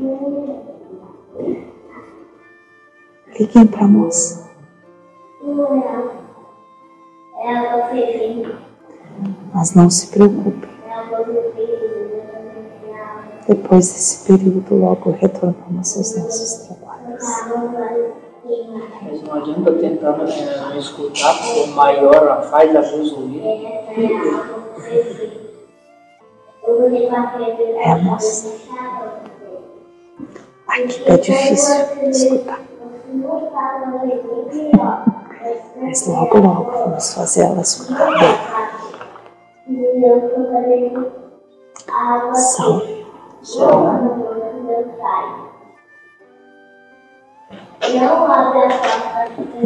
liguem 3.38 3.66
para 3.66 3.84
a 3.84 3.88
moça. 3.88 4.44
Mas 9.52 9.74
não 9.74 9.90
se 9.90 10.08
preocupem. 10.08 10.70
Depois 13.46 13.92
desse 13.92 14.26
período, 14.26 14.74
logo 14.74 15.10
retornamos 15.10 15.96
aos 15.96 16.16
nossos 16.16 16.66
trabalhos. 16.66 17.24
Mas 19.02 19.22
não 19.22 19.34
adianta 19.34 19.72
tentar 19.72 20.18
né, 20.18 20.56
não 20.60 20.78
escutar, 20.78 21.38
porque 21.38 21.60
o 21.60 21.66
maior 21.68 22.42
faz 22.50 22.74
a 22.74 22.80
voz 22.80 23.12
ouvir. 23.12 23.42
É, 27.82 27.94
moça. 28.02 28.52
Aqui 30.66 31.04
tá 31.04 31.16
difícil 31.16 32.08
escutar. 32.08 32.60
Mas 35.80 36.06
logo, 36.06 36.38
logo 36.38 36.70
vamos 36.70 37.14
fazer 37.14 37.42
ela 37.42 37.60
escutar 37.60 38.10
bem. 38.18 38.38
Salve. 42.34 43.04
Não 47.94 48.32
abre 48.32 48.58
a 48.58 48.68
porta 48.68 49.30
do 49.36 49.64